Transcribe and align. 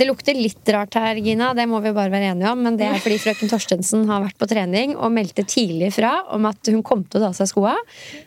Det 0.00 0.06
lukter 0.08 0.32
litt 0.32 0.64
rart 0.72 0.94
her, 0.96 1.18
Gina, 1.20 1.50
det 1.52 1.66
må 1.68 1.76
vi 1.84 1.90
bare 1.92 2.08
være 2.08 2.30
enige 2.32 2.48
om. 2.48 2.62
Men 2.64 2.78
det 2.80 2.86
er 2.88 3.02
fordi 3.04 3.18
frøken 3.20 3.50
Torstensen 3.50 4.06
har 4.08 4.22
vært 4.24 4.38
på 4.40 4.46
trening 4.48 4.94
og 4.96 5.10
meldte 5.12 5.44
tidlig 5.44 5.90
fra 5.92 6.14
om 6.32 6.46
at 6.48 6.70
hun 6.72 6.80
kom 6.80 7.02
til 7.04 7.20
å 7.20 7.26
ta 7.26 7.36
seg 7.36 7.50
skoa. 7.50 7.74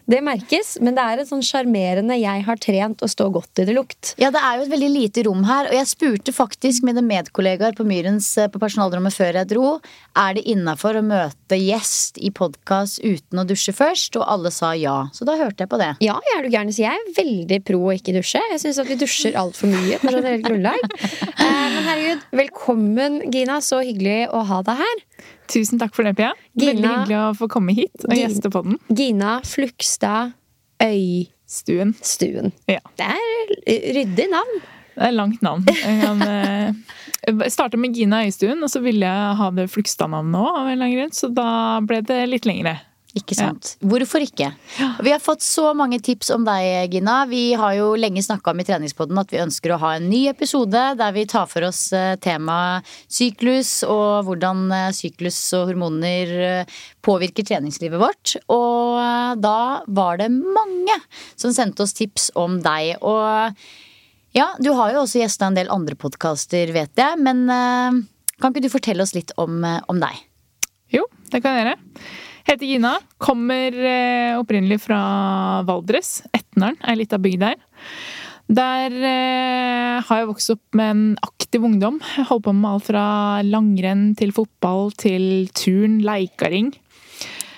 Det 0.05 0.19
merkes, 0.21 0.75
men 0.85 0.93
det 0.93 1.01
er 1.01 1.23
en 1.23 1.29
sånn 1.31 1.41
sjarmerende 1.41 2.13
'jeg 2.19 2.43
har 2.45 2.61
trent 2.61 3.01
og 3.01 3.09
står 3.09 3.31
godt 3.39 3.63
i 3.63 3.65
det'-lukt. 3.65 4.13
Ja, 4.21 4.29
det 4.29 4.43
er 4.45 4.59
jo 4.59 4.65
et 4.67 4.73
veldig 4.75 4.91
lite 4.93 5.23
rom 5.25 5.41
her, 5.49 5.71
og 5.71 5.73
jeg 5.73 5.89
spurte 5.89 6.29
faktisk 6.29 6.83
mine 6.85 7.01
medkollegaer 7.01 7.73
på 7.73 7.87
Myrens 7.89 8.29
eh, 8.37 8.51
på 8.53 8.61
personalrommet 8.61 9.17
før 9.17 9.33
jeg 9.33 9.49
dro. 9.49 9.81
Er 10.13 10.37
det 10.37 10.45
innafor 10.45 11.01
å 11.01 11.01
møte 11.01 11.57
gjest 11.57 12.21
i 12.21 12.29
podkast 12.29 13.01
uten 13.01 13.41
å 13.41 13.47
dusje 13.49 13.73
først? 13.73 14.13
Og 14.21 14.29
alle 14.29 14.51
sa 14.53 14.75
ja. 14.77 15.09
Så 15.09 15.25
da 15.25 15.33
hørte 15.41 15.65
jeg 15.65 15.73
på 15.73 15.81
det. 15.81 15.97
Ja, 16.05 16.21
jeg 16.21 16.37
er 16.37 16.43
du 16.45 16.53
gæren, 16.53 16.69
så 16.69 16.85
jeg 16.85 16.93
er 16.93 17.17
veldig 17.17 17.63
pro 17.65 17.81
å 17.89 17.97
ikke 17.97 18.13
dusje. 18.13 18.45
Jeg 18.53 18.61
syns 18.61 18.77
at 18.77 18.85
vi 18.85 19.01
dusjer 19.01 19.33
altfor 19.33 19.73
mye 19.73 19.97
på 19.97 20.13
generelt 20.13 20.45
grunnlag. 20.45 20.77
Men 21.63 21.83
herregud, 21.83 22.23
velkommen, 22.31 23.21
Gina. 23.31 23.61
Så 23.63 23.79
hyggelig 23.85 24.27
å 24.35 24.41
ha 24.49 24.57
deg 24.67 24.81
her. 24.81 25.03
Tusen 25.51 25.79
takk 25.79 25.93
for 25.95 26.03
det, 26.03 26.11
Pia. 26.17 26.33
Veldig 26.59 26.83
hyggelig 26.83 27.19
å 27.21 27.29
få 27.39 27.47
komme 27.51 27.75
hit 27.77 28.03
og 28.03 28.15
gjeste 28.17 28.51
på 28.51 28.65
den. 28.65 28.75
Gina 28.91 29.37
Flugstad 29.47 30.33
Øystuen. 30.83 31.93
Stuen. 32.03 32.51
Ja. 32.67 32.81
Det 32.99 33.07
er 33.15 33.53
ryddig 33.95 34.27
navn. 34.33 34.59
Det 34.93 35.07
er 35.07 35.15
langt 35.15 35.39
navn. 35.45 35.63
Jeg 35.71 36.01
kan 36.03 36.25
eh, 36.35 37.47
starte 37.53 37.79
med 37.79 37.95
Gina 37.95 38.25
Øystuen, 38.27 38.59
og 38.59 38.73
så 38.73 38.83
ville 38.83 39.07
jeg 39.07 39.37
ha 39.39 39.51
det 39.55 39.69
Flugstad-navnet 39.71 40.43
òg, 40.43 41.15
så 41.15 41.31
da 41.31 41.47
ble 41.87 42.03
det 42.03 42.25
litt 42.27 42.49
lengre. 42.49 42.75
Ikke 43.13 43.35
sant? 43.37 43.75
Hvorfor 43.85 44.23
ikke? 44.25 44.47
Vi 45.05 45.11
har 45.13 45.19
fått 45.21 45.43
så 45.45 45.67
mange 45.77 45.99
tips 46.01 46.31
om 46.33 46.47
deg, 46.47 46.89
Gina. 46.95 47.19
Vi 47.29 47.53
har 47.53 47.75
jo 47.77 47.91
lenge 47.93 48.23
snakka 48.25 48.49
om 48.49 48.63
i 48.63 48.65
treningspodden 48.65 49.21
at 49.21 49.29
vi 49.29 49.41
ønsker 49.43 49.75
å 49.75 49.77
ha 49.83 49.91
en 49.99 50.07
ny 50.09 50.23
episode 50.31 50.81
der 50.97 51.13
vi 51.13 51.27
tar 51.29 51.45
for 51.51 51.67
oss 51.67 51.83
eh, 51.93 52.15
temaet 52.23 52.89
syklus 53.05 53.83
og 53.85 54.25
hvordan 54.25 54.65
eh, 54.73 54.87
syklus 54.97 55.37
og 55.59 55.69
hormoner 55.69 56.33
eh, 56.47 56.81
påvirker 57.05 57.45
treningslivet 57.45 58.01
vårt. 58.01 58.33
Og 58.49 58.97
da 59.43 59.61
var 59.85 60.17
det 60.23 60.31
mange 60.33 60.97
som 61.35 61.53
sendte 61.53 61.85
oss 61.85 61.93
tips 61.93 62.31
om 62.33 62.57
deg. 62.65 62.97
Og 63.05 64.33
ja, 64.33 64.49
du 64.57 64.73
har 64.73 64.95
jo 64.95 65.05
også 65.05 65.21
gjesta 65.21 65.51
en 65.51 65.61
del 65.61 65.69
andre 65.69 65.93
podkaster, 65.99 66.73
vet 66.73 66.97
jeg. 66.97 67.21
Men 67.21 67.45
kan 67.45 68.49
ikke 68.49 68.65
du 68.65 68.73
fortelle 68.73 69.05
oss 69.05 69.13
litt 69.13 69.35
om, 69.37 69.61
om 69.61 70.01
deg? 70.01 70.23
Jo, 70.95 71.05
det 71.29 71.43
kan 71.43 71.59
jeg 71.59 71.67
gjøre. 71.67 71.81
Heter 72.43 72.67
Gina. 72.67 72.97
Kommer 73.23 73.71
eh, 73.71 74.35
opprinnelig 74.35 74.81
fra 74.83 74.99
Valdres. 75.67 76.21
Etneren 76.35 76.75
er 76.81 76.91
ei 76.93 76.99
lita 76.99 77.19
bygd 77.21 77.45
der. 77.45 77.61
Der 78.53 78.95
eh, 78.99 80.03
har 80.03 80.19
jeg 80.19 80.27
vokst 80.27 80.51
opp 80.51 80.75
med 80.75 80.91
en 80.91 81.03
aktiv 81.23 81.63
ungdom. 81.63 82.01
Jeg 82.17 82.27
holdt 82.27 82.43
på 82.49 82.55
med 82.57 82.69
alt 82.73 82.89
fra 82.89 83.05
langrenn 83.47 84.09
til 84.19 84.35
fotball 84.35 84.91
til 84.99 85.47
turn, 85.55 86.01
leikaring. 86.03 86.73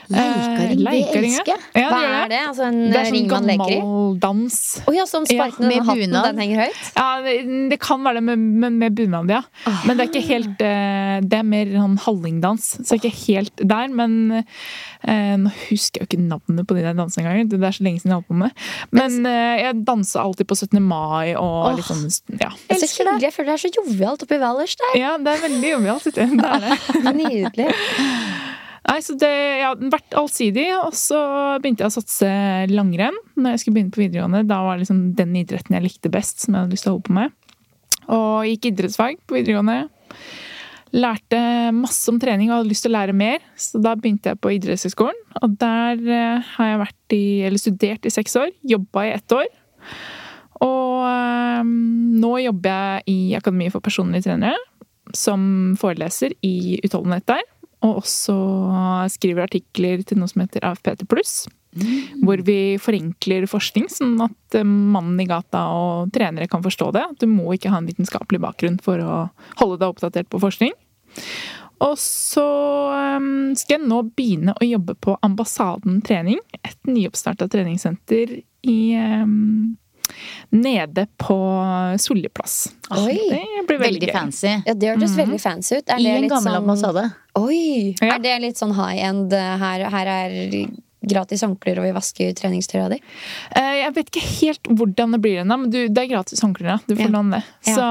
Leikaring, 0.10 0.78
det 0.78 0.86
leikaring, 0.86 1.32
ja. 1.34 1.40
elsker 1.42 1.52
jeg. 1.54 1.62
Ja, 1.82 1.90
Hva 1.92 2.02
er 2.06 2.30
det? 2.32 2.40
Altså 2.50 2.66
en 2.68 2.80
Det 2.92 3.00
er 3.00 3.10
ring 3.12 3.26
sånn 3.30 3.34
man 3.36 3.50
leker 3.50 3.72
i? 3.72 3.80
gammel 3.80 4.20
dans. 4.26 4.58
Å 4.86 4.94
ja, 4.96 5.06
sånn 5.10 5.26
sparkende 5.30 5.72
ja, 5.72 5.82
med 5.82 5.90
hatten, 5.90 6.04
bunad. 6.06 6.28
den 6.30 6.42
henger 6.44 6.62
høyt? 6.66 6.82
Ja, 6.96 7.08
det, 7.26 7.36
det 7.72 7.80
kan 7.84 8.04
være 8.06 8.20
det 8.22 8.24
med, 8.30 8.46
med, 8.66 8.78
med 8.84 8.96
bunad, 9.00 9.34
ja. 9.34 9.42
Men 9.88 9.98
det 9.98 10.06
er 10.06 10.12
ikke 10.12 10.26
helt 10.30 10.62
eh, 10.66 11.18
Det 11.26 11.40
er 11.40 11.48
mer 11.48 11.72
sånn 11.74 11.98
hallingdans. 12.06 12.70
Så 12.82 12.86
det 12.86 12.96
er 12.98 13.02
ikke 13.04 13.24
helt 13.26 13.66
der. 13.74 13.88
Men 14.02 14.16
eh, 14.42 15.36
nå 15.42 15.52
husker 15.70 16.02
jeg 16.02 16.06
jo 16.06 16.10
ikke 16.12 16.22
navnet 16.28 16.68
på 16.70 16.78
de 16.78 16.86
der 16.86 16.98
dansene 16.98 17.26
engang. 17.26 17.50
Det 17.52 17.60
er 17.62 17.78
så 17.80 17.86
lenge 17.88 18.04
siden 18.04 18.14
jeg 18.14 18.22
holdt 18.22 18.32
på 18.32 18.40
med. 18.44 18.66
Men 18.96 19.20
eh, 19.30 19.56
jeg 19.64 19.82
danser 19.88 20.22
alltid 20.24 20.50
på 20.52 20.60
17. 20.60 20.82
mai 20.86 21.34
og 21.40 21.78
litt 21.80 21.90
sånn 21.90 22.06
Ja. 22.40 22.52
Jeg, 22.70 22.82
jeg, 22.82 22.92
hyggelig. 22.96 23.22
Jeg 23.26 23.34
føler 23.36 23.52
det 23.52 23.58
er 23.58 23.64
så 23.66 23.74
jovialt 23.80 24.26
oppi 24.26 24.40
Valers 24.42 24.76
der. 24.82 24.98
Ja, 25.00 25.16
det 25.22 25.34
er 25.38 25.44
veldig 25.50 25.74
jovialt. 25.76 26.04
Det 26.16 26.24
er 26.26 26.62
det. 26.64 27.16
Nydelig. 27.16 27.70
Nei, 28.86 29.00
så 29.02 29.16
det, 29.18 29.32
har 29.64 29.80
vært 29.90 30.14
allsidig, 30.18 30.68
og 30.78 30.94
så 30.98 31.20
begynte 31.62 31.86
jeg 31.86 31.90
å 31.90 31.96
satse 31.96 32.30
langrenn 32.70 33.16
når 33.34 33.56
jeg 33.56 33.64
skulle 33.64 33.80
begynne 33.80 33.96
på 33.96 34.04
videregående. 34.04 34.44
Da 34.46 34.60
var 34.62 34.78
det 34.78 34.86
liksom 34.86 35.00
den 35.18 35.38
idretten 35.42 35.78
jeg 35.78 35.86
likte 35.88 36.12
best, 36.14 36.44
som 36.44 36.54
jeg 36.54 36.66
hadde 36.66 36.78
lyst 36.78 36.86
til 36.86 36.94
å 36.94 36.98
holde 36.98 37.08
på 37.08 37.16
med. 37.18 37.34
Og 38.14 38.50
gikk 38.52 38.70
idrettsfag 38.70 39.18
på 39.26 39.40
videregående. 39.40 39.88
Lærte 40.96 41.40
masse 41.76 42.06
om 42.12 42.20
trening 42.22 42.52
og 42.52 42.60
hadde 42.60 42.72
lyst 42.72 42.86
til 42.86 42.94
å 42.94 42.98
lære 43.00 43.16
mer, 43.18 43.42
så 43.60 43.82
da 43.82 43.96
begynte 43.98 44.32
jeg 44.32 44.40
på 44.44 44.54
idrettshøgskolen. 44.60 45.18
Og 45.42 45.58
der 45.60 46.06
eh, 46.06 46.54
har 46.54 46.70
jeg 46.70 46.84
vært 46.86 47.18
i, 47.18 47.26
eller 47.50 47.62
studert 47.62 48.06
i 48.06 48.14
seks 48.14 48.38
år, 48.40 48.54
jobba 48.76 49.08
i 49.08 49.16
ett 49.16 49.36
år. 49.36 49.50
Og 50.64 51.02
eh, 51.10 51.74
nå 52.22 52.32
jobber 52.46 52.78
jeg 52.78 53.10
i 53.12 53.36
Akademi 53.42 53.74
for 53.74 53.84
personlige 53.84 54.30
trenere 54.30 54.62
som 55.16 55.76
foreleser 55.80 56.34
i 56.46 56.80
Utholdenhet 56.86 57.28
der. 57.30 57.44
Og 57.84 58.02
også 58.02 58.36
skriver 59.14 59.46
artikler 59.46 60.04
til 60.08 60.20
noe 60.22 60.32
som 60.32 60.46
heter 60.46 60.66
AFPT 60.66 61.06
pluss. 61.12 61.44
Hvor 62.24 62.40
vi 62.48 62.78
forenkler 62.80 63.48
forskning, 63.52 63.90
sånn 63.92 64.16
at 64.24 64.56
eh, 64.56 64.64
mannen 64.64 65.20
i 65.20 65.28
gata 65.28 65.66
og 65.76 66.14
trenere 66.16 66.48
kan 66.48 66.64
forstå 66.64 66.88
det. 66.96 67.04
Du 67.20 67.28
må 67.28 67.50
ikke 67.52 67.74
ha 67.74 67.82
en 67.82 67.90
vitenskapelig 67.90 68.40
bakgrunn 68.46 68.80
for 68.84 69.04
å 69.04 69.18
holde 69.60 69.82
deg 69.82 69.90
oppdatert 69.90 70.32
på 70.32 70.40
forskning. 70.40 70.72
Og 71.84 71.98
så 72.00 72.48
eh, 72.96 73.28
skal 73.60 73.76
jeg 73.76 73.90
nå 73.92 74.02
begynne 74.16 74.56
å 74.56 74.70
jobbe 74.70 74.96
på 75.04 75.18
Ambassaden 75.26 76.00
trening. 76.08 76.40
Et 76.64 76.80
nyoppstarta 76.88 77.50
treningssenter 77.52 78.38
i 78.40 78.80
eh, 78.96 79.28
Nede 80.56 81.08
på 81.18 81.36
Soljeplass. 82.00 82.68
Oi. 82.92 83.18
Det 83.30 83.68
blir 83.68 83.80
veldig, 83.82 84.02
Veldig 84.02 84.12
fancy. 84.14 84.52
Ja, 84.66 84.74
det 84.74 84.92
hørtes 84.94 85.16
veldig 85.18 85.40
fancy 85.42 85.76
ut. 85.80 85.90
Er 85.90 86.00
I 86.00 86.04
det 86.04 86.12
en 86.16 86.22
litt 86.26 86.32
gammel 86.32 86.54
sånn- 86.54 86.62
ambassade. 86.64 87.06
Oi! 87.36 87.96
Ja. 88.00 88.16
Er 88.16 88.20
det 88.24 88.36
litt 88.42 88.58
sånn 88.62 88.76
high 88.78 89.04
end 89.10 89.34
eh, 89.34 89.58
her, 89.60 89.86
her 89.92 90.08
er 90.08 90.36
gratis 91.08 91.44
håndklær, 91.46 91.80
og 91.82 91.86
vi 91.88 91.94
vasker 91.96 92.34
treningstøya 92.38 92.90
di? 92.92 93.00
Eh, 93.56 93.72
Jeg 93.86 93.94
vet 93.96 94.10
ikke 94.12 94.26
helt 94.42 94.64
hvordan 94.80 95.12
det 95.16 95.22
blir 95.22 95.42
ennå, 95.44 95.58
men 95.62 95.70
du, 95.70 95.88
det 95.88 95.98
er 96.04 96.10
gratis 96.14 96.42
håndklær. 96.42 96.82
Du 96.88 96.96
får 96.96 97.06
Ja. 97.06 97.12
låne 97.14 97.32
det. 97.38 97.44
Ja. 97.68 97.76
Så, 97.76 97.86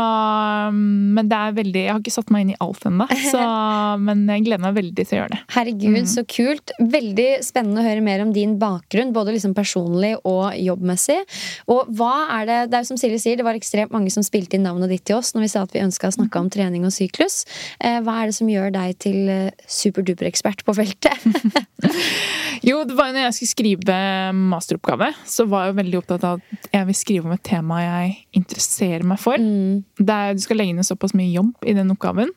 um, 0.69 1.15
men 1.15 1.29
det 1.29 1.37
er 1.39 1.53
veldig 1.53 1.83
Jeg 1.85 1.93
har 1.93 2.01
ikke 2.01 2.13
satt 2.15 2.31
meg 2.35 2.43
inn 2.47 2.51
i 2.55 2.57
alt 2.61 2.85
ennå, 2.89 3.07
men 4.07 4.27
jeg 4.29 4.45
gleder 4.47 4.61
meg 4.65 4.75
veldig 4.79 5.07
til 5.07 5.19
å 5.19 5.21
gjøre 5.23 5.31
det. 5.35 5.41
Herregud, 5.55 5.95
Mm. 5.95 6.07
så 6.11 6.25
kult. 6.27 6.73
Veldig 6.81 7.29
spennende 7.45 7.81
å 7.83 7.87
høre 7.87 8.03
mer 8.03 8.21
om 8.23 8.33
din 8.33 8.59
bakgrunn, 8.59 9.13
både 9.13 9.33
liksom 9.37 9.55
personlig 9.55 10.17
og 10.25 10.53
jobbmessig. 10.59 11.21
Og 11.69 11.87
hva 11.95 12.29
er 12.41 12.47
det 12.47 12.71
Det 12.71 12.79
er 12.79 12.83
jo 12.83 12.89
som 12.95 12.97
Silje 12.99 13.21
sier, 13.21 13.37
det 13.37 13.45
var 13.45 13.55
ekstremt 13.55 13.91
mange 13.93 14.11
som 14.11 14.23
spilte 14.23 14.55
inn 14.55 14.65
navnet 14.65 14.89
ditt 14.89 15.05
til 15.05 15.17
oss 15.17 15.33
når 15.35 15.41
vi 15.45 15.49
sa 15.53 15.63
at 15.63 15.73
vi 15.73 15.81
ønska 15.85 16.09
å 16.09 16.15
snakke 16.17 16.37
om 16.41 16.49
trening 16.51 16.85
og 16.85 16.91
syklus. 16.93 17.45
Eh, 17.81 18.01
Hva 18.01 18.23
er 18.23 18.27
det 18.27 18.35
som 18.35 18.49
gjør 18.49 18.73
deg 18.73 18.99
til 18.99 19.29
eh, 19.29 19.51
superduper-ekspert 19.69 20.65
på 20.65 20.75
feltet? 20.75 21.19
Jo, 22.65 22.79
det 22.89 22.95
var 22.97 23.04
jo 23.09 23.15
når 23.15 23.27
jeg 23.27 23.37
skulle 23.37 23.53
skrive 23.53 23.97
masteroppgave, 24.37 25.11
så 25.29 25.47
var 25.51 25.65
jeg 25.65 25.73
jo 25.73 25.79
veldig 25.81 25.99
opptatt 26.01 26.27
av 26.29 26.41
at 26.41 26.69
jeg 26.75 26.89
vil 26.89 26.99
skrive 26.99 27.29
om 27.29 27.35
et 27.37 27.45
tema 27.47 27.81
jeg 27.83 28.15
interesserer 28.41 29.07
meg 29.09 29.21
for. 29.23 29.41
Mm. 29.41 29.85
Det 29.99 30.17
er, 30.17 30.35
du 30.37 30.43
skal 30.45 30.61
legge 30.61 30.77
ned 30.77 30.89
såpass 30.89 31.15
mye 31.19 31.33
jobb 31.33 31.69
i 31.69 31.77
den 31.77 31.93
oppgaven. 31.95 32.33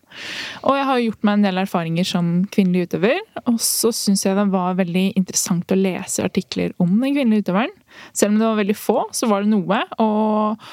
Og 0.64 0.78
jeg 0.78 0.88
har 0.90 1.02
gjort 1.04 1.28
meg 1.28 1.40
en 1.40 1.48
del 1.48 1.64
erfaringer 1.64 2.08
som 2.08 2.32
kvinnelig 2.54 2.88
utøver. 2.90 3.20
Og 3.46 3.60
så 3.64 3.92
syns 3.96 4.26
jeg 4.26 4.38
det 4.38 4.48
var 4.54 4.78
veldig 4.80 5.08
interessant 5.20 5.74
å 5.74 5.80
lese 5.80 6.26
artikler 6.26 6.76
om 6.84 6.94
den 7.02 7.18
kvinnelige 7.18 7.48
utøveren. 7.48 7.76
Selv 8.14 8.34
om 8.34 8.40
det 8.40 8.48
var 8.48 8.62
veldig 8.62 8.78
få, 8.78 9.00
så 9.16 9.30
var 9.32 9.44
det 9.44 9.52
noe. 9.54 9.82
Og 10.04 10.70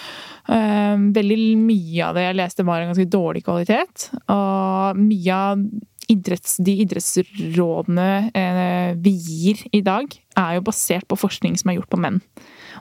øh, 0.53 1.09
veldig 1.17 1.41
mye 1.61 2.09
av 2.09 2.19
det 2.19 2.29
jeg 2.29 2.39
leste, 2.41 2.67
var 2.69 2.83
av 2.83 2.93
ganske 2.93 3.11
dårlig 3.13 3.45
kvalitet. 3.47 4.09
Og 4.35 5.01
mye 5.01 5.41
av 5.41 5.67
idretts, 6.13 6.59
de 6.65 6.77
idrettsrådene 6.85 8.09
eh, 8.37 8.93
vi 9.01 9.13
gir 9.15 9.65
i 9.75 9.83
dag, 9.85 10.09
er 10.39 10.57
jo 10.57 10.65
basert 10.67 11.07
på 11.11 11.19
forskning 11.19 11.57
som 11.61 11.71
er 11.71 11.79
gjort 11.79 11.93
på 11.93 12.01
menn. 12.03 12.21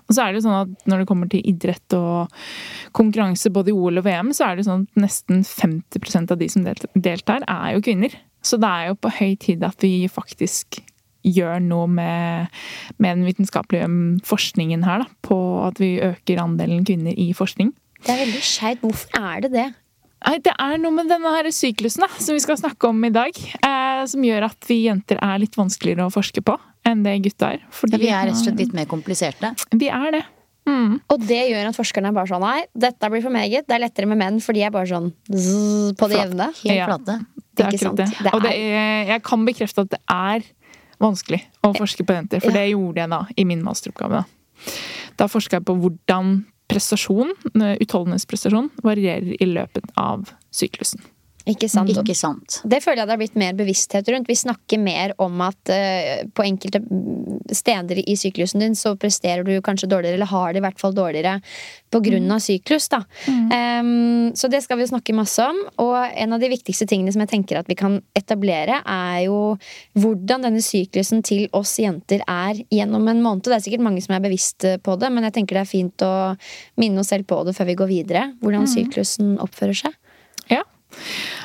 Og 0.08 0.16
så 0.16 0.24
er 0.24 0.32
det 0.32 0.42
jo 0.42 0.46
sånn 0.48 0.60
at 0.64 0.88
når 0.90 1.04
det 1.04 1.10
kommer 1.10 1.30
til 1.32 1.44
idrett 1.48 1.96
og 1.98 2.34
konkurranse 2.98 3.52
både 3.54 3.72
i 3.72 3.76
OL 3.78 4.02
og 4.02 4.08
VM, 4.08 4.32
så 4.36 4.50
er 4.50 4.58
det 4.58 4.68
sånn 4.68 4.88
at 4.88 5.04
nesten 5.06 5.44
50% 5.48 6.34
av 6.34 6.42
de 6.42 6.50
som 6.52 6.66
deltar, 6.66 7.46
er 7.46 7.76
jo 7.76 7.84
kvinner. 7.86 8.18
Så 8.44 8.60
det 8.60 8.70
er 8.70 8.90
jo 8.90 9.00
på 9.00 9.14
høy 9.20 9.38
tid 9.40 9.64
at 9.64 9.86
vi 9.86 10.10
faktisk 10.12 10.82
gjør 11.24 11.62
noe 11.64 11.88
med, 11.88 12.52
med 13.00 13.20
den 13.20 13.28
vitenskapelige 13.28 13.88
mm, 13.88 14.18
forskningen 14.28 14.84
her, 14.84 15.06
da, 15.06 15.22
på 15.24 15.38
at 15.64 15.80
vi 15.80 15.96
øker 16.04 16.42
andelen 16.44 16.84
kvinner 16.88 17.16
i 17.16 17.32
forskning. 17.38 17.72
Det 18.04 18.12
er 18.12 18.26
veldig 18.26 18.44
skeivt. 18.44 18.84
Hvorfor 18.84 19.22
er 19.22 19.46
det 19.46 19.54
det? 19.54 19.70
Nei, 20.24 20.38
Det 20.44 20.54
er 20.60 20.78
noe 20.82 20.92
med 20.96 21.10
denne 21.12 21.32
her 21.36 21.50
syklusen 21.52 22.06
da, 22.06 22.08
som 22.18 22.36
vi 22.38 22.40
skal 22.44 22.58
snakke 22.60 22.88
om 22.90 23.02
i 23.04 23.10
dag, 23.14 23.32
eh, 23.64 24.04
som 24.10 24.24
gjør 24.24 24.46
at 24.50 24.70
vi 24.70 24.86
jenter 24.86 25.20
er 25.22 25.42
litt 25.44 25.58
vanskeligere 25.60 26.08
å 26.08 26.14
forske 26.14 26.44
på 26.46 26.56
enn 26.88 27.04
det 27.04 27.18
gutta 27.24 27.54
er. 27.56 27.66
Fordi, 27.72 27.98
Vi 28.00 28.10
er 28.12 28.26
rett 28.28 28.36
og 28.36 28.42
slett 28.44 28.58
litt 28.60 28.74
mer 28.76 28.86
kompliserte. 28.86 29.54
Vi 29.72 29.88
er 29.90 30.12
det. 30.12 30.24
Mm. 30.68 31.02
Og 31.12 31.20
det 31.28 31.42
gjør 31.52 31.68
at 31.70 31.76
forskerne 31.76 32.08
er 32.08 32.16
bare 32.16 32.30
sånn 32.32 32.40
Nei, 32.44 32.64
dette 32.76 33.10
blir 33.12 33.22
for 33.22 33.30
meget. 33.36 33.68
Det 33.68 33.76
er 33.76 33.84
lettere 33.84 34.08
med 34.08 34.18
menn, 34.22 34.40
for 34.40 34.54
de 34.56 34.64
er 34.64 34.72
bare 34.72 34.88
sånn 34.88 35.10
zzz, 35.28 35.92
på 36.00 36.08
det 36.08 36.18
jevne. 36.22 36.48
Helt 36.64 36.78
Ja. 36.78 36.86
flate. 36.88 37.26
Det 37.56 37.66
er 37.66 37.70
Ikke 37.72 37.80
sant? 37.80 37.98
Det 37.98 38.34
Og 38.34 38.42
det 38.42 38.52
er- 38.52 38.78
er, 38.80 39.06
jeg 39.14 39.24
kan 39.24 39.46
bekrefte 39.46 39.80
at 39.82 39.90
det 39.90 40.00
er 40.10 40.44
vanskelig 41.02 41.42
å 41.64 41.76
forske 41.76 42.06
på 42.06 42.14
jenter, 42.16 42.40
for 42.42 42.52
det 42.52 42.72
gjorde 42.72 42.96
jeg 42.96 43.10
da 43.10 43.28
i 43.38 43.44
min 43.44 43.62
masteroppgave. 43.62 44.24
Da, 44.24 44.72
da 45.18 45.28
forska 45.28 45.60
jeg 45.60 45.66
på 45.66 45.76
hvordan 45.80 46.46
prestasjon, 46.72 47.34
eh, 47.56 47.76
utholdenhetsprestasjon, 47.84 48.70
varierer 48.84 49.36
i 49.42 49.50
løpet 49.50 49.92
av 50.00 50.32
syklusen. 50.52 51.02
Ikke 51.44 51.68
sant? 51.68 51.92
Ikke 51.92 52.16
sant. 52.16 52.62
Det 52.64 52.80
føler 52.84 53.02
jeg 53.02 53.10
det 53.10 53.14
har 53.14 53.20
blitt 53.20 53.40
mer 53.40 53.56
bevissthet 53.58 54.08
rundt. 54.14 54.30
Vi 54.32 54.38
snakker 54.40 54.80
mer 54.80 55.12
om 55.22 55.42
at 55.44 55.72
uh, 55.74 56.24
på 56.32 56.46
enkelte 56.48 56.80
steder 57.52 58.00
i 58.00 58.16
syklusen 58.20 58.64
din 58.64 58.78
så 58.80 58.94
presterer 59.00 59.44
du 59.44 59.52
kanskje 59.66 59.90
dårligere, 59.92 60.16
eller 60.16 60.32
har 60.32 60.54
det 60.54 60.62
i 60.62 60.64
hvert 60.64 60.80
fall 60.80 60.96
dårligere 60.96 61.36
på 61.92 62.00
grunn 62.06 62.32
av 62.32 62.40
syklus. 62.42 62.88
Da. 62.90 63.02
Em, 63.28 64.32
så 64.40 64.48
det 64.50 64.64
skal 64.64 64.80
vi 64.80 64.86
jo 64.86 64.94
snakke 64.94 65.16
masse 65.18 65.44
om. 65.44 65.60
Og 65.84 65.98
en 66.00 66.36
av 66.36 66.42
de 66.42 66.50
viktigste 66.54 66.88
tingene 66.90 67.12
som 67.14 67.26
jeg 67.26 67.34
tenker 67.34 67.60
at 67.60 67.70
vi 67.70 67.78
kan 67.78 68.00
etablere, 68.18 68.80
er 68.80 69.26
jo 69.28 69.40
hvordan 70.00 70.48
denne 70.48 70.64
syklusen 70.64 71.22
til 71.28 71.50
oss 71.52 71.76
jenter 71.82 72.24
er 72.24 72.64
gjennom 72.74 73.12
en 73.12 73.22
måned. 73.26 73.44
Det 73.46 73.58
er 73.60 73.66
sikkert 73.68 73.86
mange 73.86 74.04
som 74.06 74.16
er 74.16 74.24
bevisst 74.24 74.64
på 74.64 74.96
det, 75.02 75.12
men 75.12 75.28
jeg 75.28 75.38
tenker 75.38 75.60
det 75.60 75.66
er 75.66 75.74
fint 75.74 76.08
å 76.08 76.14
minne 76.80 77.04
oss 77.04 77.12
selv 77.12 77.28
på 77.30 77.44
det 77.44 77.58
før 77.58 77.70
vi 77.74 77.80
går 77.84 77.92
videre. 77.92 78.30
Hvordan 78.40 78.70
syklusen 78.72 79.36
oppfører 79.44 79.84
seg. 79.84 80.00
Ja. 80.50 80.64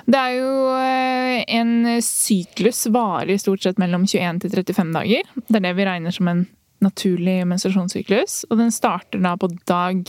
Det 0.08 0.18
er 0.18 0.36
jo 0.38 0.52
eh, 0.76 1.42
En 1.58 1.72
syklus 2.04 2.86
varer 2.92 3.38
stort 3.40 3.64
sett 3.64 3.80
mellom 3.80 4.06
21 4.06 4.40
til 4.44 4.54
35 4.54 4.94
dager. 4.96 5.34
Det 5.48 5.60
er 5.60 5.66
det 5.68 5.74
vi 5.78 5.88
regner 5.88 6.14
som 6.14 6.30
en 6.30 6.46
naturlig 6.84 7.40
menstruasjonssyklus. 7.48 8.44
Og 8.50 8.60
den 8.60 8.72
starter 8.74 9.22
da 9.22 9.34
på 9.40 9.50
dag 9.68 10.02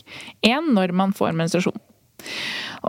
én 0.46 0.74
når 0.76 0.94
man 0.96 1.16
får 1.16 1.36
menstruasjon. 1.38 1.80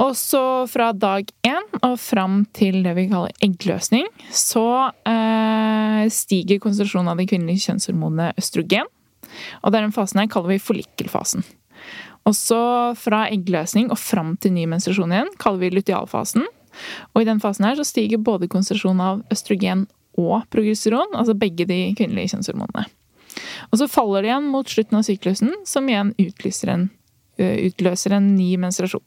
Og 0.01 0.15
så 0.19 0.43
fra 0.71 0.91
dag 0.95 1.27
én 1.47 1.67
og 1.83 1.97
fram 2.01 2.45
til 2.55 2.83
det 2.85 2.95
vi 2.99 3.09
kaller 3.11 3.35
eggløsning, 3.43 4.07
så 4.31 4.91
eh, 5.07 6.07
stiger 6.13 6.63
konsentrasjonen 6.63 7.11
av 7.11 7.21
de 7.21 7.27
kvinnelige 7.31 7.67
kjønnshormonene 7.67 8.33
østrogen. 8.39 8.91
Og 9.63 9.75
den 9.75 9.95
fasen 9.95 10.23
her 10.23 10.31
kaller 10.31 10.55
vi 10.55 10.63
follikkelfasen. 10.63 11.45
Og 12.29 12.37
så 12.37 12.61
fra 13.01 13.25
eggløsning 13.33 13.91
og 13.91 13.99
fram 13.99 14.35
til 14.41 14.53
ny 14.55 14.67
menstruasjon 14.71 15.13
igjen 15.15 15.31
kaller 15.41 15.65
vi 15.65 15.73
lutealfasen. 15.75 16.45
Og 17.15 17.23
i 17.23 17.27
den 17.29 17.41
fasen 17.43 17.67
her 17.67 17.79
så 17.79 17.87
stiger 17.89 18.23
både 18.23 18.49
konsentrasjonen 18.51 19.03
av 19.03 19.23
østrogen 19.33 19.87
og 20.21 20.45
progesteron, 20.53 21.15
altså 21.17 21.35
begge 21.39 21.67
de 21.67 21.83
kvinnelige 21.99 22.35
kjønnshormonene. 22.35 22.87
Og 23.71 23.79
så 23.81 23.87
faller 23.91 24.25
det 24.25 24.31
igjen 24.31 24.49
mot 24.53 24.69
slutten 24.69 24.99
av 24.99 25.05
syklusen, 25.07 25.53
som 25.67 25.89
igjen 25.89 26.13
utlyser 26.21 26.73
en, 26.75 26.89
utløser 27.39 28.17
en 28.19 28.33
ny 28.37 28.53
menstruasjon. 28.61 29.05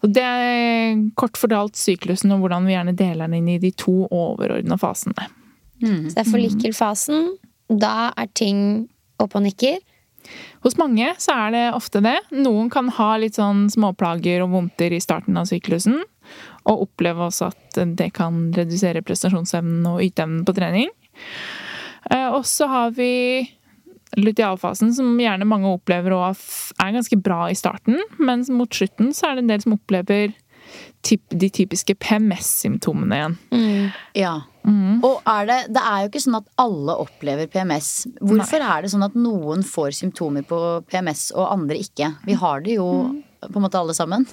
Og 0.00 0.14
det 0.16 0.24
er 0.24 1.00
kort 1.20 1.36
fortalt 1.36 1.76
syklusen 1.76 2.32
og 2.32 2.40
hvordan 2.40 2.66
vi 2.66 2.72
gjerne 2.72 2.96
deler 2.96 3.28
den 3.28 3.42
inn 3.42 3.50
i 3.52 3.60
de 3.60 3.70
to 3.76 4.06
overordna 4.08 4.78
fasene. 4.80 5.28
Så 5.80 6.14
det 6.16 6.22
er 6.24 6.28
forlikkelfasen. 6.28 7.28
Da 7.80 8.10
er 8.16 8.30
ting 8.36 8.88
opp 9.20 9.36
og 9.36 9.44
nikker. 9.44 9.78
Hos 10.64 10.76
mange 10.80 11.12
så 11.22 11.34
er 11.46 11.54
det 11.54 11.64
ofte 11.76 12.02
det. 12.04 12.16
Noen 12.36 12.70
kan 12.72 12.90
ha 12.98 13.12
litt 13.20 13.38
sånn 13.38 13.68
småplager 13.72 14.44
og 14.44 14.52
vondter 14.56 14.92
i 14.92 15.00
starten 15.02 15.38
av 15.40 15.48
syklusen. 15.50 16.02
Og 16.68 16.84
oppleve 16.86 17.26
også 17.30 17.48
at 17.50 17.80
det 17.96 18.10
kan 18.16 18.50
redusere 18.54 19.02
prestasjonsevnen 19.02 19.86
og 19.88 20.02
yteevnen 20.04 20.44
på 20.46 20.54
trening. 20.56 20.90
Eh, 22.10 22.28
Og 22.28 22.44
så 22.46 22.68
har 22.70 22.92
vi 22.96 23.48
lutealfasen, 24.18 24.92
som 24.94 25.18
gjerne 25.22 25.46
mange 25.46 25.70
opplever 25.70 26.12
og 26.16 26.36
er 26.82 26.94
ganske 26.96 27.16
bra 27.22 27.44
i 27.50 27.54
starten. 27.58 27.98
Mens 28.18 28.50
mot 28.50 28.70
slutten 28.74 29.12
så 29.14 29.30
er 29.30 29.38
det 29.38 29.44
en 29.44 29.52
del 29.52 29.62
som 29.62 29.76
opplever 29.76 30.32
de 31.02 31.50
typiske 31.50 31.94
PMS-symptomene 31.94 33.16
igjen. 33.16 33.36
Ja. 34.18 34.34
Og 34.66 35.22
er 35.28 35.48
det, 35.48 35.58
det 35.74 35.82
er 35.82 36.02
jo 36.02 36.10
ikke 36.10 36.22
sånn 36.26 36.38
at 36.40 36.48
alle 36.60 36.96
opplever 37.00 37.48
PMS. 37.50 37.90
Hvorfor 38.20 38.64
er 38.64 38.84
det 38.84 38.92
sånn 38.92 39.06
at 39.06 39.16
noen 39.16 39.64
får 39.66 39.94
symptomer 40.02 40.44
på 40.46 40.60
PMS 40.90 41.30
og 41.36 41.48
andre 41.48 41.80
ikke? 41.80 42.12
Vi 42.28 42.36
har 42.40 42.64
det 42.64 42.76
jo 42.76 42.88
på 43.40 43.56
en 43.56 43.64
måte 43.64 43.80
alle 43.80 43.94
sammen, 43.96 44.26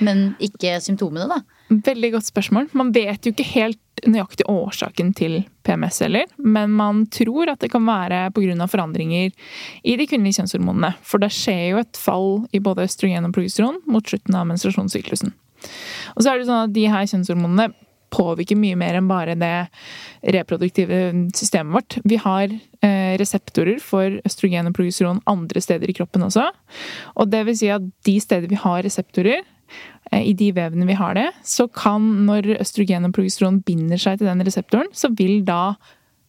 men 0.00 0.30
ikke 0.42 0.78
symptomene, 0.80 1.28
da. 1.28 1.42
Veldig 1.68 2.10
godt 2.14 2.28
spørsmål. 2.30 2.70
Man 2.76 2.92
vet 2.94 3.26
jo 3.26 3.32
ikke 3.34 3.46
helt 3.50 3.80
nøyaktig 4.08 4.46
årsaken 4.50 5.12
til 5.16 5.36
PMS 5.64 6.00
heller, 6.04 6.28
men 6.36 6.72
man 6.76 7.04
tror 7.12 7.52
at 7.52 7.62
det 7.64 7.70
kan 7.72 7.84
være 7.86 8.26
pga. 8.36 8.66
forandringer 8.68 9.32
i 9.84 9.96
de 9.96 10.06
kvinnelige 10.08 10.40
kjønnshormonene. 10.40 10.94
For 11.02 11.20
det 11.22 11.32
skjer 11.32 11.64
jo 11.70 11.80
et 11.80 11.96
fall 12.00 12.46
i 12.52 12.60
både 12.60 12.84
østrogen 12.88 13.28
og 13.28 13.36
progesteron 13.36 13.80
mot 13.86 14.04
slutten 14.04 14.36
av 14.36 14.48
menstruasjonssyklusen. 14.48 15.32
Og 16.14 16.22
så 16.22 16.30
er 16.30 16.38
det 16.38 16.48
sånn 16.48 16.68
at 16.68 16.74
de 16.74 16.88
her 16.90 17.08
kjønnshormonene 17.08 17.72
påvirker 18.14 18.58
mye 18.58 18.78
mer 18.78 18.98
enn 18.98 19.08
bare 19.10 19.34
det 19.38 19.54
reproduktive 20.34 21.00
systemet 21.36 21.74
vårt. 21.74 21.96
Vi 22.06 22.18
har 22.22 22.52
eh, 22.52 23.14
reseptorer 23.20 23.80
for 23.82 24.20
østrogen 24.26 24.70
og 24.70 24.76
progesteron 24.76 25.22
andre 25.30 25.62
steder 25.64 25.90
i 25.90 25.96
kroppen 25.96 26.26
også. 26.28 26.46
Og 27.18 27.32
det 27.32 27.42
vil 27.48 27.58
si 27.58 27.72
at 27.74 27.84
de 28.06 28.16
steder 28.22 28.50
vi 28.50 28.60
har 28.60 28.84
reseptorer, 28.86 29.42
eh, 30.12 30.22
i 30.22 30.36
de 30.38 30.52
vevene 30.56 30.86
vi 30.88 30.98
har 30.98 31.18
det, 31.18 31.28
så 31.42 31.66
kan 31.68 32.26
når 32.28 32.54
østrogen 32.60 33.08
og 33.08 33.16
progesteron 33.16 33.60
binder 33.66 34.00
seg 34.00 34.20
til 34.20 34.30
den 34.30 34.44
reseptoren, 34.46 34.92
så 34.94 35.10
vil 35.16 35.42
da 35.46 35.74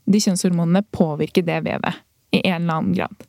de 0.05 0.21
kjønnshormonene 0.21 0.85
påvirke 0.93 1.45
det 1.45 1.63
vevet 1.65 2.03
i 2.35 2.43
en 2.45 2.65
eller 2.65 2.81
annen 2.81 2.97
grad. 2.97 3.25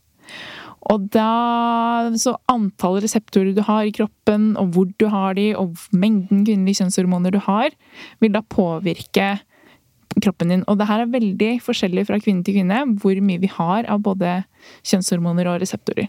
Og 0.92 1.08
da 1.10 2.12
Så 2.20 2.36
antall 2.52 3.00
reseptorer 3.02 3.54
du 3.56 3.62
har 3.66 3.86
i 3.86 3.94
kroppen, 3.94 4.54
og 4.60 4.74
hvor 4.74 4.90
du 5.00 5.08
har 5.10 5.34
de, 5.34 5.50
og 5.58 5.74
mengden 5.92 6.44
kvinnelige 6.46 6.82
kjønnshormoner 6.82 7.34
du 7.34 7.40
har, 7.42 7.74
vil 8.22 8.34
da 8.36 8.42
påvirke 8.42 9.36
kroppen 10.22 10.52
din. 10.52 10.62
Og 10.70 10.78
det 10.78 10.86
her 10.88 11.02
er 11.02 11.12
veldig 11.12 11.50
forskjellig 11.64 12.06
fra 12.08 12.20
kvinne 12.22 12.46
til 12.46 12.60
kvinne 12.60 12.84
hvor 13.02 13.18
mye 13.24 13.42
vi 13.42 13.50
har 13.52 13.88
av 13.90 14.04
både 14.04 14.38
kjønnshormoner 14.86 15.50
og 15.50 15.60
reseptorer. 15.64 16.08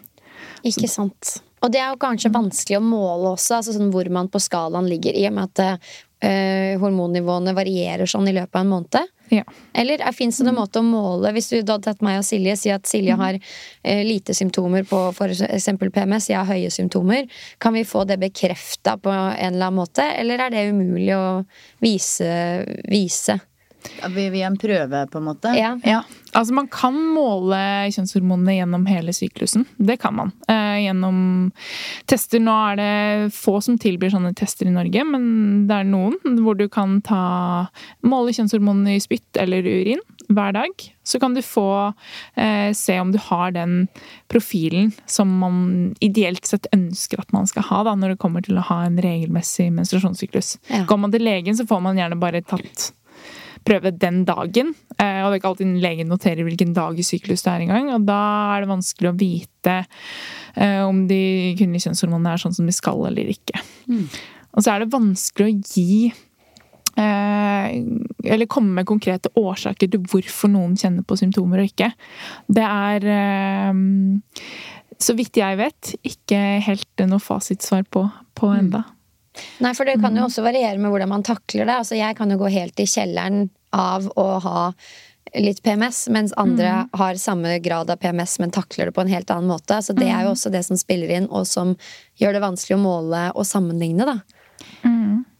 Ikke 0.67 0.89
sant. 0.91 1.39
Og 1.65 1.74
det 1.74 1.81
er 1.81 1.89
jo 1.89 2.01
kanskje 2.01 2.34
vanskelig 2.34 2.77
å 2.77 2.86
måle 2.86 3.34
også, 3.34 3.60
altså 3.60 3.74
sånn 3.75 3.91
hvor 3.93 4.07
man 4.13 4.29
på 4.29 4.41
skalaen 4.41 4.88
ligger, 4.89 5.15
i 5.17 5.25
og 5.29 5.34
med 5.36 5.50
at 5.50 5.63
øh, 6.22 6.74
hormonnivåene 6.84 7.55
varierer 7.57 8.10
sånn 8.10 8.29
i 8.29 8.36
løpet 8.38 8.53
av 8.53 8.65
en 8.65 8.74
måned. 8.75 9.15
Ja. 9.29 9.43
Eller 9.74 10.01
fins 10.15 10.38
det 10.39 10.46
noen 10.48 10.55
måte 10.62 10.79
å 10.79 10.86
måle 10.86 11.34
Hvis 11.36 11.50
du 11.51 11.57
da 11.65 11.75
tatt 11.84 12.00
meg 12.05 12.22
og 12.22 12.25
Silje, 12.27 12.55
sier 12.60 12.77
at 12.79 12.88
Silje 12.88 13.17
har 13.19 13.36
eh, 13.36 14.03
lite 14.07 14.36
symptomer 14.38 14.88
på 14.88 15.01
eksempel 15.27 15.91
PMS, 15.91 16.29
jeg 16.31 16.39
har 16.39 16.48
høye 16.48 16.72
symptomer. 16.72 17.27
Kan 17.60 17.75
vi 17.75 17.84
få 17.88 18.05
det 18.07 18.19
bekrefta 18.22 18.96
på 19.01 19.12
en 19.12 19.36
eller 19.36 19.67
annen 19.67 19.81
måte, 19.81 20.05
eller 20.22 20.46
er 20.46 20.53
det 20.53 20.65
umulig 20.72 21.12
å 21.17 21.27
vise? 21.84 22.31
vise? 22.88 23.39
Ja, 24.01 24.08
vi- 24.13 24.29
Via 24.29 24.48
en 24.48 24.58
prøve, 24.58 25.06
på 25.10 25.17
en 25.17 25.24
måte. 25.29 25.53
Ja. 25.58 26.01
Altså 26.34 26.53
Man 26.53 26.67
kan 26.67 26.94
måle 26.94 27.58
kjønnshormonene 27.94 28.58
gjennom 28.60 28.86
hele 28.88 29.13
syklusen. 29.15 29.65
Det 29.79 30.00
kan 30.00 30.13
man. 30.15 30.32
Eh, 30.48 30.84
gjennom 30.86 31.51
tester. 32.06 32.39
Nå 32.44 32.53
er 32.72 32.75
det 32.75 33.34
få 33.34 33.62
som 33.63 33.77
tilbyr 33.77 34.12
sånne 34.13 34.36
tester 34.38 34.67
i 34.67 34.74
Norge, 34.75 35.03
men 35.08 35.65
det 35.67 35.79
er 35.79 35.84
noen 35.89 36.17
hvor 36.44 36.58
du 36.60 36.67
kan 36.70 37.01
ta 37.01 37.67
måle 38.03 38.36
kjønnshormonene 38.36 38.96
i 38.98 39.00
spytt 39.03 39.39
eller 39.41 39.63
urin 39.65 40.00
hver 40.29 40.51
dag. 40.53 40.70
Så 41.08 41.20
kan 41.24 41.34
du 41.34 41.41
få 41.41 41.94
eh, 42.36 42.74
se 42.74 43.00
om 43.00 43.12
du 43.13 43.17
har 43.29 43.51
den 43.56 43.88
profilen 44.29 44.91
som 45.08 45.32
man 45.39 45.96
ideelt 46.03 46.46
sett 46.46 46.67
ønsker 46.75 47.20
at 47.24 47.32
man 47.32 47.48
skal 47.48 47.63
ha 47.70 47.84
da, 47.88 47.96
når 47.96 48.10
det 48.15 48.20
kommer 48.20 48.44
til 48.44 48.58
å 48.60 48.65
ha 48.67 48.82
en 48.86 48.98
regelmessig 49.01 49.70
menstruasjonssyklus. 49.72 50.58
Ja. 50.70 50.84
Går 50.89 51.00
man 51.00 51.12
til 51.15 51.24
legen, 51.24 51.56
så 51.58 51.65
får 51.65 51.82
man 51.82 51.96
gjerne 51.98 52.20
bare 52.20 52.41
tatt 52.44 52.91
prøve 53.67 53.91
den 53.91 54.21
dagen. 54.27 54.71
Eh, 54.97 55.19
Og 55.24 55.29
det 55.29 55.38
er 55.38 55.41
ikke 55.41 55.51
alltid 55.51 55.81
legen 55.83 56.09
noterer 56.12 56.47
hvilken 56.47 56.71
dag 56.77 56.97
i 57.00 57.05
syklus 57.05 57.43
det 57.45 57.51
er 57.53 57.65
engang. 57.65 57.91
Og 57.95 58.05
da 58.07 58.21
er 58.55 58.63
det 58.63 58.71
vanskelig 58.71 59.12
å 59.12 59.17
vite 59.19 59.75
eh, 60.55 60.81
om 60.86 61.03
de 61.09 61.19
kvinnelige 61.59 61.88
kjønnshormonene 61.88 62.33
er 62.33 62.43
sånn 62.43 62.55
som 62.57 62.69
de 62.69 62.75
skal 62.75 63.03
eller 63.09 63.29
ikke. 63.33 63.59
Og 64.55 64.63
så 64.63 64.74
er 64.74 64.83
det 64.83 64.93
vanskelig 64.95 65.47
å 65.47 65.57
gi 65.75 66.07
eh, 66.97 67.67
Eller 68.25 68.50
komme 68.50 68.79
med 68.79 68.88
konkrete 68.89 69.29
årsaker 69.38 69.91
til 69.93 70.01
hvorfor 70.09 70.51
noen 70.51 70.75
kjenner 70.79 71.05
på 71.07 71.19
symptomer 71.19 71.62
og 71.62 71.69
ikke. 71.69 71.91
Det 72.47 72.65
er 72.65 73.09
så 74.97 75.13
vidt 75.13 75.38
jeg 75.38 75.57
vet, 75.59 75.91
ikke 76.07 76.39
helt 76.65 77.03
noe 77.05 77.21
fasitsvar 77.21 77.86
på, 77.93 78.07
på 78.38 78.50
enda. 78.55 78.83
Nei, 79.62 79.74
for 79.77 79.86
det 79.86 80.00
kan 80.01 80.15
jo 80.17 80.25
også 80.25 80.41
variere 80.45 80.79
med 80.81 80.89
hvordan 80.89 81.12
man 81.12 81.25
takler 81.25 81.67
det. 81.67 81.75
Altså, 81.83 81.97
jeg 82.00 82.17
kan 82.17 82.31
jo 82.33 82.39
gå 82.41 82.50
helt 82.53 82.81
i 82.81 82.88
kjelleren 82.89 83.47
av 83.75 84.07
å 84.15 84.27
ha 84.43 84.62
litt 85.36 85.59
PMS, 85.63 86.05
mens 86.13 86.31
andre 86.39 86.86
har 86.95 87.17
samme 87.19 87.57
grad 87.59 87.89
av 87.91 88.00
PMS, 88.00 88.38
men 88.39 88.53
takler 88.55 88.88
det 88.88 88.95
på 88.95 89.03
en 89.03 89.12
helt 89.12 89.31
annen 89.33 89.50
måte. 89.51 89.81
Så 89.83 89.93
det 89.97 90.07
er 90.07 90.24
jo 90.24 90.31
også 90.31 90.51
det 90.53 90.63
som 90.65 90.79
spiller 90.79 91.12
inn, 91.17 91.27
og 91.27 91.43
som 91.50 91.75
gjør 92.21 92.38
det 92.38 92.43
vanskelig 92.45 92.77
å 92.77 92.83
måle 92.86 93.24
og 93.36 93.45
sammenligne, 93.47 94.07
da. 94.07 94.19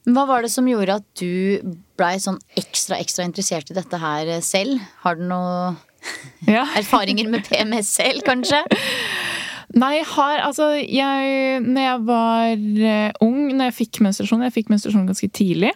Hva 0.08 0.24
var 0.28 0.44
det 0.46 0.52
som 0.54 0.68
gjorde 0.70 1.00
at 1.02 1.08
du 1.20 1.60
blei 2.00 2.14
sånn 2.24 2.38
ekstra, 2.60 2.96
ekstra 3.04 3.26
interessert 3.28 3.72
i 3.72 3.76
dette 3.76 3.98
her 4.00 4.30
selv? 4.46 4.80
Har 5.04 5.18
du 5.20 5.26
noen 5.28 5.76
Ja. 6.48 6.64
erfaringer 6.80 7.28
med 7.28 7.44
PMS 7.48 7.90
selv, 7.98 8.22
kanskje? 8.28 8.62
Nei, 9.82 9.98
jeg 9.98 10.06
har 10.14 10.40
altså 10.46 10.70
jeg, 10.80 11.58
Når 11.66 11.84
jeg 11.84 12.04
var 12.08 12.54
eh, 12.88 13.18
ung, 13.26 13.42
når 13.52 13.68
jeg 13.68 13.76
fikk 13.82 14.00
menstruasjon 14.06 14.46
Jeg 14.46 14.54
fikk 14.56 14.70
menstruasjon 14.72 15.10
ganske 15.10 15.28
tidlig. 15.36 15.74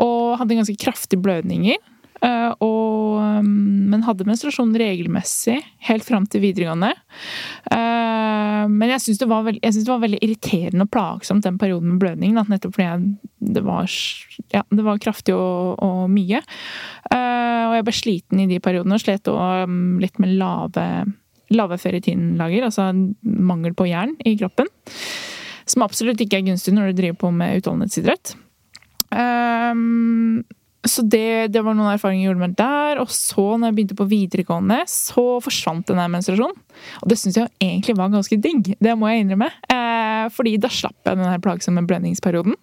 Og 0.00 0.38
hadde 0.40 0.58
ganske 0.58 0.80
kraftige 0.80 1.22
blødninger. 1.22 1.78
eh, 2.18 2.52
og, 2.64 3.20
mm, 3.44 3.90
men 3.92 4.02
hadde 4.02 4.26
menstruasjon 4.26 4.72
regelmessig 4.74 5.60
helt 5.86 6.02
fram 6.02 6.26
til 6.26 6.42
videregående. 6.42 6.90
Eh, 7.70 8.64
men 8.66 8.90
jeg 8.90 9.04
syns 9.04 9.20
det, 9.20 9.28
det 9.28 9.92
var 9.92 10.02
veldig 10.02 10.18
irriterende 10.18 10.82
og 10.88 10.90
plagsomt 10.90 11.46
den 11.46 11.60
perioden 11.62 11.92
med 11.92 12.00
blødning. 12.02 12.34
Da, 12.34 12.42
nettopp 12.50 12.74
fordi 12.74 12.88
jeg, 12.88 13.30
det, 13.54 13.62
var, 13.62 13.86
ja, 14.50 14.64
det 14.66 14.88
var 14.88 14.98
kraftig 14.98 15.36
og, 15.36 15.78
og 15.78 16.10
mye. 16.10 16.42
Eh, 17.12 17.64
og 17.68 17.78
jeg 17.78 17.86
ble 17.86 17.96
sliten 18.00 18.42
i 18.42 18.50
de 18.50 18.58
periodene 18.64 18.98
og 18.98 19.04
slet 19.04 19.30
også, 19.30 19.70
mm, 19.70 19.96
litt 20.02 20.18
med 20.18 20.34
lave 20.42 20.90
lave 21.54 21.78
ferritinlager, 21.80 22.66
altså 22.66 22.90
mangel 23.22 23.74
på 23.76 23.88
jern 23.88 24.14
i 24.28 24.34
kroppen. 24.36 24.68
Som 25.68 25.84
absolutt 25.84 26.20
ikke 26.24 26.40
er 26.40 26.46
gunstig 26.48 26.74
når 26.76 26.90
du 26.90 27.00
driver 27.00 27.18
på 27.22 27.32
med 27.34 27.60
utholdenhetsidrett. 27.60 28.34
Ehm, 29.14 30.44
så 30.88 31.02
det, 31.04 31.50
det 31.52 31.60
var 31.66 31.74
noen 31.76 31.90
erfaringer 31.92 32.22
jeg 32.22 32.30
gjorde 32.30 32.44
med 32.46 32.56
der. 32.58 33.00
Og 33.02 33.10
så, 33.12 33.44
når 33.58 33.68
jeg 33.70 33.76
begynte 33.78 33.98
på 33.98 34.08
videregående, 34.08 34.78
så 34.88 35.24
forsvant 35.44 35.90
den 35.90 36.00
menstruasjonen. 36.14 36.56
Og 37.02 37.10
det 37.10 37.18
syns 37.20 37.36
jeg 37.40 37.50
egentlig 37.60 37.96
var 37.98 38.12
ganske 38.14 38.38
digg. 38.40 38.72
Det 38.80 38.94
må 38.96 39.10
jeg 39.10 39.24
innrømme. 39.26 39.50
Eh, 39.74 40.28
fordi 40.34 40.56
da 40.62 40.70
slapp 40.72 41.10
jeg 41.10 41.20
den 41.20 41.42
plagsomme 41.44 41.84
blødningsperioden. 41.88 42.56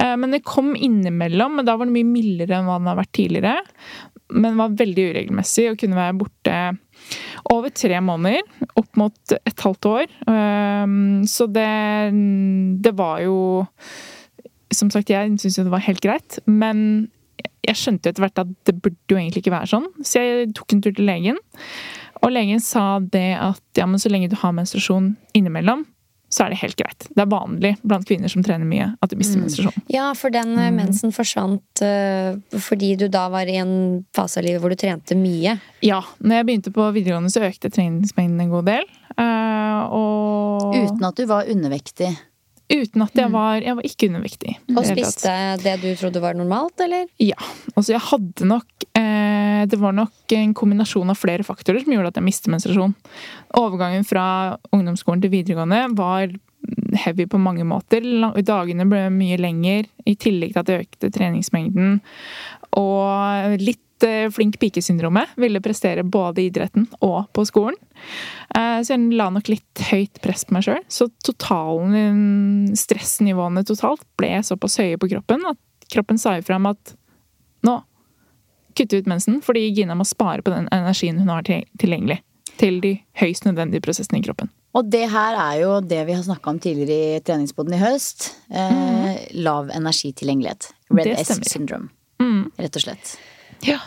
Eh, 0.00 0.16
Men 0.16 0.30
det 0.34 0.42
kom 0.48 0.72
innimellom, 0.74 1.58
men 1.60 1.68
da 1.68 1.76
var 1.76 1.86
det 1.86 1.94
mye 1.98 2.08
mildere 2.08 2.56
enn 2.58 2.66
hva 2.70 2.78
den 2.80 2.90
har 2.90 2.98
vært 3.02 3.14
tidligere. 3.20 3.56
Men 4.30 4.58
var 4.58 4.76
veldig 4.78 5.08
uregelmessig 5.10 5.68
og 5.72 5.78
kunne 5.82 5.98
være 5.98 6.18
borte 6.18 6.58
over 7.50 7.72
tre 7.74 7.98
måneder. 8.04 8.42
Opp 8.78 8.96
mot 9.00 9.34
et 9.38 9.64
halvt 9.66 9.90
år. 9.92 10.06
Eh, 10.30 10.96
Så 11.30 11.46
det, 11.52 11.70
det 12.82 12.96
var 12.96 13.20
jo 13.26 13.36
Som 14.74 14.90
sagt, 14.92 15.10
jeg 15.10 15.32
syntes 15.34 15.58
jo 15.58 15.66
det 15.66 15.72
var 15.72 15.82
helt 15.86 16.02
greit, 16.04 16.38
men 16.46 17.10
jeg 17.66 17.78
skjønte 17.78 18.08
jo 18.08 18.14
etter 18.14 18.24
hvert 18.24 18.42
at 18.42 18.50
det 18.68 18.76
burde 18.82 19.12
jo 19.12 19.18
egentlig 19.18 19.44
ikke 19.44 19.54
være 19.54 19.70
sånn. 19.72 19.88
Så 20.06 20.22
jeg 20.22 20.52
tok 20.56 20.74
en 20.74 20.84
tur 20.84 20.94
til 20.96 21.08
legen, 21.08 21.40
og 22.20 22.34
legen 22.34 22.60
sa 22.62 22.98
det 23.00 23.32
at 23.40 23.80
ja, 23.80 23.86
men 23.88 24.00
så 24.00 24.12
lenge 24.12 24.30
du 24.30 24.36
har 24.40 24.54
menstruasjon 24.56 25.14
innimellom, 25.36 25.86
så 26.30 26.44
er 26.44 26.52
det 26.52 26.60
helt 26.60 26.78
greit. 26.78 27.06
Det 27.10 27.24
er 27.24 27.30
vanlig 27.30 27.72
blant 27.82 28.06
kvinner 28.06 28.30
som 28.30 28.44
trener 28.46 28.68
mye, 28.68 28.92
at 29.02 29.10
du 29.10 29.16
mister 29.18 29.40
menstruasjon. 29.40 29.82
Ja, 29.90 30.12
for 30.14 30.30
den 30.30 30.52
mm. 30.54 30.76
mensen 30.78 31.14
forsvant 31.14 31.82
uh, 31.82 32.38
fordi 32.54 32.92
du 33.00 33.08
da 33.10 33.24
var 33.32 33.50
i 33.50 33.56
en 33.58 33.72
fase 34.14 34.38
av 34.38 34.46
livet 34.46 34.62
hvor 34.62 34.70
du 34.70 34.78
trente 34.78 35.18
mye. 35.18 35.56
Ja, 35.82 35.98
når 36.22 36.40
jeg 36.40 36.48
begynte 36.50 36.74
på 36.76 36.86
videregående, 36.94 37.32
så 37.34 37.42
økte 37.48 37.72
treningsmengden 37.74 38.44
en 38.46 38.54
god 38.54 38.70
del. 38.70 38.86
Uh, 39.18 39.80
og 39.90 40.76
Uten 40.76 41.08
at 41.08 41.18
du 41.18 41.26
var 41.26 41.50
undervektig. 41.50 42.12
Uten 42.70 43.04
at 43.04 43.16
jeg 43.18 43.32
var 43.32 43.60
Jeg 43.64 43.76
var 43.78 43.86
ikke 43.86 44.08
undervektig. 44.10 44.56
Og 44.72 44.82
det 44.82 44.94
spiste 44.94 45.34
det 45.64 45.76
du 45.82 45.88
trodde 45.98 46.22
var 46.22 46.38
normalt, 46.38 46.78
eller? 46.80 47.08
Ja. 47.22 47.38
Altså, 47.74 47.94
jeg 47.94 48.04
hadde 48.10 48.48
nok 48.48 48.86
eh, 48.98 49.64
Det 49.70 49.80
var 49.80 49.96
nok 49.96 50.36
en 50.36 50.54
kombinasjon 50.56 51.10
av 51.12 51.18
flere 51.18 51.46
faktorer 51.46 51.82
som 51.84 51.94
gjorde 51.94 52.14
at 52.14 52.20
jeg 52.20 52.28
mistet 52.28 52.52
menstruasjon. 52.54 52.94
Overgangen 53.60 54.06
fra 54.08 54.24
ungdomsskolen 54.72 55.24
til 55.24 55.34
videregående 55.34 55.82
var 55.98 56.30
heavy 57.04 57.26
på 57.30 57.38
mange 57.40 57.64
måter. 57.66 58.04
Dagene 58.46 58.86
ble 58.88 59.06
mye 59.14 59.38
lenger, 59.40 59.88
i 60.06 60.16
tillegg 60.18 60.54
til 60.54 60.62
at 60.62 60.72
jeg 60.72 60.86
økte 60.86 61.12
treningsmengden. 61.14 62.00
Og 62.78 63.60
litt 63.62 63.82
eh, 64.06 64.28
flink 64.32 64.58
pike-syndromet. 64.60 65.32
Ville 65.40 65.60
prestere 65.64 66.04
både 66.04 66.42
i 66.42 66.48
idretten 66.50 66.86
og 67.00 67.28
på 67.36 67.44
skolen. 67.48 67.76
Eh, 68.54 68.80
Så 68.80 68.94
jeg 68.94 69.12
la 69.18 69.28
nok 69.30 69.48
litt 69.48 69.84
høyt 69.90 70.20
press 70.22 70.44
på 70.44 70.56
meg 70.56 70.64
sjøl. 70.66 70.82
Så 70.88 71.10
totalen, 71.26 72.70
stressnivåene 72.76 73.64
totalt 73.66 74.04
ble 74.20 74.38
såpass 74.46 74.78
høye 74.80 74.98
på 75.00 75.10
kroppen 75.12 75.44
at 75.50 75.58
kroppen 75.90 76.18
sa 76.18 76.36
ifra 76.38 76.56
om 76.56 76.66
at 76.70 76.94
nå 77.66 77.80
kutte 78.78 79.00
ut 79.00 79.08
mensen, 79.10 79.40
fordi 79.42 79.66
Gina 79.74 79.96
må 79.98 80.06
spare 80.06 80.42
på 80.46 80.52
den 80.54 80.68
energien 80.72 81.18
hun 81.18 81.28
har 81.28 81.42
tilgjengelig 81.42 82.20
til 82.60 82.78
de 82.80 82.94
høyst 83.18 83.44
nødvendige 83.48 83.82
prosessene 83.82 84.20
i 84.20 84.24
kroppen. 84.24 84.50
Og 84.78 84.86
det 84.92 85.08
her 85.10 85.34
er 85.34 85.56
jo 85.64 85.70
det 85.82 86.04
vi 86.06 86.14
har 86.14 86.22
snakka 86.22 86.52
om 86.52 86.58
tidligere 86.62 87.16
i 87.16 87.22
treningspoden 87.26 87.74
i 87.74 87.80
høst. 87.80 88.28
Eh, 88.54 89.16
lav 89.42 89.72
energitilgjengelighet. 89.74 90.68
Red 90.94 91.16
S 91.18 91.32
syndrome. 91.32 91.50
syndrome. 91.50 91.88
Rett 92.60 92.76
og 92.78 92.84
slett. 92.84 93.16
Ja. 93.66 93.80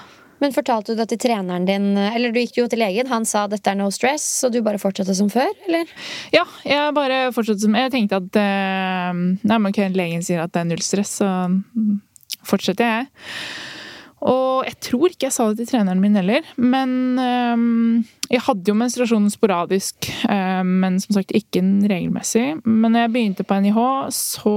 Men 0.43 0.51
fortalte 0.51 0.91
du 0.91 0.99
det 0.99 1.07
til 1.13 1.21
treneren 1.23 1.63
din, 1.67 1.93
eller 1.95 2.33
du 2.33 2.41
gikk 2.41 2.57
jo 2.57 2.65
til 2.67 2.81
legen, 2.83 3.07
han 3.07 3.23
sa 3.27 3.45
dette 3.47 3.71
er 3.71 3.77
no 3.79 3.87
stress, 3.95 4.25
og 4.43 4.51
du 4.51 4.59
bare 4.65 4.81
fortsatte 4.81 5.15
som 5.15 5.29
før, 5.31 5.51
eller? 5.69 5.91
Ja, 6.35 6.43
jeg 6.67 6.95
bare 6.97 7.29
fortsatte 7.35 7.63
som 7.63 7.77
Jeg 7.79 7.93
tenkte 7.93 8.19
at 8.19 8.39
eh, 8.41 9.21
Nei, 9.47 9.59
men 9.63 9.95
legen 9.95 10.25
sier 10.25 10.43
at 10.43 10.51
det 10.51 10.65
er 10.65 10.67
null 10.73 10.83
stress, 10.83 11.21
så 11.21 11.29
fortsetter 12.43 12.89
jeg. 12.89 13.07
Og 14.23 14.67
jeg 14.67 14.77
tror 14.83 15.11
ikke 15.11 15.27
jeg 15.27 15.35
sa 15.35 15.47
det 15.49 15.63
til 15.63 15.73
treneren 15.73 15.99
min 16.03 16.15
heller, 16.15 16.45
men 16.59 16.91
eh, 17.19 17.63
jeg 18.35 18.43
hadde 18.45 18.71
jo 18.71 18.77
menstruasjonen 18.79 19.31
sporadisk, 19.31 20.07
eh, 20.27 20.61
men 20.67 20.99
som 21.03 21.17
sagt 21.17 21.35
ikke 21.35 21.63
regelmessig. 21.91 22.45
Men 22.63 22.95
når 22.95 23.05
jeg 23.05 23.15
begynte 23.15 23.47
på 23.47 23.59
NIH, 23.63 23.81
så 24.15 24.55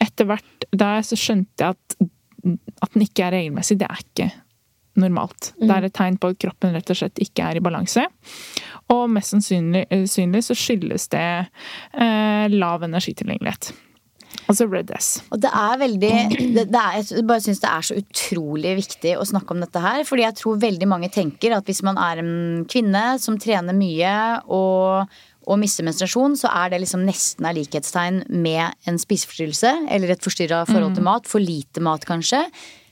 etter 0.00 0.28
hvert 0.28 0.70
der 0.72 1.04
så 1.04 1.18
skjønte 1.18 1.66
jeg 1.66 1.76
at, 1.76 2.10
at 2.44 2.94
den 2.94 3.04
ikke 3.06 3.26
er 3.26 3.36
regelmessig. 3.38 3.78
Det 3.80 3.88
er 3.88 4.04
ikke 4.04 4.30
normalt. 5.00 5.52
Det 5.60 5.70
er 5.70 5.86
et 5.86 5.94
tegn 5.96 6.18
på 6.20 6.32
at 6.32 6.40
kroppen 6.42 6.74
rett 6.74 6.90
og 6.92 6.98
slett 6.98 7.20
ikke 7.22 7.46
er 7.46 7.60
i 7.60 7.64
balanse. 7.64 8.06
Og 8.90 9.04
mest 9.12 9.34
sannsynlig, 9.34 9.84
eh, 9.88 10.02
sannsynlig 10.06 10.42
så 10.48 10.56
skyldes 10.58 11.08
det 11.14 11.28
eh, 11.46 12.50
lav 12.50 12.82
energitilgjengelighet. 12.86 13.72
Altså 14.50 14.66
Red 14.70 14.90
S. 14.94 15.08
Og 15.30 15.40
det 15.42 15.50
er 15.54 15.78
veldig 15.78 16.12
det, 16.56 16.64
det 16.70 16.80
er, 16.80 16.98
Jeg 17.02 17.26
bare 17.26 17.42
syns 17.44 17.60
det 17.62 17.70
er 17.70 17.86
så 17.86 17.96
utrolig 17.98 18.74
viktig 18.78 19.14
å 19.18 19.26
snakke 19.26 19.54
om 19.54 19.62
dette 19.62 19.82
her. 19.82 20.02
Fordi 20.06 20.24
jeg 20.26 20.38
tror 20.40 20.62
veldig 20.62 20.88
mange 20.90 21.10
tenker 21.12 21.54
at 21.56 21.66
hvis 21.70 21.82
man 21.86 21.98
er 22.00 22.22
en 22.22 22.32
kvinne 22.70 23.04
som 23.22 23.38
trener 23.40 23.76
mye 23.76 24.14
og, 24.46 25.20
og 25.48 25.60
miste 25.60 25.84
menstruasjon, 25.86 26.36
så 26.38 26.50
er 26.52 26.72
det 26.72 26.82
liksom 26.82 27.06
nesten 27.06 27.46
er 27.48 27.56
likhetstegn 27.56 28.24
med 28.28 28.76
en 28.90 28.98
spiseforstyrrelse. 29.00 29.72
Eller 29.92 30.12
et 30.14 30.24
forstyrra 30.24 30.64
forhold 30.68 30.98
til 30.98 31.06
mat. 31.06 31.30
For 31.30 31.42
lite 31.42 31.82
mat, 31.84 32.04
kanskje. 32.08 32.42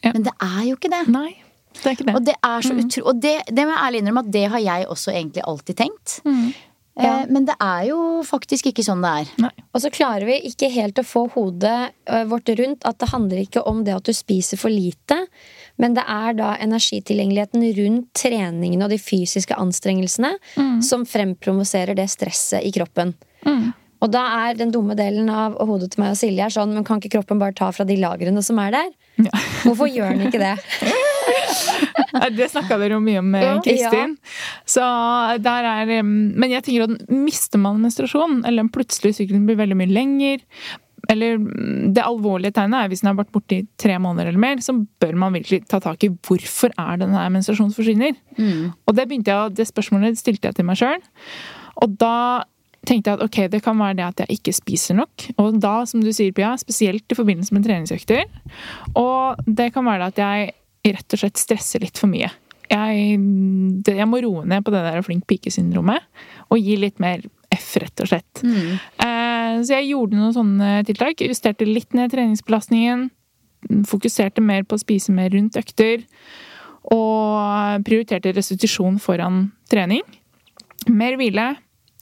Ja. 0.05 0.15
Men 0.15 0.25
det 0.27 0.33
er 0.45 0.63
jo 0.71 0.79
ikke 0.79 0.93
det. 0.93 1.03
Nei, 1.13 1.35
det 1.81 1.85
er 1.85 1.99
ikke 1.99 2.09
det. 2.09 2.17
Og 2.17 2.25
det 2.31 2.39
er 2.39 2.65
så 2.65 2.79
utro... 2.79 3.05
Og 3.11 3.21
det, 3.21 3.37
det 3.51 3.67
må 3.67 3.75
jeg 3.75 3.85
ærlig 3.85 4.03
innrømme 4.03 4.25
at 4.25 4.33
det 4.39 4.47
har 4.55 4.65
jeg 4.65 4.89
også 4.95 5.15
egentlig 5.15 5.45
alltid 5.53 5.81
tenkt. 5.83 6.19
Eh, 6.99 7.23
men 7.31 7.47
det 7.47 7.55
er 7.63 7.85
jo 7.91 8.01
faktisk 8.27 8.73
ikke 8.73 8.87
sånn 8.87 9.05
det 9.05 9.15
er. 9.23 9.33
Nei. 9.45 9.53
Og 9.71 9.85
så 9.85 9.93
klarer 9.95 10.27
vi 10.27 10.41
ikke 10.49 10.73
helt 10.75 10.99
å 10.99 11.07
få 11.07 11.29
hodet 11.37 11.79
vårt 12.31 12.51
rundt 12.59 12.89
at 12.89 12.99
det 12.99 13.13
handler 13.13 13.45
ikke 13.45 13.63
om 13.69 13.85
det 13.87 13.95
at 13.95 14.09
du 14.09 14.17
spiser 14.17 14.59
for 14.59 14.73
lite, 14.73 15.21
men 15.79 15.95
det 15.97 16.05
er 16.11 16.37
da 16.39 16.53
energitilgjengeligheten 16.65 17.67
rundt 17.79 18.09
treningene 18.19 18.87
og 18.87 18.91
de 18.95 18.99
fysiske 19.01 19.55
anstrengelsene 19.59 20.35
som 20.85 21.05
fremprovoserer 21.07 21.95
det 21.99 22.09
stresset 22.11 22.67
i 22.67 22.73
kroppen. 22.75 23.15
Og 23.99 24.11
da 24.15 24.23
er 24.47 24.59
den 24.59 24.71
dumme 24.75 24.95
delen 24.99 25.31
av 25.31 25.57
hodet 25.67 25.91
til 25.93 26.05
meg 26.05 26.15
og 26.15 26.21
Silje 26.21 26.45
er 26.47 26.55
sånn, 26.55 26.75
men 26.77 26.87
kan 26.87 27.01
ikke 27.03 27.17
kroppen 27.17 27.41
bare 27.41 27.57
ta 27.59 27.71
fra 27.75 27.87
de 27.89 27.97
lagrene 27.99 28.43
som 28.47 28.59
er 28.63 28.75
der? 28.77 28.93
Hvorfor 29.65 29.91
gjør 29.91 30.15
den 30.15 30.29
ikke 30.29 30.43
det? 30.43 30.57
Det 32.39 32.47
snakka 32.49 32.79
dere 32.81 32.97
jo 32.97 33.03
mye 33.05 33.21
om, 33.21 33.35
eh, 33.37 33.59
Kristin. 33.65 34.15
Eh, 34.81 36.03
Men 36.03 36.51
jeg 36.51 36.65
tenker 36.65 36.87
at 36.87 37.11
mister 37.13 37.61
man 37.61 37.83
menstruasjon, 37.83 38.45
eller 38.47 38.65
en 38.65 38.73
plutselig 38.73 39.19
sykelen 39.19 39.45
blir 39.47 39.59
veldig 39.59 39.77
mye 39.77 39.93
lenger 39.93 40.45
eller 41.09 41.39
mm, 41.41 41.95
Det 41.97 42.05
alvorlige 42.05 42.53
tegnet 42.57 42.85
er 42.85 42.93
hvis 42.93 43.03
den 43.03 43.11
har 43.11 43.19
vært 43.19 43.33
borte 43.33 43.57
i 43.57 43.67
tre 43.81 43.97
måneder 44.03 44.31
eller 44.31 44.43
mer, 44.43 44.61
så 44.65 44.75
bør 44.77 45.17
man 45.17 45.37
virkelig 45.39 45.65
ta 45.71 45.81
tak 45.83 46.05
i 46.05 46.13
hvorfor 46.13 46.75
er 46.77 47.01
denne 47.01 47.25
menstruasjonen 47.35 47.75
forsvinner. 47.75 48.15
Og 48.87 48.97
det 48.97 49.09
jeg, 49.17 49.57
det 49.57 49.69
spørsmålet 49.71 50.21
stilte 50.21 50.51
jeg 50.51 50.59
til 50.59 50.69
meg 50.69 50.81
sjøl. 50.81 51.01
Og 51.81 51.97
da 52.01 52.45
tenkte 52.89 53.11
jeg 53.11 53.19
at 53.19 53.25
ok, 53.25 53.39
det 53.53 53.63
kan 53.65 53.79
være 53.79 53.97
det 53.99 54.07
at 54.07 54.23
jeg 54.25 54.39
ikke 54.39 54.55
spiser 54.57 54.99
nok. 55.01 55.29
Og 55.41 55.59
da, 55.63 55.81
som 55.89 56.03
du 56.05 56.13
sier, 56.15 56.35
Pia, 56.37 56.55
spesielt 56.61 57.09
i 57.11 57.19
forbindelse 57.19 57.57
med 57.57 57.67
treningsøkter. 57.67 58.29
Og 58.99 59.41
det 59.47 59.73
kan 59.75 59.89
være 59.89 60.09
det 60.09 60.13
at 60.13 60.23
jeg 60.25 60.99
rett 60.99 61.17
og 61.17 61.23
slett 61.23 61.41
stresser 61.41 61.83
litt 61.85 61.99
for 62.01 62.11
mye. 62.11 62.31
Jeg, 62.69 63.19
jeg 63.89 64.09
må 64.09 64.21
roe 64.21 64.45
ned 64.45 64.65
på 64.65 64.73
det 64.75 64.85
der 64.85 65.05
flink 65.05 65.25
pike-syndromet 65.29 66.05
og 66.53 66.61
gi 66.61 66.77
litt 66.77 67.01
mer 67.01 67.23
F, 67.59 67.77
rett 67.83 68.05
og 68.05 68.11
slett. 68.11 68.43
Eh, 69.05 69.55
så 69.61 69.79
jeg 69.79 69.91
gjorde 69.91 70.19
noen 70.19 70.35
sånne 70.37 70.73
tiltak. 70.89 71.23
Justerte 71.27 71.69
litt 71.69 71.97
ned 71.99 72.13
treningsbelastningen. 72.15 73.09
Fokuserte 73.91 74.45
mer 74.45 74.65
på 74.65 74.79
å 74.79 74.83
spise 74.83 75.15
mer 75.15 75.33
rundt 75.35 75.59
økter. 75.61 76.07
Og 76.95 77.85
prioriterte 77.85 78.33
restitusjon 78.37 79.01
foran 79.03 79.49
trening. 79.71 80.05
Mer 80.89 81.19
hvile 81.21 81.51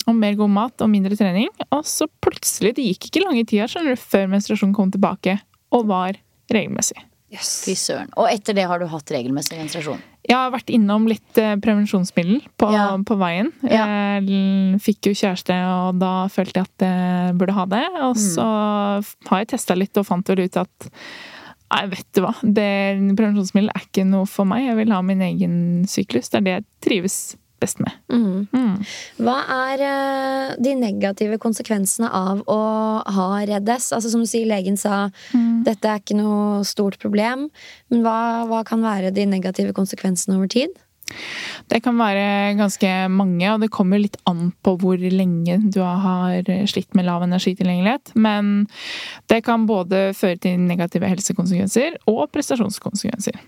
og 0.06 0.14
mer 0.14 0.36
god 0.38 0.52
mat 0.54 0.84
og 0.84 0.92
mindre 0.92 1.18
trening. 1.18 1.50
Og 1.72 1.82
så 1.88 2.06
plutselig, 2.22 2.76
det 2.76 2.86
gikk 2.92 3.08
ikke 3.08 3.24
lange 3.24 3.46
tida 3.48 3.66
skjønner 3.70 3.96
du, 3.96 4.06
før 4.06 4.30
menstruasjonen 4.36 4.76
kom 4.76 4.92
tilbake 4.94 5.40
og 5.74 5.88
var 5.90 6.20
regelmessig. 6.52 6.98
Fy 7.32 7.74
søren. 7.74 8.08
Og 8.16 8.28
etter 8.30 8.54
det 8.54 8.64
har 8.70 8.78
du 8.78 8.86
hatt 8.86 9.10
regelmessig 9.10 9.56
menstruasjon? 9.58 9.98
Jeg 10.26 10.36
har 10.36 10.50
vært 10.54 10.70
innom 10.74 11.06
litt 11.10 11.38
eh, 11.38 11.56
prevensjonsmiddel 11.62 12.40
på, 12.58 12.68
Ja. 12.72 12.96
på 13.06 13.16
veien. 13.18 13.52
Ja. 13.66 13.86
Jeg 14.20 14.80
fikk 14.82 15.10
jo 15.10 15.12
kjæreste, 15.14 15.54
og 15.70 15.98
da 15.98 16.26
følte 16.32 16.62
jeg 16.62 16.66
at 16.70 16.84
jeg 16.86 17.36
burde 17.38 17.52
ha 17.58 17.64
det. 17.66 17.84
Og 18.00 18.14
Mm. 18.16 18.22
så 18.22 18.46
har 19.28 19.38
jeg 19.42 19.48
testa 19.48 19.74
litt 19.76 19.96
og 19.98 20.06
fant 20.06 20.26
vel 20.28 20.44
ut 20.46 20.56
at 20.56 20.90
Nei, 21.68 21.80
vet 21.90 22.06
du 22.14 22.20
hva. 22.22 22.30
Det, 22.42 23.16
prevensjonsmiddel 23.18 23.70
er 23.74 23.80
ikke 23.82 24.04
noe 24.06 24.24
for 24.30 24.44
meg. 24.46 24.68
Jeg 24.68 24.76
vil 24.76 24.92
ha 24.94 25.00
min 25.02 25.18
egen 25.20 25.84
syklus. 25.90 26.28
Det 26.30 26.38
er 26.38 26.40
det 26.46 26.52
jeg 26.54 26.64
trives 26.80 27.16
best 27.62 27.80
med. 27.82 27.92
Mm. 28.12 28.78
Hva 29.22 29.36
er 29.56 29.84
uh, 29.84 30.54
de 30.62 30.74
negative 30.78 31.38
konsekvensene 31.42 32.10
av 32.12 32.42
å 32.50 32.60
ha 33.16 33.28
RED-S? 33.48 33.92
Altså 33.96 34.12
Som 34.12 34.24
du 34.24 34.30
sier, 34.30 34.48
legen 34.50 34.78
sa 34.80 35.06
dette 35.66 35.90
er 35.90 36.02
ikke 36.02 36.18
noe 36.18 36.64
stort 36.68 37.00
problem. 37.02 37.48
Men 37.92 38.04
hva, 38.04 38.18
hva 38.50 38.62
kan 38.66 38.84
være 38.84 39.14
de 39.16 39.26
negative 39.28 39.74
konsekvensene 39.76 40.38
over 40.38 40.50
tid? 40.52 40.74
Det 41.70 41.80
kan 41.82 41.98
være 41.98 42.54
ganske 42.58 42.90
mange, 43.10 43.46
og 43.52 43.62
det 43.62 43.70
kommer 43.74 44.00
litt 44.00 44.18
an 44.28 44.50
på 44.64 44.76
hvor 44.80 45.00
lenge 45.00 45.58
du 45.72 45.80
har 45.82 46.46
slitt 46.70 46.94
med 46.98 47.06
lav 47.08 47.24
energitilgjengelighet. 47.26 48.12
Men 48.14 48.66
det 49.30 49.40
kan 49.46 49.66
både 49.68 50.10
føre 50.16 50.38
til 50.42 50.60
negative 50.62 51.08
helsekonsekvenser 51.10 51.98
og 52.10 52.28
prestasjonskonsekvenser. 52.34 53.38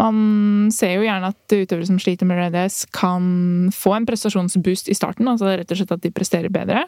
Man 0.00 0.70
ser 0.74 0.96
jo 0.96 1.06
gjerne 1.06 1.32
at 1.32 1.54
utøvere 1.54 1.88
som 1.88 2.00
sliter 2.02 2.28
med 2.28 2.40
RDS, 2.48 2.84
kan 2.94 3.70
få 3.74 3.94
en 3.96 4.08
prestasjonsboost 4.08 4.90
i 4.92 4.96
starten, 4.96 5.28
altså 5.30 5.54
rett 5.54 5.70
og 5.70 5.80
slett 5.80 5.94
at 5.96 6.04
de 6.04 6.12
presterer 6.14 6.52
bedre. 6.52 6.84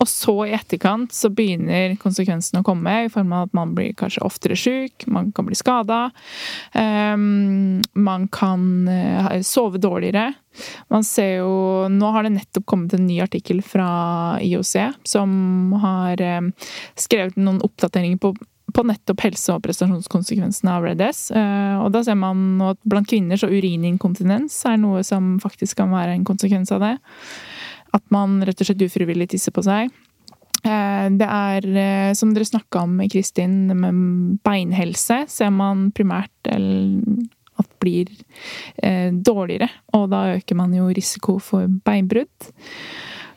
Og 0.00 0.08
så 0.10 0.34
i 0.48 0.54
etterkant 0.56 1.12
så 1.14 1.30
begynner 1.32 1.96
konsekvensene 2.00 2.62
å 2.62 2.66
komme, 2.66 2.96
i 3.04 3.12
form 3.12 3.32
av 3.36 3.48
at 3.48 3.56
man 3.56 3.74
blir 3.76 3.94
kanskje 3.98 4.24
oftere 4.24 4.58
sjuk, 4.58 5.06
man 5.10 5.32
kan 5.34 5.48
bli 5.48 5.56
skada, 5.58 6.00
man 6.74 8.28
kan 8.32 8.88
eh, 8.88 9.40
sove 9.54 9.78
dårligere. 9.82 10.26
Man 10.92 11.04
ser 11.06 11.38
jo 11.42 11.52
Nå 11.90 12.10
har 12.14 12.26
det 12.26 12.34
nettopp 12.36 12.66
kommet 12.70 12.94
en 12.98 13.06
ny 13.06 13.20
artikkel 13.24 13.62
fra 13.64 13.86
IOC 14.42 14.74
som 15.08 15.72
har 15.82 16.20
eh, 16.22 16.50
skrevet 16.98 17.38
noen 17.38 17.62
oppdateringer 17.64 18.18
på 18.26 18.34
på 18.74 18.82
nettopp 18.82 19.20
helse- 19.22 19.52
og 19.54 19.60
prestasjonskonsekvensene 19.62 20.72
av 20.72 20.82
REDS. 20.82 21.18
Eh, 21.30 21.74
Og 21.84 21.92
da 21.94 22.00
ser 22.02 22.16
man 22.18 22.58
at 22.72 22.78
blant 22.82 23.06
kvinner 23.06 23.38
så 23.38 23.46
urininkontinens 23.46 24.56
er 24.66 24.80
noe 24.82 25.04
som 25.06 25.36
faktisk 25.38 25.76
kan 25.78 25.92
være 25.94 26.16
en 26.16 26.24
konsekvens 26.26 26.72
av 26.74 26.80
det. 26.82 26.96
At 27.94 28.02
man 28.10 28.40
rett 28.42 28.58
og 28.58 28.66
slett 28.66 28.82
ufrivillig 28.82 29.28
tisser 29.30 29.54
på 29.54 29.62
seg. 29.62 29.92
Eh, 30.64 31.06
Det 31.14 31.28
er, 31.28 32.14
som 32.18 32.34
dere 32.34 32.48
snakka 32.50 32.82
om, 32.82 32.98
Kristin, 33.12 33.68
med 33.78 34.40
beinhelse, 34.42 35.22
ser 35.30 35.50
man 35.54 35.92
primært 35.94 36.34
el- 36.50 37.28
at 37.64 37.72
blir 37.82 38.10
eh, 38.82 39.10
dårligere. 39.12 39.68
Og 39.96 40.08
da 40.12 40.36
øker 40.36 40.58
man 40.58 40.74
jo 40.76 40.88
risiko 40.94 41.38
for 41.42 41.68
beinbrudd. 41.84 42.52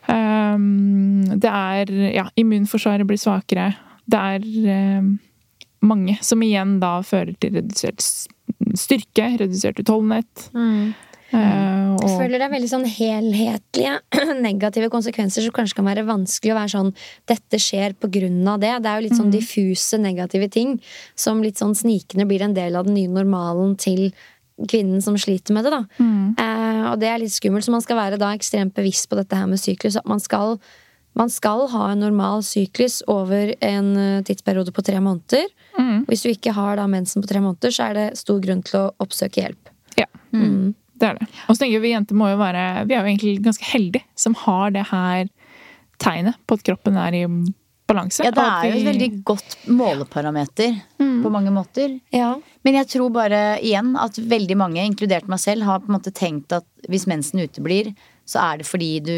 Um, 0.08 1.24
Det 1.36 1.50
er 1.52 1.92
Ja, 2.14 2.30
immunforsvaret 2.40 3.08
blir 3.08 3.20
svakere. 3.20 3.74
Det 4.08 4.20
er 4.20 4.46
eh, 4.72 5.10
mange 5.84 6.18
som 6.22 6.42
igjen 6.42 6.80
da 6.80 7.02
fører 7.02 7.36
til 7.40 7.58
redusert 7.60 8.04
styrke, 8.78 9.34
redusert 9.42 9.80
utholdenhet. 9.84 10.48
Eh, 11.34 11.96
Jeg 12.08 12.14
føler 12.22 12.40
det 12.40 12.46
er 12.46 12.54
veldig 12.54 12.70
sånn 12.72 12.86
helhetlige 12.88 13.96
negative 14.48 14.88
konsekvenser 14.94 15.44
som 15.44 15.52
kanskje 15.56 15.76
kan 15.80 15.88
være 15.90 16.06
vanskelig 16.08 16.54
å 16.54 16.58
være 16.60 16.72
sånn 16.76 16.92
Dette 17.28 17.60
skjer 17.60 17.96
på 18.00 18.08
grunn 18.14 18.48
av 18.48 18.62
det. 18.64 18.72
Det 18.84 18.90
er 18.92 19.02
jo 19.02 19.06
litt 19.10 19.18
sånn 19.18 19.32
diffuse 19.34 19.98
negative 20.00 20.48
ting 20.54 20.78
som 21.16 21.42
litt 21.44 21.58
sånn 21.60 21.76
snikende 21.76 22.28
blir 22.30 22.42
en 22.46 22.54
del 22.56 22.76
av 22.80 22.86
den 22.88 22.96
nye 22.96 23.12
normalen 23.12 23.76
til 23.76 24.12
kvinnen 24.58 25.02
som 25.04 25.18
sliter 25.20 25.54
med 25.54 25.66
det. 25.68 25.72
da. 25.76 25.82
Eh, 26.40 26.84
og 26.94 27.00
det 27.02 27.10
er 27.12 27.20
litt 27.22 27.34
skummelt, 27.36 27.66
så 27.68 27.72
man 27.76 27.84
skal 27.84 27.98
være 28.00 28.18
da 28.18 28.32
ekstremt 28.34 28.74
bevisst 28.74 29.10
på 29.12 29.18
dette 29.20 29.36
her 29.38 29.46
med 29.46 29.60
syklus. 29.62 29.98
At 30.00 30.08
man 30.10 30.20
skal, 30.24 30.56
man 31.14 31.30
skal 31.30 31.68
ha 31.76 31.92
en 31.92 32.00
normal 32.02 32.42
syklus 32.48 33.02
over 33.08 33.54
en 33.62 33.92
eh, 33.98 34.24
tidsperiode 34.26 34.72
på 34.74 34.82
tre 34.88 34.98
måneder. 35.04 35.46
Hvis 36.08 36.24
du 36.24 36.30
ikke 36.32 36.54
har 36.58 36.78
da 36.80 36.88
mensen 36.90 37.22
på 37.22 37.28
tre 37.30 37.40
måneder, 37.44 37.70
så 37.76 37.90
er 37.92 37.94
det 38.00 38.08
stor 38.18 38.40
grunn 38.42 38.64
til 38.66 38.80
å 38.80 38.92
oppsøke 39.04 39.44
hjelp. 39.44 39.70
Ja, 40.00 40.08
det 40.98 41.10
er 41.10 41.20
det. 41.20 41.28
Og 41.46 41.56
så 41.56 41.64
tenker 41.64 41.84
vi 41.84 41.94
jenter 41.94 42.18
må 42.18 42.32
jo 42.32 42.40
være 42.40 42.64
Vi 42.90 42.96
er 42.96 43.04
jo 43.04 43.12
egentlig 43.12 43.38
ganske 43.46 43.70
heldige 43.70 44.06
som 44.18 44.36
har 44.46 44.74
det 44.76 44.88
her 44.92 45.30
tegnet 46.02 46.38
på 46.46 46.58
at 46.58 46.66
kroppen 46.66 46.98
er 47.02 47.16
i 47.18 47.24
balanse. 47.88 48.26
Ja, 48.26 48.34
det 48.36 48.44
er 48.44 48.68
jo 48.68 48.80
et 48.82 48.88
veldig 48.90 49.10
godt 49.26 49.56
måleparameter 49.72 50.76
på 51.00 51.32
mange 51.34 51.54
måter. 51.56 51.96
Ja. 52.14 52.34
Men 52.68 52.80
jeg 52.82 52.90
tror 52.92 53.14
bare 53.16 53.42
igjen 53.64 53.96
at 54.00 54.20
veldig 54.20 54.58
mange, 54.60 54.84
inkludert 54.84 55.30
meg 55.32 55.42
selv, 55.42 55.66
har 55.68 55.82
på 55.82 55.90
en 55.92 55.98
måte 55.98 56.14
tenkt 56.16 56.54
at 56.56 56.68
hvis 56.92 57.08
mensen 57.10 57.42
uteblir, 57.46 57.94
så 58.28 58.44
er 58.44 58.60
det 58.62 58.68
fordi 58.68 58.92
du 59.06 59.18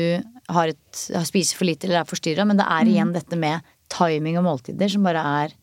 har, 0.53 0.71
et, 0.71 1.03
har 1.15 1.25
spiser 1.27 1.57
for 1.57 1.69
lite 1.69 1.89
eller 1.89 2.03
er 2.03 2.09
forstyrra. 2.09 2.45
Men 2.47 2.61
det 2.61 2.67
er 2.69 2.93
igjen 2.93 3.15
dette 3.15 3.39
med 3.39 3.65
timing 3.89 4.37
og 4.39 4.45
måltider 4.45 4.91
som 4.91 5.05
bare 5.07 5.21
er 5.43 5.55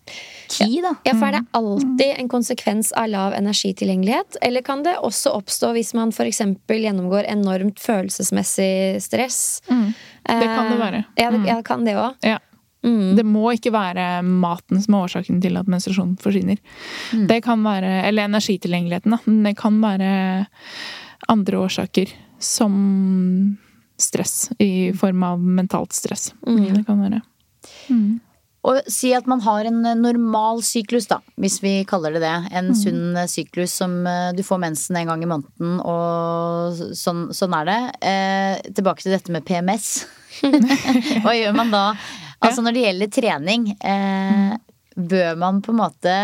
key, 0.51 0.81
da. 0.83 0.95
Ja, 1.07 1.15
for 1.15 1.29
er 1.29 1.37
det 1.39 1.45
alltid 1.59 2.13
en 2.17 2.31
konsekvens 2.31 2.91
av 2.99 3.09
lav 3.13 3.37
energitilgjengelighet? 3.39 4.41
Eller 4.43 4.65
kan 4.67 4.83
det 4.87 4.97
også 4.99 5.33
oppstå 5.39 5.73
hvis 5.77 5.95
man 5.99 6.13
f.eks. 6.15 6.43
gjennomgår 6.69 7.29
enormt 7.31 7.81
følelsesmessig 7.83 9.03
stress? 9.05 9.63
Det 9.67 10.51
kan 10.51 10.73
det 10.73 10.79
være. 10.83 11.05
Ja, 11.19 11.31
det, 11.31 11.43
ja, 11.49 11.61
kan 11.67 11.87
det 11.87 11.97
òg. 11.99 12.19
Ja. 12.27 12.39
Det 12.87 13.25
må 13.27 13.49
ikke 13.57 13.73
være 13.75 14.21
maten 14.23 14.79
som 14.83 14.95
er 14.95 15.07
årsaken 15.09 15.41
til 15.43 15.57
at 15.59 15.67
menstruasjonen 15.71 16.15
forsvinner. 16.23 16.61
Det 17.27 17.41
kan 17.43 17.65
være, 17.67 18.05
Eller 18.07 18.29
energitilgjengeligheten, 18.31 19.17
da. 19.17 19.19
Men 19.27 19.43
det 19.49 19.57
kan 19.59 19.81
være 19.83 20.11
andre 21.33 21.59
årsaker, 21.59 22.13
som 22.39 23.59
stress. 23.99 24.51
I 24.63 24.93
form 24.95 25.25
av 25.27 25.41
mentalt 25.41 25.97
stress. 25.97 26.29
Det 26.45 26.85
kan 26.87 27.01
være. 27.03 27.23
Og 28.67 28.89
si 28.91 29.13
at 29.15 29.29
man 29.31 29.43
har 29.45 29.69
en 29.69 29.85
normal 30.01 30.59
syklus, 30.67 31.07
da, 31.07 31.21
hvis 31.39 31.61
vi 31.63 31.73
kaller 31.87 32.17
det 32.17 32.25
det. 32.25 32.35
En 32.59 32.73
sunn 32.75 33.15
syklus 33.31 33.77
som 33.79 34.01
eh, 34.11 34.33
du 34.35 34.43
får 34.47 34.59
mensen 34.65 34.99
en 34.99 35.13
gang 35.13 35.23
i 35.23 35.29
måneden, 35.31 35.77
og 35.87 36.81
sånn, 36.99 37.29
sånn 37.37 37.55
er 37.61 37.69
det. 37.71 37.79
Eh, 38.11 38.73
tilbake 38.75 39.05
til 39.05 39.15
dette 39.15 39.35
med 39.35 39.47
PMS. 39.47 39.91
Hva 41.23 41.37
gjør 41.37 41.55
man 41.57 41.71
da? 41.75 41.85
Altså 42.43 42.65
når 42.65 42.75
det 42.75 42.85
gjelder 42.89 43.15
trening, 43.15 43.71
eh, 43.79 44.59
bør 44.97 45.39
man 45.39 45.63
på 45.63 45.73
en 45.73 45.81
måte 45.85 46.17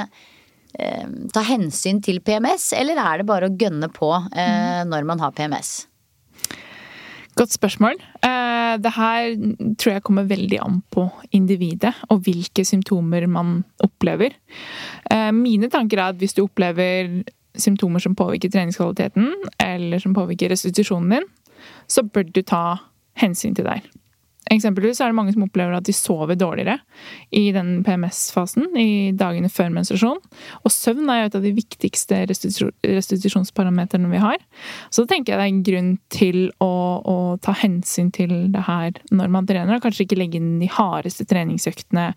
eh, 0.75 1.07
ta 1.33 1.47
hensyn 1.47 2.03
til 2.05 2.21
PMS, 2.27 2.73
eller 2.79 2.99
er 2.99 3.23
det 3.23 3.29
bare 3.31 3.49
å 3.49 3.55
gønne 3.55 3.89
på 3.93 4.11
eh, 4.19 4.83
når 4.89 5.07
man 5.09 5.23
har 5.23 5.35
PMS? 5.37 5.77
Godt 7.37 7.53
spørsmål. 7.53 7.97
Eh, 8.25 8.77
Det 8.83 8.93
her 8.93 9.37
tror 9.79 9.93
jeg 9.93 10.03
kommer 10.03 10.25
veldig 10.29 10.59
an 10.61 10.83
på 10.91 11.11
individet 11.33 11.95
og 12.11 12.21
hvilke 12.25 12.65
symptomer 12.65 13.27
man 13.27 13.65
opplever. 13.81 14.31
Eh, 15.11 15.31
Mine 15.33 15.69
tanker 15.69 15.99
er 15.99 16.09
at 16.13 16.17
hvis 16.17 16.35
du 16.35 16.45
opplever 16.45 17.23
symptomer 17.57 18.01
som 18.01 18.15
påvirker 18.15 18.51
treningskvaliteten, 18.51 19.33
eller 19.61 19.99
som 19.99 20.15
påvirker 20.15 20.49
restitusjonen 20.51 21.11
din, 21.11 21.27
så 21.89 22.03
bør 22.03 22.33
du 22.33 22.43
ta 22.43 22.77
hensyn 23.21 23.55
til 23.55 23.65
deg. 23.65 23.83
Eksempelvis 24.51 25.01
er 25.01 25.13
det 25.13 25.17
mange 25.17 25.33
som 25.35 25.45
opplever 25.47 25.77
at 25.77 25.87
de 25.87 25.95
sover 25.95 26.37
dårligere 26.37 26.79
i 27.31 27.45
den 27.55 27.85
PMS-fasen, 27.87 28.67
i 28.77 29.13
dagene 29.17 29.51
før 29.53 29.71
menstruasjon. 29.73 30.19
Og 30.65 30.75
søvn 30.75 31.09
er 31.13 31.23
jo 31.23 31.29
et 31.31 31.39
av 31.39 31.47
de 31.47 31.55
viktigste 31.57 32.25
restitusjonsparametrene 32.31 33.33
restitusjonsparameterne 33.63 34.11
vi 34.11 34.21
har. 34.23 34.39
Så 34.91 35.05
da 35.05 35.15
tenker 35.15 35.33
jeg 35.33 35.39
det 35.39 35.45
er 35.45 35.53
en 35.53 35.63
grunn 35.67 35.93
til 36.13 36.41
å, 36.63 36.73
å 37.05 37.17
ta 37.43 37.55
hensyn 37.63 38.11
til 38.15 38.33
det 38.53 38.65
her 38.67 38.99
når 39.15 39.33
man 39.33 39.49
trener, 39.49 39.77
og 39.77 39.85
kanskje 39.85 40.07
ikke 40.07 40.19
legge 40.21 40.41
inn 40.41 40.59
de 40.63 40.71
hardeste 40.73 41.27
treningsøktene 41.29 42.13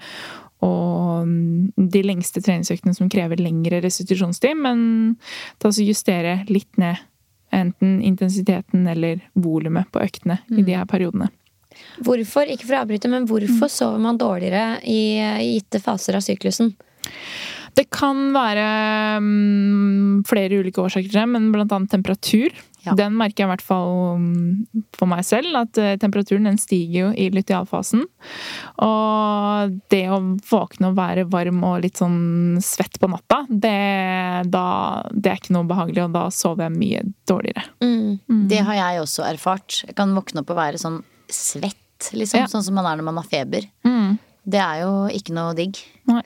og 0.66 1.28
mm, 1.28 1.90
de 1.92 2.04
lengste 2.06 2.42
treningsøktene 2.44 2.96
som 2.96 3.12
krever 3.12 3.42
lengre 3.42 3.82
restitusjonstid, 3.84 4.56
men 4.58 5.16
ta 5.60 5.72
og 5.72 5.84
justere 5.84 6.40
litt 6.50 6.72
ned 6.82 7.04
enten 7.56 8.00
intensiteten 8.04 8.88
eller 8.90 9.22
volumet 9.40 9.92
på 9.94 10.02
øktene 10.04 10.42
i 10.52 10.64
de 10.66 10.76
her 10.76 10.88
periodene. 10.90 11.30
Hvorfor, 12.06 12.50
ikke 12.52 12.68
for 12.68 12.78
å 12.78 12.84
avbryte, 12.84 13.12
men 13.12 13.28
hvorfor 13.30 13.72
sover 13.72 14.02
man 14.04 14.20
dårligere 14.22 14.80
i, 14.84 15.18
i 15.20 15.50
gitte 15.56 15.82
faser 15.84 16.18
av 16.18 16.26
syklusen? 16.26 16.74
Det 17.76 17.90
kan 17.92 18.30
være 18.32 18.68
um, 19.20 20.22
flere 20.28 20.62
ulike 20.62 20.80
årsaker 20.80 21.12
til 21.12 21.20
det, 21.20 21.28
men 21.28 21.52
annet 21.52 21.92
temperatur. 21.92 22.56
Ja. 22.86 22.94
Den 22.96 23.16
merker 23.18 23.44
jeg 23.44 23.48
i 23.48 23.52
hvert 23.52 23.66
fall 23.66 24.20
mm, 24.22 24.84
for 24.96 25.10
meg 25.10 25.24
selv, 25.26 25.56
at 25.58 25.80
eh, 25.82 25.96
temperaturen 26.00 26.46
den 26.46 26.60
stiger 26.62 27.00
jo 27.00 27.08
i 27.18 27.32
lutealfasen. 27.34 28.04
Og 28.86 29.80
det 29.92 30.04
å 30.14 30.20
våkne 30.46 30.92
og 30.92 31.00
være 31.00 31.26
varm 31.34 31.64
og 31.66 31.82
litt 31.84 31.98
sånn 31.98 32.62
svett 32.64 33.00
på 33.02 33.10
natta, 33.10 33.42
det, 33.50 33.74
da, 34.54 34.68
det 35.12 35.34
er 35.34 35.42
ikke 35.42 35.58
noe 35.58 35.70
behagelig, 35.72 36.06
og 36.06 36.16
da 36.16 36.28
sover 36.30 36.68
jeg 36.68 36.78
mye 36.78 37.04
dårligere. 37.28 37.66
Mm. 37.82 38.46
Det 38.54 38.62
har 38.70 38.80
jeg 38.84 39.02
også 39.02 39.26
erfart. 39.32 39.82
Jeg 39.90 39.98
kan 39.98 40.14
våkne 40.16 40.46
opp 40.46 40.54
og 40.54 40.62
være 40.62 40.82
sånn 40.82 41.02
svett, 41.34 42.10
liksom. 42.14 42.44
Ja. 42.44 42.48
Sånn 42.52 42.66
som 42.66 42.78
man 42.78 42.88
er 42.90 43.00
når 43.00 43.10
man 43.10 43.22
har 43.22 43.30
feber. 43.30 43.68
Mm. 43.88 44.18
Det 44.46 44.62
er 44.62 44.82
jo 44.84 44.96
ikke 45.16 45.36
noe 45.36 45.56
digg. 45.58 45.80
Nei. 46.10 46.24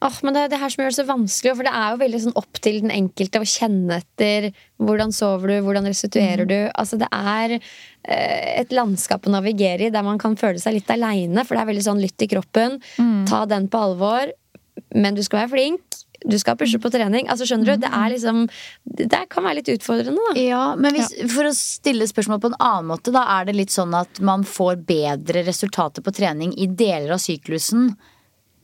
Åh, 0.00 0.18
men 0.24 0.32
det 0.32 0.42
er 0.42 0.52
det 0.54 0.58
her 0.62 0.72
som 0.72 0.80
gjør 0.80 0.94
det 0.94 0.96
så 0.96 1.04
vanskelig, 1.10 1.52
for 1.58 1.68
det 1.68 1.72
er 1.76 1.88
jo 1.92 2.00
veldig 2.00 2.20
sånn 2.22 2.38
opp 2.40 2.60
til 2.64 2.78
den 2.80 2.92
enkelte 2.94 3.42
å 3.42 3.48
kjenne 3.48 3.98
etter 4.00 4.46
hvordan 4.80 5.12
sover 5.12 5.52
du, 5.52 5.56
hvordan 5.66 5.88
restituerer 5.90 6.48
du. 6.48 6.56
Altså 6.72 6.96
det 7.02 7.10
er 7.12 7.58
eh, 7.58 8.62
et 8.62 8.72
landskap 8.72 9.28
å 9.28 9.34
navigere 9.34 9.90
i 9.90 9.92
der 9.92 10.06
man 10.06 10.20
kan 10.22 10.38
føle 10.40 10.62
seg 10.62 10.78
litt 10.78 10.92
aleine, 10.94 11.44
for 11.44 11.52
det 11.52 11.64
er 11.66 11.70
veldig 11.74 11.84
sånn 11.84 12.00
lytt 12.00 12.24
i 12.24 12.30
kroppen. 12.32 12.80
Ta 13.28 13.42
den 13.50 13.68
på 13.68 13.82
alvor, 13.90 14.32
men 14.96 15.18
du 15.18 15.20
skal 15.26 15.42
være 15.42 15.52
flink. 15.52 16.00
Du 16.24 16.36
skal 16.38 16.56
pushe 16.60 16.80
på 16.82 16.90
trening. 16.92 17.28
Altså 17.32 17.46
skjønner 17.48 17.72
du, 17.72 17.84
Det 17.86 17.90
er 17.96 18.12
liksom 18.12 18.42
Det 18.84 19.22
kan 19.32 19.46
være 19.46 19.60
litt 19.60 19.72
utfordrende, 19.72 20.20
da. 20.20 20.34
Ja, 20.40 20.62
men 20.76 20.96
hvis, 20.96 21.12
for 21.32 21.48
å 21.48 21.54
stille 21.56 22.08
spørsmål 22.10 22.42
på 22.42 22.52
en 22.52 22.58
annen 22.60 22.90
måte, 22.92 23.14
da 23.14 23.24
er 23.38 23.48
det 23.48 23.56
litt 23.56 23.74
sånn 23.74 23.94
at 23.96 24.20
man 24.24 24.44
får 24.44 24.82
bedre 24.88 25.44
resultater 25.46 26.04
på 26.04 26.14
trening 26.14 26.52
i 26.60 26.68
deler 26.68 27.14
av 27.16 27.22
syklusen 27.22 27.92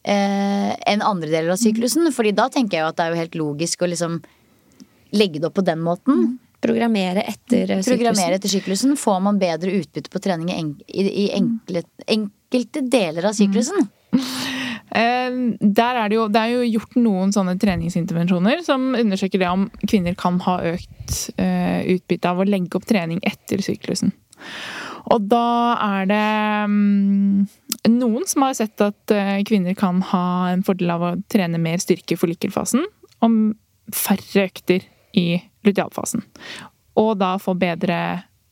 eh, 0.06 0.72
enn 0.76 1.04
andre 1.04 1.30
deler 1.30 1.54
av 1.54 1.60
syklusen. 1.60 2.08
Fordi 2.14 2.34
da 2.36 2.48
tenker 2.52 2.78
jeg 2.78 2.84
jo 2.84 2.90
at 2.92 2.98
det 2.98 3.06
er 3.06 3.14
jo 3.14 3.22
helt 3.22 3.38
logisk 3.40 3.84
å 3.84 3.90
liksom 3.90 4.20
legge 5.16 5.40
det 5.40 5.48
opp 5.50 5.56
på 5.58 5.66
den 5.66 5.82
måten. 5.84 6.36
Programmere 6.66 7.22
etter 7.28 7.66
syklusen. 7.68 7.92
Programmere 7.92 8.38
etter 8.38 8.52
syklusen. 8.52 8.96
Får 8.98 9.20
man 9.24 9.40
bedre 9.40 9.74
utbytte 9.80 10.12
på 10.12 10.22
trening 10.24 10.50
i, 10.50 10.60
enk 10.60 10.84
i, 10.88 11.06
i 11.06 11.26
enkle, 11.36 11.84
enkelte 12.06 12.84
deler 12.90 13.30
av 13.30 13.36
syklusen? 13.38 13.88
Eh, 14.16 14.55
Der 14.96 15.98
er 16.00 16.08
det, 16.08 16.16
jo, 16.16 16.26
det 16.32 16.40
er 16.40 16.54
jo 16.54 16.68
gjort 16.78 16.94
noen 16.96 17.32
sånne 17.34 17.56
treningsintervensjoner 17.60 18.62
som 18.64 18.94
undersøker 18.96 19.42
det 19.42 19.50
om 19.50 19.66
kvinner 19.84 20.16
kan 20.16 20.38
ha 20.46 20.56
økt 20.72 21.18
eh, 21.36 21.84
utbytte 21.96 22.30
av 22.30 22.40
å 22.40 22.46
legge 22.48 22.78
opp 22.78 22.86
trening 22.88 23.20
etter 23.26 23.60
syklusen. 23.64 24.14
Og 25.12 25.28
da 25.30 25.76
er 25.84 26.08
det 26.10 26.22
mm, 26.72 27.44
noen 27.92 28.24
som 28.28 28.46
har 28.46 28.56
sett 28.58 28.82
at 28.82 29.14
eh, 29.14 29.38
kvinner 29.46 29.76
kan 29.78 30.00
ha 30.12 30.26
en 30.50 30.64
fordel 30.66 30.94
av 30.96 31.04
å 31.04 31.14
trene 31.30 31.60
mer 31.62 31.82
styrke 31.82 32.16
i 32.16 32.20
forlikelfasen 32.20 32.86
og 33.26 33.36
færre 33.94 34.48
økter 34.48 34.86
i 35.16 35.28
lutealfasen. 35.66 36.24
Og 36.96 37.14
da 37.20 37.36
få 37.42 37.54
bedre 37.58 38.00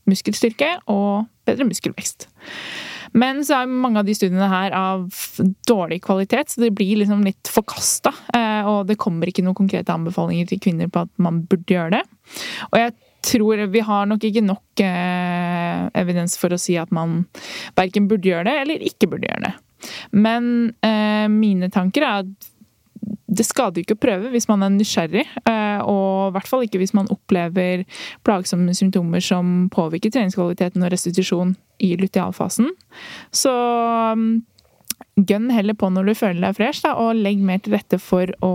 muskelstyrke 0.09 0.77
og 0.93 1.25
bedre 1.49 1.67
muskelvekst. 1.69 2.29
Men 3.14 3.44
så 3.46 3.61
er 3.61 3.70
mange 3.70 4.03
av 4.03 4.09
de 4.09 4.14
studiene 4.16 4.48
her 4.50 4.74
av 4.74 5.07
dårlig 5.68 6.00
kvalitet, 6.03 6.50
så 6.50 6.64
det 6.64 6.72
blir 6.74 6.98
liksom 6.98 7.22
litt 7.27 7.50
forkasta. 7.50 8.11
Og 8.66 8.88
det 8.88 8.98
kommer 8.98 9.31
ikke 9.31 9.44
noen 9.46 9.55
konkrete 9.59 9.94
anbefalinger 9.94 10.48
til 10.50 10.59
kvinner 10.64 10.90
på 10.90 11.05
at 11.07 11.12
man 11.22 11.44
burde 11.46 11.77
gjøre 11.77 12.00
det. 12.00 12.03
Og 12.72 12.81
jeg 12.81 12.96
tror 13.24 13.66
vi 13.72 13.83
har 13.85 14.09
nok 14.09 14.24
ikke 14.29 14.44
nok 14.44 14.83
eh, 14.85 15.85
evidens 16.00 16.37
for 16.40 16.55
å 16.55 16.61
si 16.61 16.77
at 16.81 16.92
man 16.94 17.22
verken 17.79 18.09
burde 18.11 18.29
gjøre 18.31 18.48
det 18.48 18.57
eller 18.64 18.88
ikke 18.90 19.11
burde 19.12 19.31
gjøre 19.31 19.46
det. 19.46 19.55
Men 20.16 20.50
eh, 20.85 21.27
mine 21.33 21.70
tanker 21.72 22.05
er 22.05 22.24
at 22.24 22.50
det 23.37 23.47
skader 23.47 23.81
jo 23.81 23.87
ikke 23.87 23.99
å 23.99 24.03
prøve 24.05 24.33
hvis 24.33 24.49
man 24.51 24.64
er 24.64 24.73
nysgjerrig, 24.75 25.27
eh, 25.51 25.83
og 25.83 26.31
i 26.31 26.33
hvert 26.37 26.51
fall 26.51 26.64
ikke 26.66 26.81
hvis 26.83 26.94
man 26.97 27.11
opplever 27.12 27.85
plagsomme 28.27 28.75
symptomer 28.77 29.23
som 29.25 29.68
påvirker 29.75 30.14
treningskvaliteten 30.14 30.85
og 30.85 30.92
restitusjon 30.94 31.55
i 31.85 31.94
lutealfasen. 32.01 32.70
Så 33.35 33.53
mm, 34.18 34.29
gønn 35.29 35.51
heller 35.55 35.77
på 35.79 35.90
når 35.92 36.11
du 36.11 36.14
føler 36.18 36.40
deg 36.47 36.57
fresh, 36.59 36.83
da, 36.87 36.94
og 37.01 37.18
legg 37.18 37.42
mer 37.44 37.61
til 37.62 37.77
rette 37.77 38.01
for 38.03 38.31
å 38.44 38.55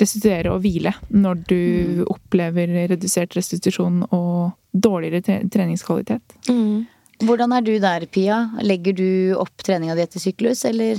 restituere 0.00 0.54
og 0.54 0.62
hvile 0.64 0.94
når 1.10 1.44
du 1.50 1.62
opplever 2.10 2.74
redusert 2.92 3.36
restitusjon 3.38 4.02
og 4.10 4.52
dårligere 4.72 5.42
treningskvalitet. 5.52 6.38
Mm. 6.48 6.84
Hvordan 7.22 7.54
er 7.54 7.62
du 7.62 7.72
der, 7.78 8.06
Pia? 8.10 8.48
Legger 8.64 8.96
du 8.98 9.08
opp 9.38 9.62
treninga 9.62 9.94
di 9.94 10.02
etter 10.02 10.22
syklus, 10.22 10.64
eller? 10.66 10.98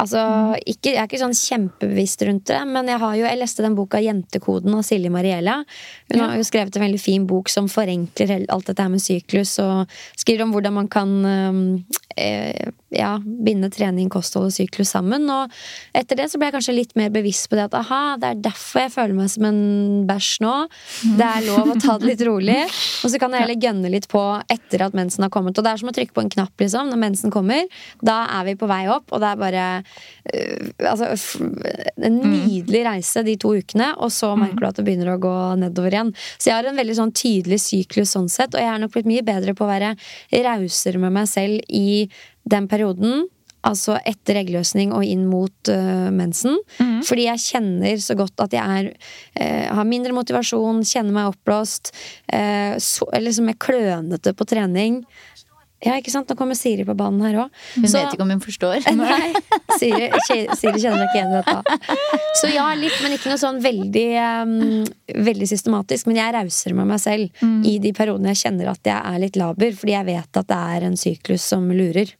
Altså, 0.00 0.20
ikke, 0.64 0.94
Jeg 0.94 1.00
er 1.02 1.08
ikke 1.08 1.20
sånn 1.20 1.36
kjempebevisst 1.36 2.24
rundt 2.26 2.46
det, 2.48 2.60
men 2.68 2.88
jeg 2.88 3.00
har 3.02 3.16
jo, 3.18 3.26
jeg 3.28 3.40
leste 3.40 3.64
den 3.64 3.76
boka 3.76 4.00
'Jentekoden' 4.00 4.76
av 4.76 4.84
Silje 4.86 5.12
Mariella. 5.12 5.60
Hun 6.12 6.22
har 6.24 6.36
jo 6.38 6.46
skrevet 6.46 6.76
en 6.76 6.86
veldig 6.86 7.00
fin 7.00 7.26
bok 7.28 7.52
som 7.52 7.68
forenkler 7.68 8.46
alt 8.48 8.70
dette 8.70 8.82
her 8.82 8.92
med 8.92 9.04
syklus, 9.04 9.58
og 9.60 9.90
skriver 10.16 10.46
om 10.46 10.54
hvordan 10.54 10.78
man 10.80 10.88
kan 10.88 11.12
eh, 12.16 12.70
ja, 12.94 13.14
binde 13.22 13.70
trening, 13.72 14.08
kosthold 14.12 14.48
og 14.50 14.54
syklus 14.54 14.92
sammen. 14.94 15.26
Og 15.30 15.52
etter 15.96 16.18
det 16.18 16.28
så 16.30 16.40
ble 16.40 16.50
jeg 16.50 16.56
kanskje 16.58 16.76
litt 16.76 16.94
mer 16.98 17.12
bevisst 17.14 17.48
på 17.50 17.58
det 17.58 17.68
at 17.68 17.76
aha, 17.78 18.02
det 18.20 18.30
er 18.30 18.42
derfor 18.50 18.84
jeg 18.84 18.94
føler 18.94 19.16
meg 19.16 19.30
som 19.32 19.46
en 19.48 19.60
bæsj 20.08 20.30
nå. 20.44 20.54
Det 21.18 21.28
er 21.28 21.46
lov 21.46 21.74
å 21.74 21.78
ta 21.80 21.96
det 22.00 22.10
litt 22.12 22.24
rolig. 22.26 22.58
Og 23.04 23.12
så 23.12 23.20
kan 23.22 23.34
jeg 23.34 23.46
heller 23.46 23.60
gønne 23.62 23.92
litt 23.92 24.08
på 24.10 24.22
etter 24.50 24.86
at 24.86 24.96
mensen 24.96 25.26
har 25.26 25.32
kommet. 25.32 25.58
Og 25.58 25.66
det 25.66 25.74
er 25.74 25.82
som 25.82 25.92
å 25.92 25.94
trykke 25.96 26.16
på 26.16 26.24
en 26.24 26.32
knapp, 26.34 26.54
liksom. 26.60 26.90
Når 26.90 27.02
mensen 27.04 27.34
kommer, 27.34 27.68
da 28.04 28.22
er 28.40 28.48
vi 28.50 28.56
på 28.60 28.68
vei 28.70 28.82
opp, 28.92 29.08
og 29.14 29.22
det 29.22 29.30
er 29.30 29.40
bare 29.40 29.66
uh, 29.80 30.90
altså, 30.90 31.12
en 32.00 32.18
nydelig 32.24 32.84
reise 32.86 33.24
de 33.26 33.36
to 33.40 33.54
ukene, 33.56 33.92
og 33.98 34.12
så 34.14 34.32
merker 34.38 34.60
du 34.60 34.68
at 34.70 34.80
det 34.80 34.86
begynner 34.88 35.14
å 35.14 35.20
gå 35.22 35.36
nedover 35.62 35.94
igjen. 35.94 36.12
Så 36.36 36.50
jeg 36.50 36.58
har 36.58 36.70
en 36.70 36.80
veldig 36.80 36.98
sånn 36.98 37.14
tydelig 37.16 37.60
syklus 37.64 38.14
sånn 38.16 38.30
sett, 38.32 38.54
og 38.54 38.62
jeg 38.62 38.72
er 38.72 38.82
nok 38.82 38.94
blitt 38.94 39.08
mye 39.10 39.26
bedre 39.26 39.54
på 39.56 39.66
å 39.66 39.70
være 39.70 39.94
rausere 40.50 41.00
med 41.02 41.14
meg 41.14 41.30
selv 41.30 41.60
i 41.68 42.08
den 42.48 42.68
perioden. 42.70 43.28
Altså 43.66 43.98
etter 44.08 44.38
eggløsning 44.40 44.94
og 44.96 45.04
inn 45.04 45.26
mot 45.28 45.68
uh, 45.68 46.08
mensen. 46.14 46.56
Fordi 47.04 47.26
jeg 47.26 47.42
kjenner 47.44 47.98
så 48.00 48.16
godt 48.16 48.40
at 48.40 48.56
jeg 48.56 48.78
er, 48.78 48.88
uh, 49.36 49.66
har 49.76 49.88
mindre 49.88 50.14
motivasjon, 50.16 50.80
kjenner 50.88 51.12
meg 51.12 51.34
oppblåst. 51.34 51.92
Uh, 52.32 52.78
så, 52.80 53.04
liksom 53.20 53.52
er 53.52 53.60
klønete 53.60 54.32
på 54.32 54.48
trening. 54.48 55.02
Ja, 55.80 55.94
ikke 55.96 56.12
sant? 56.12 56.28
Nå 56.28 56.36
kommer 56.36 56.56
Siri 56.58 56.84
på 56.84 56.92
banen 56.98 57.22
her 57.24 57.38
òg. 57.46 57.54
Hun 57.78 57.86
vet 57.88 58.12
ikke 58.12 58.24
om 58.26 58.32
hun 58.34 58.42
forstår. 58.44 58.82
Nei, 58.98 59.30
Siri, 59.80 60.10
Siri 60.60 60.82
kjenner 60.82 61.00
seg 61.00 61.06
ikke 61.06 61.16
igjen 61.16 61.32
i 61.32 61.40
dette. 61.40 61.88
Så 62.40 62.50
ja, 62.52 62.66
litt, 62.76 62.98
men 63.00 63.14
ikke 63.16 63.32
noe 63.32 63.40
sånn 63.40 63.62
veldig, 63.64 64.04
um, 64.44 64.84
veldig 65.30 65.48
systematisk. 65.48 66.10
Men 66.10 66.20
jeg 66.20 66.26
er 66.28 66.36
rausere 66.42 66.76
med 66.76 66.90
meg 66.92 67.00
selv 67.00 67.44
i 67.66 67.78
de 67.80 67.94
periodene 67.96 68.34
jeg 68.34 68.42
kjenner 68.44 68.72
at 68.74 68.92
jeg 68.92 69.00
er 69.14 69.18
litt 69.24 69.40
laber, 69.40 69.72
fordi 69.80 69.96
jeg 69.96 70.08
vet 70.12 70.40
at 70.42 70.50
det 70.52 70.60
er 70.76 70.88
en 70.90 71.00
syklus 71.00 71.48
som 71.54 71.64
lurer. 71.72 72.12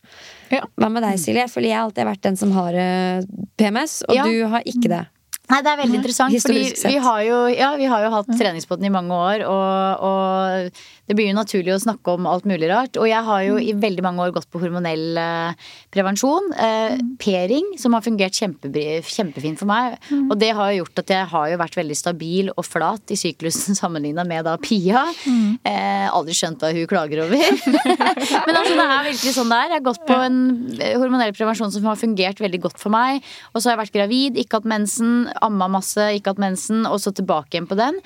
Ja. 0.51 0.65
Hva 0.81 0.89
med 0.91 1.05
deg, 1.05 1.21
Silje? 1.23 1.45
Fordi 1.53 1.69
jeg 1.71 1.77
har 1.79 1.85
alltid 1.87 2.09
vært 2.09 2.25
den 2.27 2.41
som 2.41 2.57
har 2.57 2.75
eh, 2.81 3.21
PMS, 3.61 4.01
og 4.09 4.17
Ja. 4.17 4.25
du 4.27 4.41
har 4.57 4.65
ikke 4.67 4.89
det. 4.91 5.05
Nei, 5.51 5.61
det 5.67 5.73
er 5.73 5.81
veldig 5.83 5.99
interessant, 6.01 6.37
fordi 6.45 6.65
vi 6.87 6.97
har 7.03 7.21
jo, 7.27 7.43
ja, 7.51 7.75
vi 7.81 7.91
har 7.91 8.07
jo 8.07 8.15
hatt 8.15 8.31
treningspotten 8.31 8.87
i 8.87 8.93
mange 8.95 9.17
år, 9.17 9.45
og, 9.51 10.07
og 10.07 10.83
det 11.11 11.17
blir 11.19 11.33
jo 11.33 11.35
naturlig 11.35 11.73
å 11.75 11.81
snakke 11.83 12.13
om 12.15 12.27
alt 12.31 12.45
mulig 12.47 12.69
rart. 12.71 12.95
Og 13.01 13.09
jeg 13.11 13.27
har 13.27 13.41
jo 13.43 13.57
i 13.59 13.73
veldig 13.75 14.03
mange 14.07 14.23
år 14.23 14.35
gått 14.37 14.47
på 14.47 14.61
hormonell 14.63 15.19
eh, 15.19 15.71
prevensjon. 15.91 16.53
Eh, 16.55 17.01
P-ring, 17.19 17.73
som 17.83 17.97
har 17.97 18.05
fungert 18.05 18.39
kjempe, 18.39 18.71
kjempefint 19.03 19.59
for 19.59 19.67
meg. 19.67 19.97
Og 20.21 20.37
det 20.39 20.53
har 20.55 20.71
jo 20.71 20.85
gjort 20.85 21.03
at 21.03 21.11
jeg 21.11 21.27
har 21.33 21.49
jo 21.51 21.59
vært 21.65 21.79
veldig 21.81 21.97
stabil 21.99 22.53
og 22.55 22.63
flat 22.63 23.11
i 23.11 23.19
syklusen 23.19 23.75
sammenligna 23.81 24.23
med 24.29 24.47
da 24.47 24.55
Pia. 24.63 25.03
Eh, 25.67 26.07
aldri 26.07 26.37
skjønt 26.39 26.63
hva 26.63 26.71
hun 26.77 26.87
klager 26.95 27.25
over. 27.25 27.43
Men 28.47 28.61
altså, 28.61 28.79
det 28.79 28.87
er 28.87 29.09
virkelig 29.09 29.35
sånn 29.35 29.51
det 29.51 29.59
er. 29.59 29.75
Jeg 29.75 29.79
har 29.81 29.87
gått 29.91 30.07
på 30.07 30.21
en 30.29 30.41
eh, 30.79 30.95
hormonell 30.95 31.35
prevensjon 31.35 31.75
som 31.75 31.91
har 31.91 31.99
fungert 31.99 32.39
veldig 32.47 32.63
godt 32.69 32.79
for 32.79 32.95
meg. 32.95 33.19
Og 33.51 33.59
så 33.59 33.73
har 33.73 33.75
jeg 33.75 33.83
vært 33.83 33.99
gravid, 33.99 34.39
ikke 34.45 34.61
hatt 34.63 34.71
mensen, 34.77 35.27
amma 35.43 35.69
masse, 35.73 36.01
ikke 36.17 36.35
hatt 36.35 36.43
mensen, 36.43 36.85
og 36.89 36.99
så 37.03 37.13
tilbake 37.17 37.57
igjen 37.57 37.69
på 37.71 37.79
den. 37.79 37.99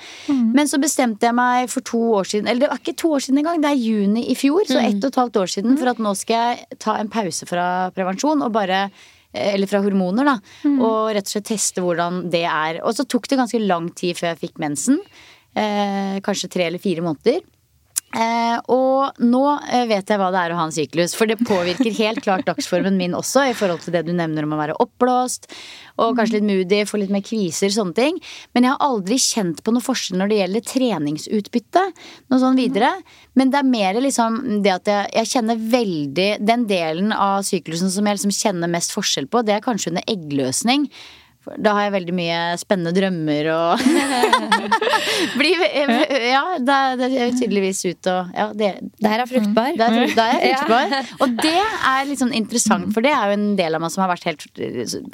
Men 0.55 0.67
så 0.71 0.79
bestemte 0.81 1.27
jeg 1.27 1.35
meg 1.37 1.69
for 1.71 1.85
to 1.85 1.99
år 2.19 2.29
siden, 2.31 2.47
eller 2.47 2.65
det 2.65 2.69
var 2.71 2.81
ikke 2.81 2.95
to 3.01 3.11
år 3.17 3.25
siden 3.25 3.41
engang, 3.41 3.61
det 3.63 3.71
er 3.73 3.81
juni 3.81 4.25
i 4.31 4.35
fjor, 4.35 4.63
så 4.67 4.79
ett 4.81 4.99
og 5.03 5.11
et 5.11 5.19
halvt 5.21 5.41
år 5.43 5.51
siden, 5.55 5.77
for 5.77 5.91
at 5.93 6.01
nå 6.01 6.13
skal 6.15 6.35
jeg 6.55 6.79
ta 6.79 6.97
en 6.99 7.11
pause 7.11 7.47
fra 7.49 7.67
prevensjon 7.95 8.43
og 8.45 8.53
bare 8.55 8.85
eh, 9.33 9.53
eller 9.53 9.67
fra 9.67 9.81
hormoner, 9.85 10.25
da. 10.25 10.37
Og 10.79 11.13
rett 11.15 11.27
og 11.27 11.33
slett 11.35 11.49
teste 11.53 11.83
hvordan 11.83 12.29
det 12.31 12.45
er. 12.47 12.81
Og 12.83 12.95
så 12.95 13.05
tok 13.05 13.27
det 13.27 13.39
ganske 13.41 13.59
lang 13.63 13.89
tid 13.95 14.15
før 14.17 14.31
jeg 14.33 14.43
fikk 14.47 14.61
mensen. 14.63 15.01
Eh, 15.55 16.19
kanskje 16.23 16.49
tre 16.51 16.67
eller 16.69 16.79
fire 16.83 17.03
måneder. 17.05 17.43
Eh, 18.15 18.57
og 18.71 19.17
nå 19.19 19.41
eh, 19.67 19.83
vet 19.89 20.07
jeg 20.07 20.19
hva 20.21 20.29
det 20.31 20.39
er 20.39 20.53
å 20.53 20.59
ha 20.59 20.65
en 20.69 20.73
syklus, 20.75 21.15
for 21.17 21.27
det 21.27 21.35
påvirker 21.43 21.91
helt 21.97 22.21
klart 22.23 22.45
dagsformen 22.47 22.95
min 22.95 23.15
også, 23.17 23.43
i 23.49 23.55
forhold 23.57 23.83
til 23.83 23.95
det 23.97 24.05
du 24.07 24.13
nevner 24.15 24.47
om 24.47 24.53
å 24.55 24.59
være 24.61 24.77
oppblåst, 24.79 25.49
og 25.99 26.15
kanskje 26.15 26.37
litt 26.37 26.47
moody, 26.47 26.79
få 26.87 27.01
litt 27.01 27.11
mer 27.11 27.23
kviser, 27.25 27.73
sånne 27.75 27.95
ting. 27.97 28.19
Men 28.55 28.67
jeg 28.67 28.75
har 28.75 28.87
aldri 28.87 29.19
kjent 29.19 29.59
på 29.63 29.73
noe 29.75 29.83
forskjell 29.83 30.19
når 30.19 30.31
det 30.31 30.39
gjelder 30.41 30.65
treningsutbytte. 30.71 31.83
Noe 32.31 32.41
sånn 32.41 32.59
videre. 32.59 32.91
Men 33.39 33.51
det 33.51 33.61
er 33.61 33.69
mer 33.69 33.99
liksom 34.03 34.39
det 34.63 34.73
at 34.73 34.91
jeg, 34.91 35.11
jeg 35.15 35.31
kjenner 35.31 35.61
veldig 35.71 36.27
Den 36.43 36.65
delen 36.67 37.13
av 37.15 37.45
syklusen 37.47 37.91
som 37.91 38.07
jeg 38.07 38.19
liksom 38.19 38.35
kjenner 38.35 38.71
mest 38.71 38.95
forskjell 38.95 39.29
på, 39.31 39.43
det 39.47 39.55
er 39.55 39.63
kanskje 39.63 39.93
under 39.93 40.07
eggløsning. 40.11 40.89
Da 41.61 41.73
har 41.77 41.87
jeg 41.87 41.93
veldig 41.95 42.15
mye 42.17 42.39
spennende 42.59 42.93
drømmer 42.95 43.49
og 43.53 43.83
Blir 45.39 45.61
Ja, 46.25 46.43
det 46.59 46.75
er, 46.75 47.03
er 47.27 47.33
tydeligvis 47.37 47.81
ut 47.85 48.09
og 48.11 48.35
Ja, 48.35 48.47
det, 48.57 48.71
Der 49.03 49.23
er 49.23 49.29
fruktbar. 49.29 49.71
det 49.77 49.87
er, 49.87 50.13
det 50.15 50.25
er 50.25 50.59
fruktbar. 50.63 51.11
Og 51.25 51.35
det 51.43 51.55
er 51.61 52.05
litt 52.09 52.21
sånn 52.21 52.35
interessant, 52.35 52.91
for 52.95 53.05
det 53.05 53.13
er 53.13 53.31
jo 53.31 53.37
en 53.39 53.49
del 53.59 53.77
av 53.77 53.83
meg 53.83 53.93
som 53.93 54.05
har 54.05 54.13
vært 54.13 54.27
helt 54.29 54.45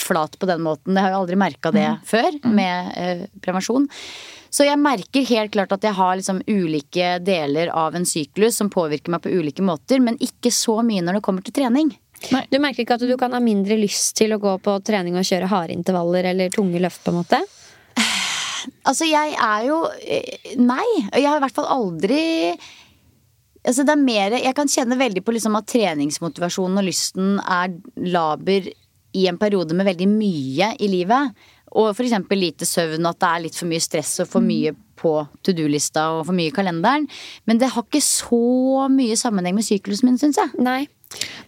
flat 0.01 0.37
på 0.39 0.49
den 0.49 0.63
måten. 0.65 0.95
Jeg 0.95 1.05
har 1.07 1.15
jo 1.15 1.23
aldri 1.23 1.39
merka 1.39 1.73
det 1.75 1.87
før 2.07 2.37
med 2.47 2.93
eh, 2.97 3.25
prevensjon. 3.43 3.87
Så 4.51 4.65
jeg 4.67 4.79
merker 4.81 5.23
helt 5.29 5.53
klart 5.53 5.71
at 5.71 5.85
jeg 5.87 5.95
har 5.95 6.17
liksom 6.19 6.41
ulike 6.51 7.13
deler 7.23 7.71
av 7.71 7.95
en 7.95 8.07
syklus 8.07 8.57
som 8.59 8.71
påvirker 8.71 9.13
meg 9.13 9.23
på 9.23 9.31
ulike 9.31 9.63
måter, 9.63 10.01
men 10.03 10.19
ikke 10.19 10.51
så 10.51 10.81
mye 10.83 11.03
når 11.05 11.19
det 11.19 11.23
kommer 11.27 11.45
til 11.45 11.55
trening. 11.55 11.93
Du 12.51 12.59
merker 12.61 12.83
ikke 12.83 12.97
at 12.99 13.05
du 13.07 13.15
kan 13.19 13.33
ha 13.35 13.41
mindre 13.43 13.77
lyst 13.79 14.15
til 14.19 14.35
å 14.35 14.41
gå 14.41 14.53
på 14.63 14.75
trening 14.85 15.17
og 15.19 15.25
kjøre 15.27 15.49
harde 15.51 15.75
intervaller 15.75 16.29
eller 16.33 16.53
tunge 16.53 16.81
løft, 16.83 17.03
på 17.05 17.13
en 17.13 17.21
måte? 17.23 17.41
Altså, 18.85 19.07
jeg 19.09 19.33
er 19.41 19.63
jo 19.65 19.77
eh, 20.05 20.51
Nei. 20.61 20.85
Jeg 21.17 21.25
har 21.25 21.39
i 21.39 21.41
hvert 21.41 21.55
fall 21.55 21.65
aldri 21.73 22.19
Altså, 23.65 23.81
det 23.81 23.93
er 23.95 24.03
mer 24.03 24.35
Jeg 24.37 24.53
kan 24.57 24.69
kjenne 24.69 24.99
veldig 24.99 25.23
på 25.25 25.33
liksom 25.33 25.57
at 25.57 25.69
treningsmotivasjonen 25.69 26.81
og 26.81 26.85
lysten 26.85 27.39
er 27.41 27.73
laber 28.05 28.69
i 29.17 29.25
en 29.27 29.39
periode 29.41 29.75
med 29.75 29.89
veldig 29.89 30.07
mye 30.07 30.69
i 30.79 30.87
livet. 30.87 31.33
Og 31.75 31.99
eksempel 31.99 32.39
lite 32.39 32.67
søvn, 32.67 33.05
at 33.07 33.19
det 33.19 33.27
er 33.27 33.43
litt 33.45 33.57
for 33.59 33.67
mye 33.67 33.83
stress 33.83 34.13
og 34.23 34.29
for 34.31 34.45
mye 34.45 34.71
på 35.01 35.13
to 35.43 35.53
do-lista 35.55 36.07
og 36.17 36.25
for 36.27 36.37
mye 36.37 36.51
i 36.51 36.55
kalenderen. 36.55 37.07
Men 37.47 37.59
det 37.61 37.73
har 37.73 37.85
ikke 37.85 38.03
så 38.03 38.87
mye 38.91 39.17
sammenheng 39.19 39.57
med 39.57 39.67
syklusen 39.67 40.09
min, 40.09 40.19
syns 40.21 40.39
jeg. 40.39 40.51
Nei. 40.63 40.85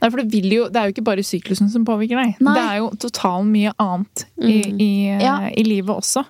Nei, 0.01 0.09
for 0.09 0.19
det, 0.19 0.27
vil 0.33 0.51
jo, 0.51 0.67
det 0.67 0.79
er 0.81 0.89
jo 0.89 0.93
ikke 0.97 1.05
bare 1.07 1.23
syklusen 1.23 1.69
som 1.71 1.85
påvirker 1.87 2.19
deg. 2.19 2.33
Nei. 2.43 2.53
Det 2.57 2.63
er 2.67 2.77
jo 2.81 2.89
totalt 2.99 3.47
mye 3.47 3.71
annet 3.79 4.25
i, 4.43 4.55
i, 4.83 4.91
Ja. 5.23 5.37
i 5.49 5.63
livet 5.63 5.93
også. 5.95 6.25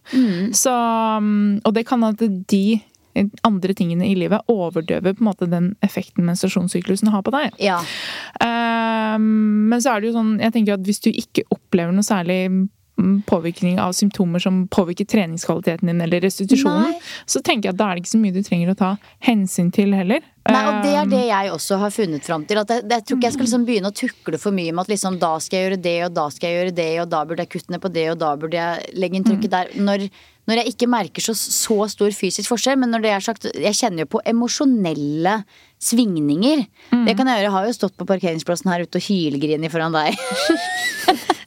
Så, 0.53 0.73
um, 1.17 1.59
og 1.65 1.73
det 1.73 1.85
kan 1.89 2.03
at 2.05 2.21
de 2.21 2.65
andre 3.45 3.73
tingene 3.77 4.07
i 4.09 4.15
livet 4.17 4.41
overdøver 4.49 5.13
på 5.13 5.21
en 5.21 5.27
måte 5.27 5.45
den 5.49 5.71
effekten 5.85 6.25
menstruasjonssyklusen 6.25 7.11
har 7.13 7.21
på 7.25 7.33
deg. 7.35 7.51
Ja. 7.61 7.79
Um, 8.41 9.69
men 9.69 9.81
så 9.83 9.93
er 9.93 10.01
det 10.01 10.09
jo 10.11 10.15
sånn, 10.17 10.31
jeg 10.41 10.53
tenker 10.55 10.77
at 10.77 10.85
hvis 10.87 11.01
du 11.03 11.11
ikke 11.11 11.45
opplever 11.53 11.93
noe 11.93 12.05
særlig 12.05 12.39
mm, 12.49 12.63
påvirkning 13.27 13.79
av 13.81 13.95
symptomer 13.97 14.39
som 14.39 14.67
påvirker 14.67 15.05
treningskvaliteten 15.09 15.87
din 15.89 16.01
eller 16.01 16.21
restitusjonen, 16.21 16.91
Nei. 16.91 16.99
så 17.25 17.41
tenker 17.41 17.69
jeg 17.69 17.75
at 17.75 17.79
da 17.79 17.89
er 17.89 17.97
det 17.97 18.03
ikke 18.03 18.13
så 18.13 18.21
mye 18.21 18.35
du 18.35 18.43
trenger 18.45 18.73
å 18.73 18.77
ta 18.77 18.91
hensyn 19.25 19.71
til 19.73 19.95
heller. 19.97 20.21
Nei, 20.43 20.63
og 20.67 20.81
det 20.83 20.91
er 20.91 21.03
Um, 21.03 21.11
det 21.11 21.23
jeg 21.27 21.51
også 21.51 21.77
har 21.79 21.91
funnet 21.93 22.25
fram 22.25 22.45
til. 22.47 22.59
At 22.59 22.71
jeg, 22.71 22.83
jeg 22.89 23.05
tror 23.05 23.17
ikke 23.17 23.27
jeg 23.27 23.35
skal 23.35 23.45
liksom 23.47 23.65
begynne 23.67 23.91
å 23.91 23.95
tukle 23.95 24.39
for 24.39 24.55
mye 24.55 24.71
med 24.71 24.83
at 24.85 24.91
liksom, 24.93 25.17
da 25.21 25.31
skal 25.43 25.59
jeg 25.59 25.67
gjøre 25.67 25.81
det, 25.83 25.97
og 26.05 26.13
da 26.17 26.27
skal 26.33 26.49
jeg 26.49 26.59
gjøre 26.59 26.75
det, 26.79 26.91
og 27.01 27.09
da 27.13 27.23
burde 27.27 27.45
jeg 27.45 27.51
kutte 27.53 27.73
ned 27.73 27.83
på 27.83 27.91
det, 27.95 28.05
og 28.11 28.21
da 28.21 28.31
burde 28.39 28.61
jeg 28.61 28.95
legge 28.99 29.19
inn 29.19 29.27
trykket 29.27 29.53
der. 29.53 29.73
Når, 29.89 30.05
når 30.49 30.61
jeg 30.61 30.73
ikke 30.73 30.91
merker 30.91 31.25
så, 31.27 31.35
så 31.37 31.87
stor 31.91 32.15
fysisk 32.15 32.51
forskjell, 32.51 32.79
men 32.79 32.93
når 32.93 33.05
det 33.05 33.13
er 33.13 33.27
sagt, 33.27 33.49
jeg 33.51 33.79
kjenner 33.79 34.05
jo 34.05 34.13
på 34.15 34.23
emosjonelle 34.33 35.37
svingninger. 35.83 36.65
Det 37.07 37.13
kan 37.17 37.27
jeg 37.29 37.37
gjøre. 37.39 37.47
Jeg 37.49 37.53
har 37.57 37.67
jo 37.69 37.75
stått 37.77 37.95
på 37.99 38.07
parkeringsplassen 38.09 38.71
her 38.71 38.85
ute 38.87 38.99
og 39.01 39.05
hylgrini 39.07 39.69
foran 39.73 39.95
deg. 39.95 40.17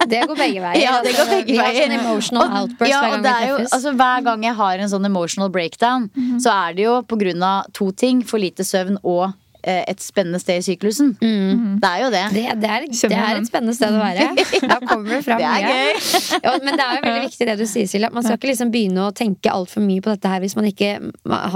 Det 0.06 0.20
går 0.30 0.36
begge 0.38 0.60
veier. 0.62 0.78
Ja, 0.78 1.00
det 1.02 1.16
går 1.16 1.26
begge 1.32 1.56
veier. 1.56 1.56
Vi 1.56 1.56
har 1.58 1.78
sånn 1.80 1.94
emotional 1.96 2.44
Og- 2.44 2.58
outburst 2.60 2.90
ja, 2.92 3.00
hver 3.02 3.10
gang 3.10 3.22
vi 3.24 3.30
treffes. 3.32 3.48
jo, 3.48 3.70
altså, 3.74 3.92
hver 3.98 4.20
gang 4.28 4.44
jeg 4.46 4.54
har 4.60 4.78
en 4.84 4.92
sånn 4.92 5.08
emotional 5.08 5.48
breakdown, 5.50 6.04
så 6.38 6.52
er 6.68 6.76
det 6.76 6.84
jo 6.84 6.92
på 7.10 7.18
grunn 7.18 7.42
av 7.42 7.66
to 7.74 7.88
ting. 7.90 8.20
For 8.22 8.38
lite 8.38 8.62
søvn 8.62 9.00
og 9.02 9.32
et 9.66 10.02
spennende 10.02 10.38
sted 10.42 10.60
i 10.60 10.64
syklusen. 10.66 11.12
Det 11.18 11.88
er 11.90 12.02
jo 12.04 12.10
det. 12.14 12.22
det, 12.34 12.44
det, 12.62 12.70
er, 12.70 12.86
det 12.86 13.18
er 13.18 13.40
et 13.40 13.48
spennende 13.48 13.74
sted 13.76 13.94
å 13.94 14.00
være. 14.02 14.28
Da 14.70 14.78
kommer 14.82 15.16
det 15.16 15.20
fram 15.26 15.40
Det 15.40 15.46
er 15.48 15.66
mye. 15.66 15.74
gøy. 15.74 16.40
Ja, 16.46 16.54
men 16.62 16.78
det 16.78 16.84
er 16.86 16.96
jo 16.98 17.02
veldig 17.06 17.24
viktig 17.26 17.48
det 17.50 17.56
du 17.60 17.64
sier, 17.68 17.90
Silja. 17.90 18.10
Man 18.14 18.24
skal 18.26 18.38
ikke 18.38 18.50
liksom 18.52 18.72
begynne 18.74 19.06
å 19.08 19.12
tenke 19.16 19.52
altfor 19.52 19.84
mye 19.84 20.02
på 20.04 20.12
dette 20.14 20.32
her 20.32 20.42
hvis 20.44 20.56
man 20.58 20.68
ikke 20.70 20.90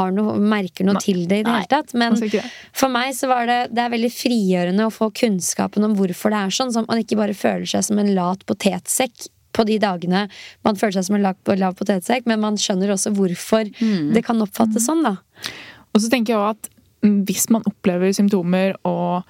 har 0.01 0.15
noe, 0.17 0.37
merker 0.43 0.87
noe 0.89 1.01
til 1.03 1.25
det 1.31 1.43
i 1.43 1.47
det 1.47 1.55
hele 1.55 1.71
tatt. 1.71 1.95
Men 1.99 2.17
for 2.77 2.93
meg 2.93 3.15
så 3.19 3.31
var 3.31 3.47
det, 3.51 3.59
det 3.75 3.85
er 3.87 3.93
veldig 3.95 4.13
frigjørende 4.15 4.89
å 4.89 4.95
få 4.95 5.11
kunnskapen 5.23 5.87
om 5.87 5.95
hvorfor 5.99 6.35
det 6.35 6.41
er 6.47 6.57
sånn, 6.61 6.73
så 6.75 6.85
man 6.87 7.03
ikke 7.03 7.19
bare 7.21 7.37
føler 7.37 7.69
seg 7.71 7.87
som 7.87 8.01
en 8.03 8.11
lat 8.17 8.43
potetsekk 8.49 9.29
på 9.57 9.65
de 9.67 9.81
dagene 9.83 10.27
man 10.67 10.77
føler 10.79 10.99
seg 11.01 11.09
som 11.09 11.17
en 11.19 11.25
lav, 11.25 11.39
lav 11.59 11.75
potetsekk, 11.79 12.29
men 12.31 12.39
man 12.43 12.59
skjønner 12.61 12.93
også 12.95 13.11
hvorfor 13.17 13.67
det 14.15 14.23
kan 14.27 14.39
oppfattes 14.45 14.87
sånn, 14.87 15.03
da. 15.07 15.17
Og 15.91 16.05
så 16.05 16.11
tenker 16.13 16.37
jeg 16.37 16.39
også 16.39 16.53
at 16.55 16.69
mm, 16.71 16.80
hvis 17.01 17.49
man 17.51 17.65
opplever 17.67 18.13
symptomer 18.13 18.77
og 18.85 19.23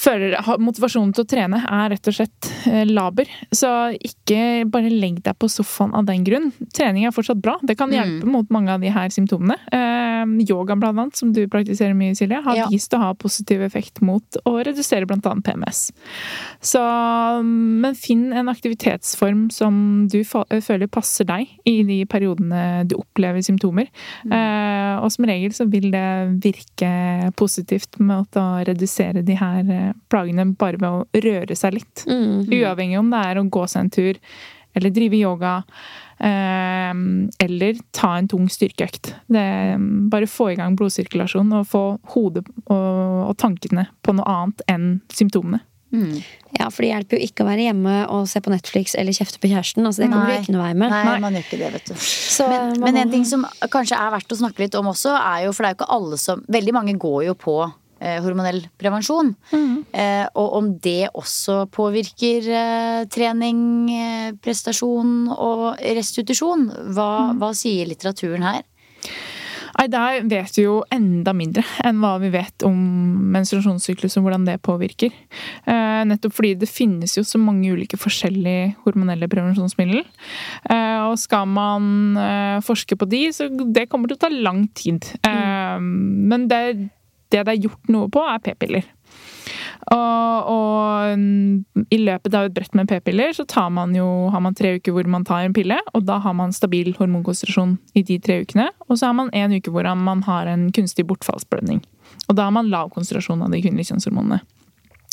føler 0.00 0.36
motivasjonen 0.62 1.12
til 1.16 1.24
å 1.26 1.28
trene 1.28 1.58
er 1.66 1.90
rett 1.92 2.08
og 2.10 2.14
slett 2.16 2.48
eh, 2.70 2.84
laber, 2.88 3.28
så 3.54 3.70
ikke 3.96 4.64
bare 4.72 4.90
legg 4.92 5.18
deg 5.26 5.36
på 5.40 5.48
sofaen 5.52 5.92
av 5.98 6.06
den 6.08 6.24
grunn. 6.26 6.50
Trening 6.76 7.04
er 7.08 7.14
fortsatt 7.14 7.40
bra. 7.42 7.58
Det 7.62 7.76
kan 7.80 7.92
hjelpe 7.92 8.28
mot 8.30 8.48
mange 8.54 8.72
av 8.74 8.80
de 8.84 8.92
her 8.94 9.12
symptomene. 9.12 9.58
Eh, 9.76 10.24
yoga, 10.48 10.76
blant 10.80 10.98
annet, 11.00 11.16
som 11.20 11.32
du 11.36 11.42
praktiserer 11.52 11.96
mye, 11.96 12.16
Silje, 12.16 12.40
har 12.44 12.56
Ja. 12.56 12.66
vist 12.72 12.92
å 12.96 13.00
ha 13.02 13.12
positiv 13.14 13.62
effekt 13.66 14.00
mot 14.04 14.22
å 14.48 14.56
redusere 14.64 15.06
blant 15.08 15.26
annet 15.28 15.44
PMS. 15.46 15.90
Så, 16.60 16.80
men 17.44 17.94
finn 17.98 18.32
en 18.36 18.48
aktivitetsform 18.52 19.48
som 19.52 20.08
du 20.10 20.20
føler 20.24 20.88
passer 20.92 21.28
deg 21.28 21.48
i 21.68 21.82
de 21.88 22.00
periodene 22.10 22.84
du 22.88 22.96
opplever 22.98 23.42
symptomer. 23.44 23.88
Eh, 24.26 24.96
og 25.00 25.10
som 25.12 25.24
regel 25.28 25.52
så 25.56 25.66
vil 25.70 25.90
det 25.92 26.06
virke 26.44 27.32
positivt 27.40 27.98
med 28.00 28.36
å 28.40 28.46
redusere 28.66 29.22
de 29.26 29.36
her 29.38 29.70
eh, 29.70 29.89
plagene 30.12 30.46
bare 30.58 30.80
ved 30.80 30.88
å 30.90 31.24
røre 31.26 31.56
seg 31.58 31.78
litt. 31.78 32.04
Uavhengig 32.06 33.00
om 33.00 33.10
det 33.12 33.24
er 33.26 33.40
å 33.40 33.48
gå 33.50 33.66
seg 33.70 33.86
en 33.86 33.92
tur, 33.94 34.20
eller 34.78 34.92
drive 34.94 35.18
yoga, 35.18 35.54
eh, 36.22 36.92
eller 37.46 37.80
ta 37.96 38.12
en 38.18 38.28
tung 38.30 38.46
styrkeøkt. 38.52 39.14
Det, 39.26 39.46
bare 40.12 40.30
få 40.30 40.52
i 40.52 40.60
gang 40.60 40.76
blodsirkulasjon 40.78 41.50
og 41.58 41.66
få 41.70 41.84
hodet 42.14 42.46
og, 42.66 42.76
og 43.30 43.34
tankene 43.40 43.88
på 44.06 44.14
noe 44.14 44.38
annet 44.38 44.64
enn 44.70 44.88
symptomene. 45.14 45.64
Ja, 46.54 46.68
for 46.70 46.84
det 46.84 46.92
hjelper 46.92 47.18
jo 47.18 47.26
ikke 47.26 47.42
å 47.42 47.48
være 47.48 47.64
hjemme 47.66 47.94
og 48.14 48.28
se 48.30 48.38
på 48.42 48.52
Netflix 48.52 48.94
eller 48.98 49.14
kjefte 49.16 49.40
på 49.42 49.50
kjæresten. 49.50 49.82
Altså, 49.86 50.04
det 50.04 50.10
kommer 50.12 50.30
du 50.30 50.36
ikke 50.36 50.54
noe 50.54 50.68
vei 50.68 50.74
med. 50.78 50.92
Nei, 50.92 51.16
man 51.22 51.34
gjør 51.34 51.46
ikke 51.48 51.58
det, 51.58 51.70
vet 51.74 51.90
du. 51.90 51.94
Så 51.98 52.46
Men, 52.50 52.76
man 52.78 52.86
men 52.86 53.00
en 53.02 53.14
ting 53.14 53.26
som 53.26 53.46
kanskje 53.72 53.98
er 53.98 54.12
verdt 54.14 54.34
å 54.34 54.38
snakke 54.38 54.62
litt 54.62 54.78
om 54.78 54.90
også, 54.92 55.14
er 55.18 55.48
jo 55.48 55.54
For 55.54 55.66
det 55.66 55.70
er 55.70 55.74
jo 55.74 55.80
ikke 55.80 55.92
alle 55.96 56.20
som 56.20 56.44
Veldig 56.50 56.74
mange 56.76 56.94
går 57.00 57.24
jo 57.30 57.36
på 57.38 57.56
hormonell 58.00 58.62
prevensjon. 58.80 59.34
Mm. 59.52 59.84
og 60.40 60.54
om 60.56 60.70
det 60.80 61.10
også 61.14 61.66
påvirker 61.72 62.46
eh, 62.48 63.02
trening, 63.12 63.60
eh, 63.92 64.30
prestasjon 64.42 65.28
og 65.34 65.66
restitusjon. 65.80 66.68
Hva, 66.94 67.10
hva 67.38 67.52
sier 67.56 67.90
litteraturen 67.90 68.46
her? 68.46 68.64
Nei, 69.80 69.86
Der 69.88 70.24
vet 70.28 70.56
vi 70.58 70.66
jo 70.66 70.80
enda 70.92 71.32
mindre 71.36 71.62
enn 71.86 72.00
hva 72.02 72.16
vi 72.20 72.28
vet 72.34 72.64
om 72.66 72.76
menstruasjonssyklus 73.32 74.18
og 74.18 74.26
hvordan 74.26 74.44
det 74.48 74.58
påvirker. 74.66 75.14
Eh, 75.64 76.00
nettopp 76.10 76.34
fordi 76.36 76.54
det 76.60 76.68
finnes 76.68 77.16
jo 77.16 77.24
så 77.24 77.40
mange 77.40 77.70
ulike 77.72 77.96
forskjellige 78.00 78.74
hormonelle 78.84 79.28
prevensjonsmidler. 79.30 80.04
Eh, 80.68 81.00
og 81.06 81.16
skal 81.22 81.48
man 81.48 82.18
eh, 82.20 82.58
forske 82.66 82.98
på 82.98 83.08
de, 83.08 83.22
så 83.32 83.48
det 83.48 83.88
kommer 83.88 84.10
til 84.10 84.18
å 84.18 84.24
ta 84.26 84.32
lang 84.32 84.66
tid. 84.76 85.06
Mm. 85.24 86.28
men 86.28 86.46
det, 86.50 86.90
det 87.30 87.44
det 87.46 87.54
er 87.54 87.68
gjort 87.68 87.92
noe 87.92 88.10
på, 88.12 88.22
er 88.26 88.42
p-piller. 88.44 88.86
Og, 89.90 90.50
og 90.52 91.86
i 91.90 91.98
løpet 91.98 92.34
av 92.36 92.46
et 92.46 92.54
brett 92.54 92.76
med 92.76 92.88
p-piller 92.90 93.32
så 93.34 93.46
man 93.72 93.94
jo, 93.96 94.28
har 94.30 94.42
man 94.44 94.54
tre 94.54 94.76
uker 94.76 94.94
hvor 94.94 95.08
man 95.10 95.24
tar 95.26 95.46
en 95.46 95.56
pille, 95.56 95.78
og 95.94 96.04
da 96.06 96.20
har 96.22 96.36
man 96.36 96.52
stabil 96.52 96.92
hormonkonsentrasjon 96.98 97.78
i 97.94 98.04
de 98.06 98.18
tre 98.22 98.42
ukene. 98.44 98.68
Og 98.88 98.98
så 98.98 99.10
har 99.10 99.16
man 99.18 99.32
en 99.32 99.56
uke 99.56 99.72
hvor 99.72 99.88
man 99.96 100.22
har 100.28 100.46
en 100.46 100.70
kunstig 100.72 101.06
bortfallsblødning. 101.08 101.82
Og 102.28 102.36
da 102.36 102.46
har 102.48 102.54
man 102.54 102.70
lav 102.70 102.92
konsentrasjon 102.94 103.42
av 103.42 103.54
de 103.54 103.62
kvinnelige 103.62 103.90
kjønnshormonene. 103.90 104.42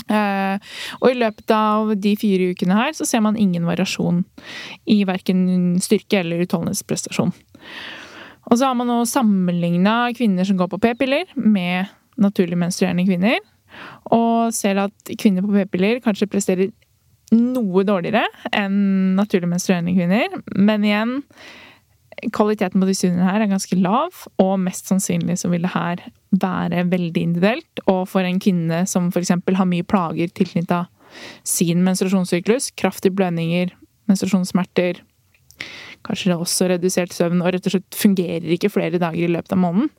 Uh, 0.07 0.55
og 1.01 1.09
i 1.11 1.17
løpet 1.19 1.51
av 1.51 1.89
de 1.99 2.13
fire 2.15 2.53
ukene 2.53 2.77
her 2.77 2.93
så 2.95 3.03
ser 3.03 3.19
man 3.25 3.35
ingen 3.35 3.65
variasjon 3.67 4.21
i 4.87 5.01
verken 5.07 5.41
styrke 5.83 6.21
eller 6.21 6.45
utholdenhetsprestasjon. 6.45 7.33
Og 8.47 8.55
så 8.55 8.69
har 8.69 8.77
man 8.79 8.87
nå 8.87 9.01
sammenligna 9.09 10.13
kvinner 10.15 10.47
som 10.47 10.59
går 10.59 10.69
på 10.71 10.79
p-piller, 10.85 11.27
med 11.35 11.91
naturlig 12.21 12.57
menstruerende 12.59 13.05
kvinner. 13.07 13.39
Og 14.15 14.53
ser 14.55 14.79
at 14.81 15.15
kvinner 15.19 15.45
på 15.45 15.53
p-piller 15.53 16.01
kanskje 16.03 16.29
presterer 16.31 16.73
noe 17.35 17.83
dårligere 17.83 18.23
enn 18.55 19.15
naturlig 19.17 19.49
menstruerende 19.51 19.95
kvinner. 19.97 20.37
Men 20.55 20.85
igjen 20.87 21.17
kvaliteten 22.33 22.81
på 22.81 22.87
de 22.89 22.95
studiene 22.97 23.27
her 23.27 23.43
er 23.43 23.51
ganske 23.51 23.77
lav, 23.77 24.23
og 24.41 24.53
mest 24.63 24.89
sannsynlig 24.89 25.37
så 25.41 25.51
vil 25.51 25.65
det 25.67 25.73
her 25.75 26.01
være 26.41 26.87
veldig 26.89 27.25
individuelt. 27.29 27.83
Og 27.85 28.07
for 28.09 28.25
en 28.25 28.39
kvinne 28.41 28.85
som 28.89 29.11
f.eks. 29.11 29.35
har 29.35 29.69
mye 29.69 29.85
plager 29.85 30.31
tilknytta 30.33 30.85
sin 31.47 31.83
menstruasjonssyklus, 31.85 32.71
kraftige 32.79 33.15
blødninger, 33.15 33.71
menstruasjonssmerter, 34.09 35.03
kanskje 36.05 36.37
også 36.37 36.69
redusert 36.71 37.15
søvn, 37.15 37.41
og 37.41 37.51
rett 37.55 37.67
og 37.69 37.75
slett 37.75 37.97
fungerer 37.97 38.47
ikke 38.55 38.71
flere 38.73 39.01
dager 39.01 39.25
i 39.25 39.31
løpet 39.31 39.55
av 39.55 39.61
måneden. 39.61 39.89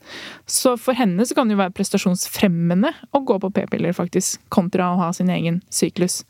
Så 0.46 0.76
for 0.80 0.98
henne 0.98 1.26
så 1.26 1.36
kan 1.36 1.48
det 1.48 1.56
jo 1.56 1.62
være 1.62 1.74
prestasjonsfremmende 1.76 2.92
å 3.16 3.22
gå 3.26 3.38
på 3.42 3.52
p-piller, 3.58 3.96
faktisk, 3.96 4.42
kontra 4.54 4.92
å 4.92 5.00
ha 5.02 5.10
sin 5.16 5.32
egen 5.34 5.62
syklus. 5.72 6.22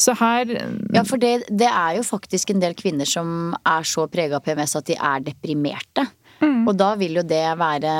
Så 0.00 0.14
her 0.20 0.48
Ja, 0.94 1.04
for 1.04 1.20
det, 1.20 1.46
det 1.48 1.68
er 1.68 1.98
jo 1.98 2.06
faktisk 2.06 2.52
en 2.54 2.62
del 2.62 2.76
kvinner 2.78 3.08
som 3.08 3.54
er 3.68 3.86
så 3.88 4.06
prega 4.10 4.38
av 4.38 4.46
PMS 4.46 4.78
at 4.80 4.88
de 4.88 4.96
er 4.96 5.26
deprimerte. 5.26 6.06
Og 6.40 6.72
da 6.78 6.94
vil 6.96 7.18
jo 7.18 7.24
det 7.26 7.42
være 7.60 7.90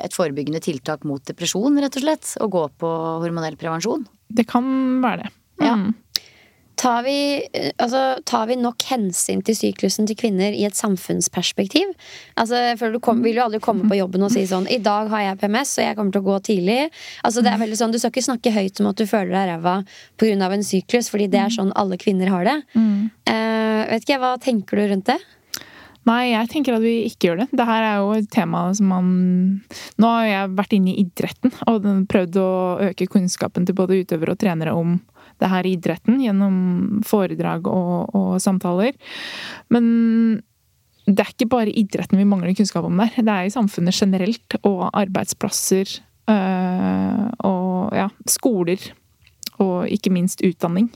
et 0.00 0.14
forebyggende 0.16 0.62
tiltak 0.64 1.04
mot 1.08 1.20
depresjon, 1.26 1.76
rett 1.82 1.98
og 1.98 2.04
slett. 2.06 2.30
Å 2.40 2.48
gå 2.48 2.62
på 2.80 2.92
hormonell 3.20 3.58
prevensjon. 3.60 4.06
Det 4.32 4.46
kan 4.48 4.64
være 5.04 5.26
det. 5.26 5.32
Ja. 5.60 5.74
Mm. 6.80 6.82
Tar 6.82 7.02
vi, 7.02 7.42
eh, 7.52 7.72
altså, 7.76 8.22
tar 8.24 8.46
vi 8.46 8.56
nok 8.56 8.82
hensyn 8.88 9.42
til 9.44 9.54
syklusen 9.54 10.06
til 10.08 10.16
kvinner 10.16 10.54
i 10.56 10.64
et 10.64 10.74
samfunnsperspektiv? 10.74 11.92
Altså, 12.36 12.56
jeg 12.56 12.78
føler 12.78 12.92
Du 12.92 13.00
kom, 13.00 13.22
vil 13.22 13.36
jo 13.36 13.44
aldri 13.44 13.60
komme 13.60 13.88
på 13.88 13.98
jobben 13.98 14.22
og 14.22 14.32
si 14.32 14.46
sånn 14.46 14.68
I 14.70 14.78
dag 14.78 15.08
har 15.08 15.20
jeg 15.20 15.40
PMS, 15.40 15.78
og 15.78 15.84
jeg 15.84 15.96
kommer 15.96 16.12
til 16.12 16.22
å 16.22 16.28
gå 16.30 16.38
tidlig. 16.40 16.90
Altså, 17.24 17.42
det 17.42 17.52
er 17.52 17.58
veldig 17.58 17.76
sånn, 17.76 17.92
Du 17.92 17.98
skal 17.98 18.10
ikke 18.10 18.28
snakke 18.30 18.54
høyt 18.54 18.80
om 18.80 18.86
at 18.86 18.96
du 18.96 19.06
føler 19.06 19.30
deg 19.30 19.50
ræva 19.50 19.84
pga. 20.16 20.52
en 20.52 20.62
syklus, 20.62 21.10
fordi 21.10 21.28
det 21.28 21.40
er 21.40 21.50
sånn 21.50 21.72
alle 21.76 21.96
kvinner 21.96 22.28
har 22.28 22.44
det. 22.44 22.62
Eh, 23.26 23.86
vet 23.90 24.02
ikke, 24.02 24.18
Hva 24.18 24.40
tenker 24.40 24.76
du 24.76 24.88
rundt 24.88 25.06
det? 25.06 25.18
Nei, 26.06 26.32
jeg 26.32 26.48
tenker 26.48 26.74
at 26.74 26.80
vi 26.82 27.04
ikke 27.04 27.28
gjør 27.28 27.38
det. 27.42 27.48
Det 27.52 27.66
her 27.66 27.82
er 27.82 27.96
jo 28.00 28.12
et 28.16 28.30
tema 28.30 28.74
som 28.74 28.86
man 28.88 29.62
Nå 30.00 30.06
har 30.08 30.24
jeg 30.24 30.56
vært 30.56 30.72
inne 30.72 30.94
i 30.94 31.04
idretten 31.04 31.52
og 31.68 31.84
prøvd 32.08 32.36
å 32.40 32.50
øke 32.88 33.06
kunnskapen 33.06 33.66
til 33.66 33.76
både 33.76 34.00
utøvere 34.00 34.32
og 34.32 34.40
trenere 34.40 34.72
om 34.72 34.96
det 35.40 35.50
her 35.50 35.66
i 35.66 35.74
idretten 35.76 36.20
gjennom 36.22 36.54
foredrag 37.06 37.66
og, 37.70 38.14
og 38.16 38.30
samtaler. 38.42 38.96
Men 39.72 39.90
det 41.10 41.24
er 41.24 41.34
ikke 41.34 41.50
bare 41.50 41.74
idretten 41.74 42.20
vi 42.20 42.28
mangler 42.28 42.54
kunnskap 42.56 42.86
om 42.86 43.00
der. 43.00 43.12
Det 43.16 43.34
er 43.34 43.48
i 43.48 43.52
samfunnet 43.52 43.96
generelt 43.96 44.56
og 44.62 44.88
arbeidsplasser 44.92 45.98
øh, 46.30 47.26
og 47.46 47.96
ja, 47.96 48.08
skoler. 48.28 48.90
Og 49.60 49.90
ikke 49.92 50.08
minst 50.08 50.40
utdanning. 50.40 50.86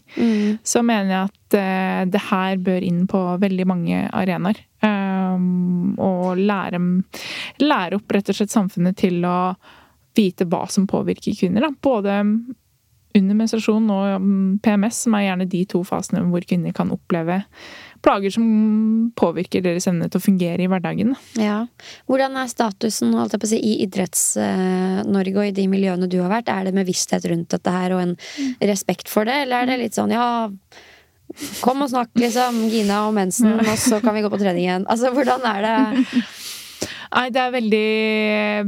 Så 0.65 0.81
mener 0.81 1.11
jeg 1.11 1.29
at 1.29 1.57
eh, 1.59 2.05
det 2.09 2.23
her 2.31 2.63
bør 2.65 2.87
inn 2.87 3.03
på 3.11 3.21
veldig 3.43 3.67
mange 3.69 3.99
arenaer. 4.09 4.63
Um, 4.85 5.93
og 6.01 6.41
lære, 6.41 6.81
lære 7.61 7.99
opp 7.99 8.15
rett 8.17 8.31
og 8.33 8.39
slett 8.39 8.53
samfunnet 8.55 8.97
til 9.01 9.21
å 9.29 9.53
vite 10.17 10.47
hva 10.49 10.65
som 10.71 10.87
påvirker 10.89 11.37
kvinner. 11.37 11.67
Da. 11.67 11.75
Både 11.85 12.17
under 13.15 13.37
menstruasjon 13.39 13.91
og 13.95 14.17
um, 14.19 14.61
PMS, 14.63 15.05
som 15.07 15.15
er 15.15 15.29
gjerne 15.29 15.49
de 15.51 15.65
to 15.71 15.83
fasene 15.87 16.23
hvor 16.31 16.47
kvinner 16.49 16.75
kan 16.77 16.91
oppleve 16.95 17.43
plager 18.05 18.33
som 18.35 18.47
påvirker 19.17 19.63
deres 19.65 19.87
evne 19.89 20.11
til 20.13 20.21
å 20.21 20.25
fungere 20.25 20.65
i 20.65 20.69
hverdagen. 20.69 21.15
Ja. 21.41 21.63
Hvordan 22.11 22.37
er 22.37 22.51
statusen 22.53 23.15
si, 23.49 23.61
i 23.61 23.79
Idretts-Norge 23.87 25.39
og 25.41 25.49
i 25.49 25.55
de 25.57 25.69
miljøene 25.73 26.09
du 26.11 26.19
har 26.21 26.33
vært? 26.33 26.51
Er 26.53 26.69
det 26.69 26.75
med 26.77 26.89
visshet 26.89 27.25
rundt 27.31 27.55
dette 27.55 27.73
her 27.73 27.97
og 27.97 28.03
en 28.03 28.17
respekt 28.61 29.09
for 29.13 29.25
det, 29.29 29.45
eller 29.47 29.63
er 29.63 29.73
det 29.73 29.81
litt 29.87 29.97
sånn 29.97 30.13
ja 30.15 30.27
Kom 31.65 31.81
og 31.83 31.89
snakk, 31.91 32.13
liksom, 32.21 32.59
Gina 32.71 33.07
og 33.09 33.15
mensen, 33.17 33.57
og 33.57 33.79
så 33.81 33.97
kan 34.05 34.15
vi 34.15 34.21
gå 34.23 34.29
på 34.31 34.39
trening 34.39 34.67
igjen. 34.69 34.85
Altså, 34.93 35.09
hvordan 35.11 35.43
er 35.49 35.65
det? 35.65 36.05
Nei, 37.15 37.25
det 37.33 37.41
er 37.41 37.55
veldig, 37.55 37.89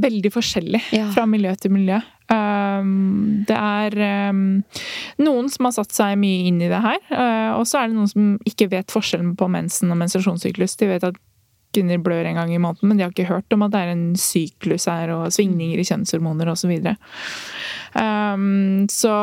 veldig 0.02 0.32
forskjellig 0.34 0.80
Ja. 0.96 1.10
fra 1.14 1.26
miljø 1.30 1.52
til 1.60 1.74
miljø. 1.76 2.00
Um, 2.26 3.44
det 3.46 3.54
er 3.54 3.94
um, 4.30 4.40
noen 5.22 5.50
som 5.52 5.68
har 5.68 5.76
satt 5.76 5.94
seg 5.94 6.16
mye 6.18 6.48
inn 6.48 6.58
i 6.64 6.70
det 6.72 6.80
her, 6.82 6.98
uh, 7.12 7.52
og 7.60 7.66
så 7.70 7.80
er 7.80 7.90
det 7.90 7.98
noen 7.98 8.10
som 8.10 8.32
ikke 8.48 8.70
vet 8.72 8.90
forskjellen 8.90 9.36
på 9.38 9.46
mensen 9.52 9.94
og 9.94 10.00
menstruasjonssyklus. 10.00 10.74
De 10.80 10.90
vet 10.90 11.06
at 11.06 11.20
kvinner 11.76 12.00
blør 12.00 12.26
en 12.26 12.38
gang 12.40 12.54
i 12.54 12.60
måneden, 12.62 12.88
men 12.88 12.98
de 12.98 13.04
har 13.04 13.12
ikke 13.12 13.28
hørt 13.28 13.52
om 13.52 13.66
at 13.66 13.74
det 13.74 13.82
er 13.82 13.92
en 13.92 14.06
syklus 14.18 14.88
her, 14.90 15.12
og 15.14 15.28
svingninger 15.34 15.80
i 15.80 15.86
kjønnshormoner 15.86 16.50
osv. 16.52 16.72
Um, 17.96 18.86
så 18.92 19.14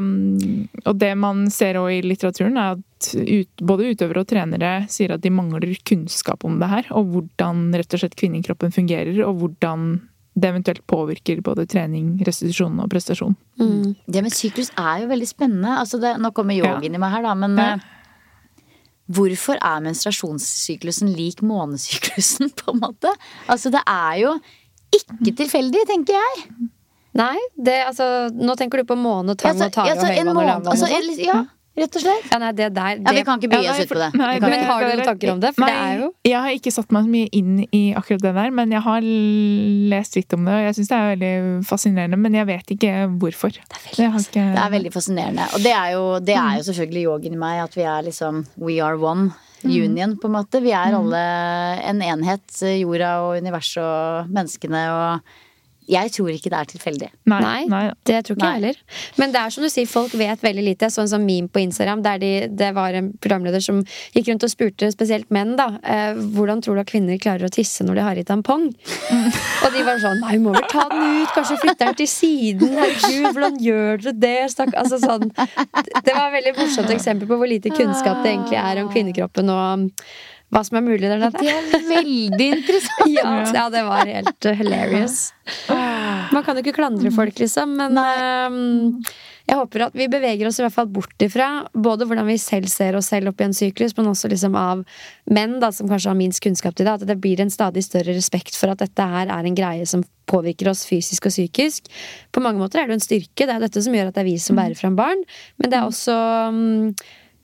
Og 0.00 0.94
det 1.00 1.14
man 1.18 1.48
ser 1.50 1.78
også 1.80 1.96
i 1.96 2.02
litteraturen, 2.04 2.58
er 2.58 2.76
at 2.76 3.10
ut, 3.16 3.64
både 3.64 3.92
utøvere 3.94 4.24
og 4.24 4.28
trenere 4.28 4.74
sier 4.92 5.14
at 5.14 5.24
de 5.24 5.32
mangler 5.32 5.72
kunnskap 5.88 6.44
om 6.44 6.60
det 6.60 6.70
her, 6.72 6.92
og 6.92 7.14
hvordan 7.14 7.70
rett 7.78 7.96
og 7.96 8.02
slett 8.02 8.18
kvinnekroppen 8.20 8.74
fungerer, 8.74 9.22
og 9.24 9.40
hvordan 9.40 9.92
det 10.40 10.48
eventuelt 10.50 10.82
påvirker 10.88 11.42
både 11.44 11.66
trening, 11.70 12.14
restitusjon 12.26 12.78
og 12.82 12.88
prestasjon. 12.92 13.36
Mm. 13.60 13.94
Det 14.08 14.22
med 14.24 14.32
syklus 14.34 14.70
er 14.80 15.02
jo 15.04 15.10
veldig 15.12 15.28
spennende. 15.28 15.76
Altså 15.82 16.00
det, 16.02 16.14
nå 16.22 16.30
kommer 16.36 16.56
yogen 16.56 16.96
i 16.96 17.00
meg 17.02 17.12
her, 17.14 17.26
da, 17.28 17.34
men 17.38 17.56
Ja. 17.60 17.72
eh, 17.76 17.96
Hvorfor 19.10 19.58
er 19.58 19.80
menstruasjonssyklusen 19.82 21.08
lik 21.16 21.40
månesyklusen, 21.42 22.52
på 22.60 22.70
en 22.74 22.78
måte? 22.84 23.10
Altså, 23.50 23.72
det 23.74 23.80
er 23.90 24.20
jo 24.22 24.34
ikke 24.94 25.32
tilfeldig, 25.40 25.82
tenker 25.88 26.14
jeg. 26.14 26.44
Nei, 27.18 27.34
det, 27.58 27.74
altså, 27.88 28.04
nå 28.30 28.54
tenker 28.58 28.78
du 28.78 28.86
på 28.86 28.94
måne, 28.98 29.34
tang 29.34 29.58
og 29.58 29.64
altså, 29.66 29.82
og 29.82 29.96
en 29.96 30.14
høyvann 30.14 30.36
og 30.36 30.46
lavvann 30.46 30.70
altså, 30.76 30.86
sånn. 30.86 31.24
ja, 31.26 31.40
rett 31.80 31.96
og 31.98 32.02
slett. 32.04 32.26
Ja, 32.30 32.38
nei, 32.42 32.50
det 32.52 32.68
der 32.76 33.00
Ja, 33.00 33.12
vi 33.16 33.22
kan 33.26 33.40
ikke 33.40 33.50
bry 33.52 33.60
oss 33.66 33.78
nei, 33.78 33.84
ut 33.86 33.90
på 33.92 33.98
det. 34.00 34.08
nei, 34.20 34.38
det- 34.38 34.50
Men 34.50 34.64
har 34.68 34.80
du 34.80 34.86
noen 34.90 35.00
er- 35.00 35.08
tanker 35.10 35.32
om 35.32 35.40
det? 35.40 35.54
For 35.56 35.66
det 35.66 35.74
er 35.76 35.98
jo- 36.04 36.12
Jeg 36.24 36.40
har 36.44 36.50
ikke 36.50 36.72
satt 36.72 36.92
meg 36.92 37.04
så 37.04 37.08
mye 37.16 37.28
inn 37.32 37.66
i 37.72 37.82
akkurat 37.96 38.20
det 38.22 38.34
der, 38.34 38.50
men 38.50 38.70
jeg 38.70 38.82
har 38.82 39.00
lest 39.00 40.16
litt 40.16 40.32
om 40.34 40.44
det, 40.44 40.54
og 40.54 40.62
jeg 40.68 40.74
syns 40.78 40.88
det 40.88 40.96
er 40.98 41.10
veldig 41.16 41.66
fascinerende. 41.66 42.18
Men 42.18 42.34
jeg 42.34 42.46
vet 42.46 42.66
ikke 42.76 42.94
hvorfor. 43.18 43.50
Det 43.96 44.06
har 44.10 44.18
ikke... 44.20 44.46
Det 44.54 44.64
er 44.64 44.70
veldig 44.76 44.92
fascinerende. 44.92 45.46
Og 45.54 45.60
det 45.62 45.72
er 45.74 45.92
jo, 45.96 46.04
det 46.20 46.36
er 46.36 46.56
jo 46.60 46.64
selvfølgelig 46.72 47.04
yogen 47.08 47.32
i 47.32 47.40
meg, 47.40 47.62
at 47.64 47.74
vi 47.74 47.82
er 47.82 48.02
liksom 48.02 48.44
We 48.58 48.80
are 48.80 48.96
one. 48.98 49.32
Union, 49.62 50.16
på 50.16 50.24
en 50.24 50.32
måte. 50.38 50.62
Vi 50.64 50.70
er 50.72 50.94
alle 50.96 51.20
en 51.84 52.00
enhet. 52.00 52.46
Jorda 52.80 53.10
og 53.20 53.42
universet 53.42 53.82
og 53.84 54.30
menneskene 54.32 54.86
og 54.88 55.20
Jeg 55.90 56.12
tror 56.14 56.30
ikke 56.32 56.50
det 56.52 56.58
er 56.58 56.68
tilfeldig. 56.70 57.08
Nei. 57.30 57.40
Nei, 57.42 57.60
nei. 57.70 57.82
det 58.06 58.20
tror 58.26 58.38
ikke 58.38 58.50
jeg 58.50 58.58
heller. 58.60 58.80
Men 59.20 59.34
det 59.34 59.42
er 59.42 59.54
som 59.54 59.64
du 59.66 59.70
sier, 59.72 59.88
folk 59.90 60.14
vet 60.18 60.44
veldig 60.44 60.64
lite. 60.64 60.90
Sånn 60.92 61.10
som 61.10 61.24
meme 61.26 61.50
på 61.50 61.62
Instagram 61.62 62.04
der 62.04 62.20
de, 62.22 62.32
det 62.54 62.70
var 62.76 62.96
en 62.96 63.10
programleder 63.18 63.64
som 63.64 63.82
gikk 64.14 64.30
rundt 64.30 64.46
og 64.46 64.52
spurte 64.52 64.90
spesielt 64.94 65.30
menn 65.34 65.56
da 65.58 65.68
eh, 65.82 66.18
hvordan 66.36 66.62
tror 66.64 66.78
du 66.78 66.84
at 66.84 66.90
kvinner 66.90 67.20
klarer 67.22 67.48
å 67.48 67.52
tisse 67.52 67.86
når 67.86 68.00
de 68.00 68.06
har 68.06 68.20
i 68.20 68.26
tampong. 68.26 68.68
Og 69.64 69.74
de 69.74 69.84
var 69.84 70.00
sånn 70.02 70.20
Nei, 70.20 70.34
vi 70.36 70.42
må 70.44 70.52
vel 70.54 70.66
ta 70.68 70.86
den 70.90 71.22
ut, 71.22 71.30
kanskje 71.34 71.58
flytte 71.62 71.86
den 71.86 71.98
til 72.00 72.10
siden. 72.10 72.74
Herregud, 72.76 73.28
hvordan 73.30 73.60
gjør 73.64 74.02
dere 74.04 74.16
det? 74.20 74.36
Stakk. 74.52 74.74
Altså, 74.80 74.98
sånn. 75.02 75.30
Det 75.30 76.12
var 76.14 76.28
et 76.28 76.36
veldig 76.38 76.56
morsomt 76.58 76.92
eksempel 76.94 77.30
på 77.30 77.38
hvor 77.40 77.50
lite 77.50 77.72
kunnskap 77.74 78.22
det 78.24 78.34
egentlig 78.34 78.60
er 78.60 78.82
om 78.82 78.90
kvinnekroppen 78.92 79.52
og 79.54 79.88
hva 80.50 80.62
som 80.66 80.80
er 80.80 80.86
mulig 80.86 81.06
der 81.06 81.20
nede. 81.20 81.32
Det 81.38 81.50
er 81.50 81.88
veldig 81.88 82.52
interessant. 82.58 83.10
Ja, 83.20 83.32
ja, 83.54 83.64
det 83.72 83.80
var 83.86 84.06
helt 84.06 84.46
uh, 84.46 84.54
hilarious. 84.56 85.16
Man 85.68 86.44
kan 86.46 86.56
jo 86.56 86.62
ikke 86.62 86.76
klandre 86.76 87.10
folk, 87.14 87.38
liksom, 87.42 87.72
men 87.78 87.98
um, 87.98 89.00
jeg 89.50 89.58
håper 89.58 89.82
at 89.88 89.96
vi 89.98 90.06
beveger 90.10 90.46
oss 90.46 90.60
i 90.60 90.62
hvert 90.62 90.74
fall 90.76 90.90
bort 90.92 91.24
ifra 91.24 91.48
både 91.74 92.06
hvordan 92.06 92.28
vi 92.28 92.36
selv 92.38 92.70
ser 92.70 92.94
oss 92.98 93.08
selv 93.10 93.32
opp 93.32 93.40
i 93.42 93.48
en 93.48 93.56
syklus, 93.56 93.96
men 93.96 94.10
også 94.12 94.30
liksom 94.30 94.54
av 94.58 94.84
menn 95.32 95.56
da, 95.62 95.72
som 95.74 95.90
kanskje 95.90 96.12
har 96.12 96.18
minst 96.18 96.42
kunnskap 96.44 96.76
til 96.78 96.86
det. 96.86 97.00
At 97.00 97.08
det 97.08 97.18
blir 97.22 97.42
en 97.42 97.50
stadig 97.50 97.82
større 97.86 98.14
respekt 98.14 98.54
for 98.58 98.70
at 98.70 98.82
dette 98.84 99.08
her 99.14 99.32
er 99.32 99.48
en 99.48 99.58
greie 99.58 99.88
som 99.90 100.04
påvirker 100.30 100.70
oss 100.70 100.84
fysisk 100.86 101.26
og 101.26 101.34
psykisk. 101.34 101.90
På 102.30 102.44
mange 102.44 102.62
måter 102.62 102.78
er 102.78 102.86
det 102.86 102.94
jo 102.94 103.00
en 103.00 103.08
styrke. 103.08 103.46
Det 103.46 103.56
er 103.56 103.64
dette 103.66 103.82
som 103.82 103.96
gjør 103.96 104.12
at 104.12 104.18
det 104.18 104.22
er 104.22 104.30
vi 104.30 104.38
som 104.42 104.60
bærer 104.60 104.78
fram 104.78 104.98
barn. 104.98 105.26
Men 105.58 105.72
det 105.72 105.80
er 105.80 105.88
også 105.88 106.18
um, 106.54 106.94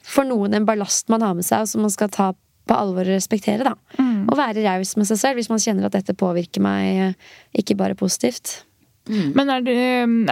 for 0.06 0.28
noen 0.28 0.54
en 0.54 0.68
ballast 0.68 1.10
man 1.10 1.26
har 1.26 1.34
med 1.34 1.46
seg, 1.48 1.64
og 1.64 1.72
som 1.72 1.82
man 1.88 1.94
skal 1.94 2.12
ta 2.14 2.30
på 2.66 2.76
alvor 2.76 3.06
å 3.06 3.16
respektere. 3.16 3.66
da. 3.66 3.74
Og 4.26 4.38
være 4.38 4.64
raus 4.66 4.96
med 4.98 5.08
seg 5.08 5.20
selv 5.20 5.40
hvis 5.40 5.50
man 5.52 5.62
kjenner 5.62 5.88
at 5.88 5.98
dette 5.98 6.16
påvirker 6.18 6.64
meg 6.64 7.02
eh, 7.10 7.34
ikke 7.62 7.78
bare 7.78 7.98
positivt. 7.98 8.62
Men 9.06 9.46
er 9.54 9.62
det, 9.62 9.74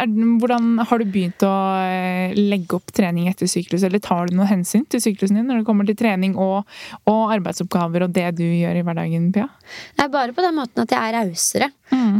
er 0.00 0.08
du, 0.10 0.22
hvordan 0.42 0.80
har 0.82 0.98
du 0.98 1.04
begynt 1.06 1.44
å 1.46 1.52
eh, 1.86 2.32
legge 2.34 2.74
opp 2.74 2.90
trening 2.90 3.28
etter 3.30 3.46
syklus, 3.46 3.84
eller 3.86 4.02
tar 4.02 4.26
du 4.26 4.34
noe 4.34 4.48
hensyn 4.50 4.82
til 4.90 4.98
syklusen 5.04 5.38
din 5.38 5.46
når 5.46 5.60
det 5.60 5.68
kommer 5.68 5.86
til 5.86 5.94
trening 6.00 6.34
og, 6.34 6.66
og 7.06 7.34
arbeidsoppgaver 7.36 8.08
og 8.08 8.16
det 8.16 8.32
du 8.40 8.42
gjør 8.42 8.80
i 8.80 8.82
hverdagen, 8.82 9.30
Pia? 9.34 9.46
Nei, 10.00 10.08
bare 10.10 10.34
på 10.34 10.42
den 10.42 10.58
måten 10.58 10.82
at 10.82 10.96
jeg 10.96 11.06
er 11.06 11.20
rausere. 11.20 11.70
Mm. 11.94 12.16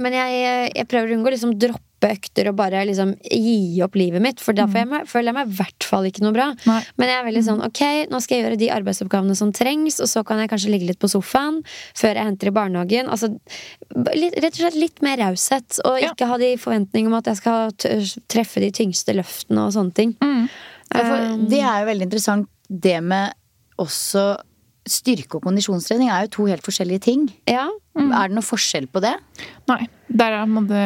men 0.00 0.14
jeg, 0.14 0.36
jeg 0.78 0.88
prøver 0.88 1.10
å 1.10 1.16
unngå 1.18 1.28
å 1.28 1.32
liksom 1.34 1.52
droppe 1.60 1.87
økter 2.06 2.48
og 2.50 2.56
bare 2.60 2.84
liksom 2.86 3.14
gi 3.24 3.80
opp 3.82 3.96
livet 3.98 4.22
mitt, 4.22 4.40
for 4.40 4.52
da 4.54 4.66
jeg 4.70 4.86
meg, 4.86 5.06
føler 5.10 5.32
jeg 5.32 5.34
meg 5.38 5.48
i 5.48 5.56
hvert 5.58 5.86
fall 5.88 6.04
ikke 6.06 6.22
noe 6.22 6.32
bra. 6.36 6.46
Nei. 6.68 6.78
Men 6.96 7.08
jeg 7.08 7.18
er 7.18 7.26
veldig 7.26 7.44
sånn 7.48 7.64
ok, 7.66 7.82
nå 8.12 8.20
skal 8.22 8.36
jeg 8.36 8.44
gjøre 8.46 8.60
de 8.60 8.70
arbeidsoppgavene 8.76 9.36
som 9.38 9.52
trengs, 9.52 9.98
og 10.04 10.08
så 10.08 10.22
kan 10.26 10.38
jeg 10.38 10.50
kanskje 10.52 10.70
ligge 10.70 10.86
litt 10.92 11.00
på 11.02 11.10
sofaen 11.10 11.62
før 11.98 12.14
jeg 12.14 12.24
henter 12.30 12.52
i 12.52 12.54
barnehagen. 12.54 13.08
Altså, 13.10 13.32
litt, 14.14 14.38
rett 14.38 14.52
og 14.54 14.60
slett 14.62 14.78
litt 14.78 15.02
mer 15.02 15.18
raushet, 15.24 15.80
og 15.84 16.00
Ja. 16.00 16.12
ikke 16.12 16.26
ha 16.30 16.38
de 16.38 16.52
forventningene 16.56 17.10
om 17.12 17.18
at 17.18 17.26
jeg 17.32 17.36
skal 17.42 17.72
treffe 18.28 18.60
de 18.60 18.70
tyngste 18.70 19.14
løftene 19.16 19.66
og 19.66 19.72
sånne 19.74 19.94
ting. 19.94 20.14
For 20.18 21.04
Um, 21.04 21.48
det 21.50 21.58
er 21.60 21.82
jo 21.82 21.88
veldig 21.90 22.06
interessant 22.06 22.48
det 22.70 23.02
med 23.04 23.34
også 23.78 24.38
styrke- 24.88 25.36
og 25.36 25.42
kondisjonstrening 25.44 26.08
er 26.08 26.24
jo 26.24 26.30
to 26.32 26.46
helt 26.48 26.64
forskjellige 26.64 27.02
ting. 27.04 27.26
Ja. 27.46 27.68
Er 27.98 28.30
det 28.30 28.38
noe 28.38 28.46
forskjell 28.46 28.88
på 28.92 29.02
det? 29.04 29.14
Nei. 29.70 29.84
Der 30.08 30.32
er 30.32 30.46
det, 30.48 30.84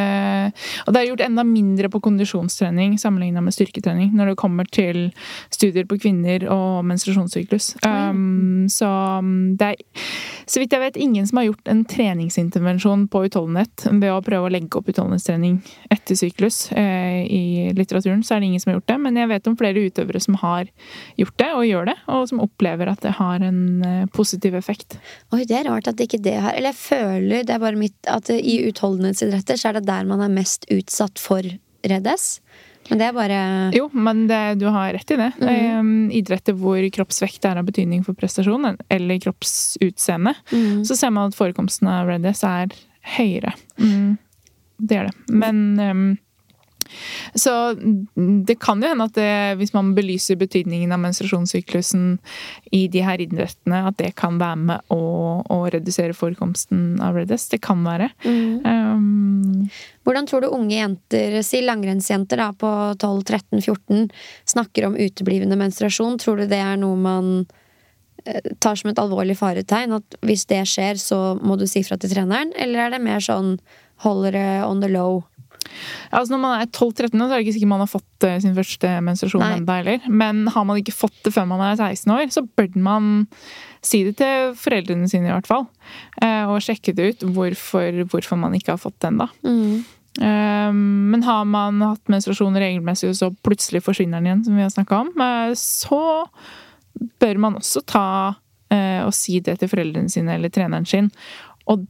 og 0.82 0.90
det 0.90 0.98
er 0.98 1.04
gjort 1.06 1.20
enda 1.22 1.44
mindre 1.46 1.86
på 1.92 2.00
kondisjonstrening 2.02 2.96
sammenligna 2.98 3.38
med 3.44 3.54
styrketrening 3.54 4.16
når 4.18 4.32
det 4.32 4.40
kommer 4.40 4.66
til 4.66 5.12
studier 5.46 5.86
på 5.86 6.00
kvinner 6.02 6.42
og 6.50 6.82
menstruasjonssyklus. 6.90 7.76
Um, 7.86 8.66
så 8.66 8.90
um, 9.22 9.54
det 9.60 9.68
er 9.76 10.10
så 10.52 10.60
vidt 10.60 10.74
jeg 10.74 10.82
vet 10.82 10.98
ingen 11.00 11.26
som 11.28 11.38
har 11.38 11.46
gjort 11.46 11.70
en 11.70 11.84
treningsintervensjon 11.88 13.06
på 13.12 13.22
utholdenhet 13.28 13.86
ved 13.88 14.10
å 14.10 14.20
prøve 14.24 14.48
å 14.48 14.52
legge 14.52 14.78
opp 14.78 14.90
utholdenhetstrening 14.90 15.60
etter 15.92 16.18
syklus. 16.18 16.66
Eh, 16.76 17.22
I 17.24 17.44
litteraturen 17.76 18.24
så 18.26 18.36
er 18.36 18.42
det 18.42 18.50
ingen 18.50 18.62
som 18.62 18.72
har 18.72 18.80
gjort 18.80 18.90
det, 18.90 18.98
men 19.04 19.20
jeg 19.20 19.30
vet 19.30 19.48
om 19.48 19.56
flere 19.56 19.84
utøvere 19.86 20.20
som 20.20 20.36
har 20.42 20.68
gjort 21.20 21.36
det 21.40 21.50
og 21.56 21.66
gjør 21.68 21.88
det, 21.92 21.96
og 22.16 22.26
som 22.28 22.42
opplever 22.44 22.90
at 22.92 23.04
det 23.06 23.14
har 23.20 23.46
en 23.46 23.62
eh, 23.86 24.04
positiv 24.12 24.58
effekt. 24.58 24.98
Oi, 25.32 25.44
det 25.48 25.60
er 25.60 25.70
rart 25.70 25.88
at 25.88 26.02
ikke 26.02 26.20
det 26.22 26.34
har 26.42 26.52
Eller 26.58 26.72
jeg 26.72 26.80
føler, 26.82 27.01
det 27.02 27.50
er 27.50 27.58
bare 27.62 27.78
mitt 27.78 28.08
At 28.10 28.30
i 28.30 28.58
utholdenhetsidretter 28.68 29.58
så 29.60 29.68
er 29.70 29.78
det 29.80 29.86
der 29.88 30.04
man 30.08 30.20
er 30.24 30.32
mest 30.32 30.66
utsatt 30.72 31.18
for 31.22 31.42
reddes. 31.82 32.40
Men 32.90 32.98
det 32.98 33.06
er 33.08 33.14
bare 33.14 33.40
Jo, 33.74 33.88
men 33.94 34.26
det, 34.30 34.40
du 34.58 34.66
har 34.74 34.92
rett 34.94 35.10
i 35.10 35.16
det. 35.16 35.32
Mm 35.40 35.48
-hmm. 35.48 36.12
idretter 36.12 36.52
hvor 36.52 36.82
kroppsvekt 36.90 37.44
er 37.44 37.56
av 37.58 37.64
betydning 37.64 38.04
for 38.04 38.14
prestasjonen, 38.14 38.76
eller 38.90 39.18
kroppsutseende, 39.18 40.34
Mhm. 40.50 40.84
så 40.84 40.96
ser 40.96 41.10
man 41.10 41.28
at 41.28 41.34
forekomsten 41.36 41.88
av 41.88 42.08
REDS 42.08 42.42
er 42.44 42.68
høyere. 43.16 43.52
Mm, 43.78 44.18
det 44.78 44.96
er 44.96 45.04
det. 45.04 45.14
Men 45.28 45.78
ehm, 45.78 46.18
så 47.34 47.74
det 48.46 48.58
kan 48.62 48.82
jo 48.82 48.90
hende 48.92 49.06
at 49.08 49.16
det, 49.16 49.32
hvis 49.60 49.74
man 49.74 49.92
belyser 49.96 50.40
betydningen 50.40 50.92
av 50.94 51.02
menstruasjonssyklusen 51.04 52.18
i 52.72 52.86
de 52.92 53.04
her 53.04 53.22
idrettene, 53.22 53.84
at 53.88 53.98
det 54.00 54.12
kan 54.18 54.38
være 54.40 54.60
med 54.60 54.92
å, 54.92 55.00
å 55.42 55.58
redusere 55.72 56.16
forekomsten 56.16 57.00
av 57.02 57.18
Redest. 57.20 57.52
Det 57.54 57.62
kan 57.64 57.82
være. 57.86 58.10
Mm. 58.24 58.62
Um, 58.66 59.70
Hvordan 60.06 60.26
tror 60.26 60.42
du 60.42 60.50
unge 60.50 60.76
jenter, 60.76 61.38
si 61.46 61.62
langrennsjenter 61.62 62.40
da, 62.40 62.50
på 62.56 62.70
12-13-14, 62.98 64.08
snakker 64.54 64.88
om 64.88 64.98
uteblivende 64.98 65.58
menstruasjon? 65.60 66.18
Tror 66.22 66.42
du 66.42 66.48
det 66.50 66.58
er 66.62 66.80
noe 66.80 66.98
man 66.98 67.30
eh, 68.26 68.52
tar 68.58 68.78
som 68.80 68.90
et 68.90 69.02
alvorlig 69.02 69.38
faretegn? 69.38 69.94
At 70.00 70.18
hvis 70.26 70.46
det 70.50 70.64
skjer, 70.70 70.98
så 71.00 71.22
må 71.38 71.58
du 71.60 71.68
si 71.70 71.84
fra 71.86 72.00
til 72.00 72.14
treneren? 72.14 72.54
Eller 72.58 72.86
er 72.86 72.96
det 72.96 73.04
mer 73.04 73.22
sånn 73.22 73.56
holder 74.02 74.34
det 74.34 74.50
on 74.66 74.82
the 74.82 74.90
low? 74.90 75.22
Ja, 76.10 76.18
altså 76.20 76.34
Når 76.34 76.40
man 76.42 76.60
er 76.60 76.66
12-13, 76.68 77.14
år, 77.16 77.28
så 77.28 77.32
er 77.32 77.36
det 77.38 77.46
ikke 77.46 77.54
sikkert 77.56 77.72
man 77.72 77.82
har 77.84 77.90
fått 77.90 78.26
eh, 78.28 78.38
sin 78.44 78.54
første 78.56 78.90
menstruasjon 79.06 79.44
ennå 79.46 79.76
heller. 79.78 80.08
Men 80.08 80.46
har 80.54 80.64
man 80.68 80.80
ikke 80.80 80.94
fått 80.94 81.18
det 81.24 81.32
før 81.34 81.46
man 81.50 81.60
er 81.66 81.76
16 81.76 82.12
år, 82.14 82.26
så 82.34 82.44
bør 82.46 82.68
man 82.82 83.10
si 83.82 84.04
det 84.06 84.16
til 84.20 84.52
foreldrene 84.58 85.08
sine 85.10 85.30
i 85.30 85.34
hvert 85.34 85.48
fall. 85.50 85.66
Eh, 86.22 86.44
Og 86.50 86.60
sjekke 86.62 86.94
det 86.94 87.08
ut 87.12 87.26
hvorfor, 87.34 88.02
hvorfor 88.12 88.38
man 88.38 88.54
ikke 88.54 88.74
har 88.76 88.82
fått 88.82 88.98
det 89.00 89.10
ennå. 89.12 89.28
Mm. 89.42 89.84
Eh, 90.22 90.72
Men 90.72 91.22
har 91.26 91.44
man 91.44 91.80
hatt 91.82 92.12
menstruasjon 92.12 92.54
regelmessig, 92.60 93.10
og 93.10 93.16
så 93.18 93.30
plutselig 93.42 93.82
forsvinner 93.82 94.20
den 94.20 94.30
igjen, 94.30 94.44
som 94.44 94.56
vi 94.56 94.62
har 94.62 94.70
snakka 94.70 95.00
om, 95.06 95.14
så 95.58 96.26
bør 97.18 97.38
man 97.38 97.56
også 97.58 97.82
ta 97.86 98.06
og 98.72 99.10
si 99.12 99.40
det 99.40 99.58
til 99.58 99.68
foreldrene 99.68 100.08
sine 100.08 100.36
eller 100.36 100.48
treneren 100.48 100.86
sin. 100.86 101.08
Og 101.68 101.82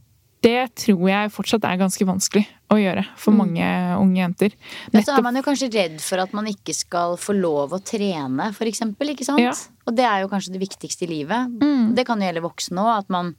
det 0.43 0.73
tror 0.75 1.05
jeg 1.07 1.31
fortsatt 1.31 1.65
er 1.67 1.79
ganske 1.79 2.05
vanskelig 2.07 2.43
å 2.73 2.79
gjøre 2.79 3.03
for 3.19 3.35
mange 3.37 3.67
unge 3.99 4.19
jenter. 4.19 4.55
Men 4.91 5.05
så 5.05 5.15
er 5.15 5.25
man 5.25 5.37
jo 5.39 5.43
kanskje 5.45 5.69
redd 5.73 6.01
for 6.03 6.23
at 6.23 6.33
man 6.35 6.49
ikke 6.49 6.75
skal 6.75 7.15
få 7.21 7.35
lov 7.37 7.75
å 7.77 7.79
trene, 7.83 8.49
for 8.55 8.69
eksempel. 8.69 9.13
Ikke 9.13 9.27
sant? 9.27 9.43
Ja. 9.43 9.53
Og 9.87 9.95
det 9.95 10.07
er 10.09 10.23
jo 10.23 10.31
kanskje 10.31 10.55
det 10.55 10.63
viktigste 10.63 11.07
i 11.07 11.13
livet. 11.13 11.53
Mm. 11.63 11.93
Det 11.95 12.05
kan 12.07 12.19
jo 12.19 12.27
gjelde 12.27 12.43
voksne 12.43 12.83
òg. 12.83 12.91
At 13.03 13.13
man, 13.13 13.33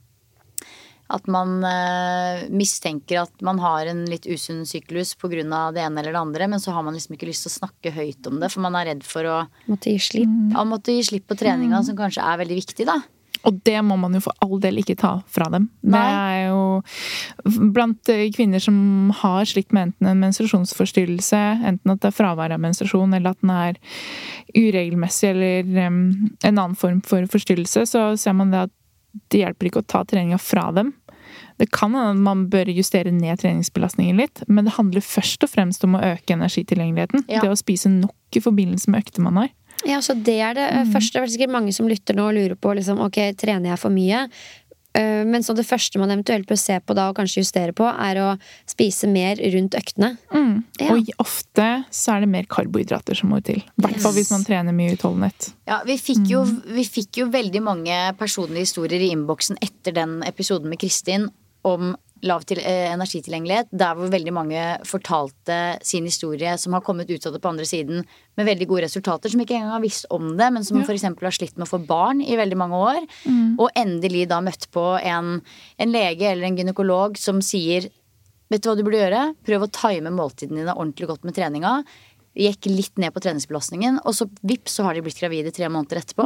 at 1.13 1.29
man 1.29 1.57
uh, 1.61 2.45
mistenker 2.49 3.21
at 3.25 3.45
man 3.45 3.61
har 3.61 3.91
en 3.91 4.05
litt 4.09 4.25
usunn 4.25 4.63
syklus 4.65 5.13
pga. 5.19 5.43
det 5.75 5.83
ene 5.85 6.01
eller 6.01 6.15
det 6.15 6.21
andre, 6.21 6.47
men 6.55 6.63
så 6.63 6.73
har 6.73 6.85
man 6.85 6.97
liksom 6.97 7.17
ikke 7.17 7.29
lyst 7.29 7.45
til 7.45 7.53
å 7.53 7.59
snakke 7.59 7.93
høyt 7.93 8.31
om 8.31 8.39
det, 8.41 8.49
for 8.53 8.65
man 8.65 8.77
er 8.79 8.93
redd 8.93 9.05
for 9.05 9.29
å 9.29 9.41
Måtte 9.69 9.93
gi 9.93 10.01
slipp. 10.01 10.37
ja, 10.55 10.65
måtte 10.65 10.95
gi 10.95 11.05
slipp 11.11 11.29
på 11.29 11.37
treninga, 11.37 11.83
som 11.85 11.97
kanskje 11.99 12.25
er 12.25 12.41
veldig 12.41 12.63
viktig, 12.63 12.89
da. 12.89 13.03
Og 13.45 13.59
det 13.67 13.77
må 13.85 13.97
man 13.99 14.15
jo 14.17 14.23
for 14.25 14.45
all 14.45 14.59
del 14.63 14.81
ikke 14.81 14.97
ta 14.99 15.13
fra 15.31 15.47
dem. 15.53 15.67
Det 15.85 16.01
er 16.01 16.47
jo 16.47 17.61
blant 17.75 18.09
eh, 18.11 18.27
kvinner 18.33 18.63
som 18.63 19.11
har 19.21 19.45
slitt 19.49 19.75
med 19.75 19.89
enten 19.89 20.09
en 20.09 20.23
menstruasjonsforstyrrelse, 20.23 21.41
enten 21.71 21.93
at 21.93 22.01
det 22.01 22.09
er 22.09 22.17
fravær 22.17 22.55
av 22.55 22.63
menstruasjon, 22.63 23.13
eller 23.13 23.35
at 23.35 23.43
den 23.43 23.53
er 23.53 23.79
uregelmessig, 24.55 25.31
eller 25.35 25.87
um, 25.87 26.01
en 26.41 26.53
annen 26.53 26.77
form 26.79 27.01
for 27.05 27.25
forstyrrelse, 27.31 27.85
så 27.91 28.07
ser 28.19 28.37
man 28.37 28.53
det 28.53 28.65
at 28.67 28.75
det 29.31 29.45
hjelper 29.45 29.69
ikke 29.69 29.83
å 29.83 29.89
ta 29.93 30.03
treninga 30.07 30.39
fra 30.41 30.69
dem. 30.75 30.93
Det 31.59 31.69
kan 31.71 31.93
hende 31.95 32.23
man 32.23 32.45
bør 32.51 32.69
justere 32.75 33.13
ned 33.15 33.39
treningsbelastningen 33.39 34.19
litt, 34.19 34.41
men 34.47 34.67
det 34.67 34.75
handler 34.75 35.05
først 35.05 35.45
og 35.45 35.51
fremst 35.53 35.85
om 35.87 35.95
å 35.95 36.03
øke 36.03 36.35
energitilgjengeligheten. 36.35 37.27
Ja. 37.31 37.43
Det 37.43 37.53
å 37.53 37.59
spise 37.59 37.91
nok 37.91 38.35
i 38.35 38.43
forbindelse 38.43 38.91
med 38.91 39.05
økter 39.05 39.23
man 39.23 39.39
har. 39.39 39.53
Ja, 39.85 40.01
så 40.01 40.17
det 40.17 40.39
er 40.41 40.57
det 40.57 40.67
mm. 40.73 40.93
første. 40.93 41.19
Det 41.19 41.27
er 41.27 41.33
sikkert 41.37 41.55
mange 41.55 41.73
som 41.75 41.89
lytter 41.89 42.17
nå 42.17 42.29
og 42.29 42.37
lurer 42.37 42.55
på 42.59 42.73
liksom, 42.77 43.01
ok, 43.05 43.21
trener 43.39 43.73
jeg 43.73 43.81
for 43.81 43.93
mye. 43.93 44.25
Eh, 44.95 45.25
Men 45.27 45.43
så 45.43 45.53
det 45.53 45.65
første 45.67 45.99
man 45.99 46.11
eventuelt 46.13 46.47
bør 46.47 46.59
se 46.59 46.79
på 46.79 46.95
da, 46.97 47.09
og 47.11 47.17
kanskje 47.19 47.43
justere 47.43 47.75
på, 47.75 47.87
er 47.87 48.19
å 48.23 48.29
spise 48.69 49.09
mer 49.11 49.39
rundt 49.55 49.75
øktene. 49.77 50.15
Ja. 50.79 50.93
Og 50.95 51.11
ofte 51.21 51.67
så 51.93 52.15
er 52.15 52.25
det 52.25 52.31
mer 52.31 52.47
karbohydrater 52.49 53.17
som 53.19 53.33
må 53.33 53.41
til. 53.45 53.61
I 53.61 53.85
hvert 53.85 54.01
fall 54.03 54.15
hvis 54.15 54.31
man 54.33 54.45
trener 54.47 54.75
mye 54.75 54.95
utholdenhet. 54.95 55.51
Ja, 55.69 55.81
vi 55.87 55.99
fikk, 56.01 56.25
jo, 56.31 56.45
vi 56.75 56.87
fikk 56.87 57.21
jo 57.23 57.29
veldig 57.33 57.63
mange 57.65 57.99
personlige 58.19 58.69
historier 58.69 59.03
i 59.03 59.11
innboksen 59.15 59.59
etter 59.63 59.95
den 59.95 60.21
episoden 60.27 60.71
med 60.71 60.81
Kristin 60.81 61.29
om 61.65 61.95
lav 62.23 62.45
til, 62.47 62.59
eh, 62.59 62.93
energitilgjengelighet, 62.93 63.67
der 63.71 63.95
hvor 63.95 64.09
veldig 64.09 64.33
mange 64.33 64.61
fortalte 64.87 65.77
sin 65.83 66.05
historie 66.05 66.57
som 66.57 66.73
har 66.73 66.81
kommet 66.81 67.09
ut 67.09 67.25
av 67.27 67.33
det 67.33 67.41
på 67.41 67.49
andre 67.49 67.65
siden 67.65 68.05
med 68.37 68.47
veldig 68.47 68.67
gode 68.67 68.83
resultater, 68.83 69.29
som 69.29 69.39
ikke 69.41 69.55
engang 69.57 69.71
har 69.71 69.81
visst 69.81 70.05
om 70.09 70.37
det, 70.37 70.53
men 70.53 70.63
som 70.63 70.77
Ja. 70.77 70.83
for 70.83 70.93
f.eks. 70.93 71.03
har 71.03 71.31
slitt 71.31 71.57
med 71.57 71.67
å 71.67 71.77
få 71.77 71.85
barn 71.85 72.21
i 72.21 72.35
veldig 72.35 72.57
mange 72.57 72.73
år, 72.73 73.07
og 73.59 73.69
endelig 73.75 74.27
da 74.29 74.39
møtt 74.41 74.67
på 74.71 75.01
en, 75.03 75.41
en 75.77 75.91
lege 75.91 76.21
eller 76.31 76.47
en 76.47 76.57
gynekolog 76.57 77.17
som 77.17 77.39
sier 77.41 77.89
Vet 78.47 78.61
du 78.61 78.69
hva 78.69 78.77
du 78.77 78.83
burde 78.83 79.01
gjøre? 79.01 79.35
Prøv 79.43 79.63
å 79.65 79.71
time 79.73 80.11
måltidene 80.13 80.61
dine 80.61 80.75
ordentlig 80.75 81.07
godt 81.07 81.23
med 81.25 81.33
treninga. 81.33 81.83
Gikk 82.35 82.67
litt 82.67 82.99
ned 82.99 83.13
på 83.15 83.21
treningsbelastningen, 83.23 84.01
og 84.03 84.15
så 84.17 84.27
vips, 84.43 84.73
så 84.75 84.83
har 84.83 84.97
de 84.97 85.03
blitt 85.05 85.19
gravide 85.21 85.53
tre 85.55 85.69
måneder 85.71 86.01
etterpå. 86.01 86.25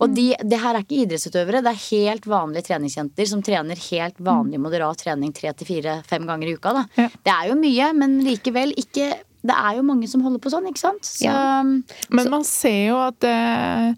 Og 0.00 0.14
de, 0.16 0.30
det 0.40 0.60
her 0.62 0.78
er 0.78 0.84
ikke 0.86 1.02
idrettsutøvere, 1.04 1.60
det 1.64 1.74
er 1.74 1.82
helt 1.90 2.28
vanlige 2.30 2.70
treningsjenter 2.70 3.28
som 3.28 3.42
trener 3.44 3.76
helt 3.90 4.16
vanlig 4.24 4.60
moderat 4.62 5.02
trening 5.04 5.34
tre 5.36 5.52
til 5.52 5.68
fire-fem 5.68 6.24
ganger 6.28 6.48
i 6.48 6.54
uka. 6.56 6.72
Da. 6.78 6.86
Ja. 6.96 7.10
Det 7.12 7.34
er 7.34 7.50
jo 7.50 7.58
mye, 7.60 7.90
men 7.98 8.16
likevel 8.24 8.72
ikke 8.80 9.12
Det 9.42 9.54
er 9.58 9.74
jo 9.74 9.82
mange 9.82 10.06
som 10.06 10.22
holder 10.22 10.38
på 10.38 10.52
sånn, 10.52 10.68
ikke 10.70 10.78
sant? 10.78 11.02
Så, 11.02 11.24
Ja. 11.26 11.62
Men 11.66 12.28
man 12.30 12.44
ser 12.46 12.92
jo 12.92 12.98
at 13.02 13.24
eh, 13.26 13.88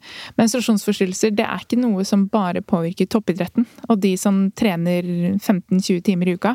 menstruasjonsforstyrrelser 0.40 1.34
det 1.36 1.44
er 1.44 1.60
ikke 1.60 1.76
noe 1.82 2.00
som 2.08 2.24
bare 2.32 2.62
påvirker 2.64 3.10
toppidretten 3.12 3.66
og 3.90 4.00
de 4.00 4.14
som 4.16 4.46
trener 4.56 5.04
15-20 5.36 6.00
timer 6.08 6.32
i 6.32 6.38
uka. 6.38 6.54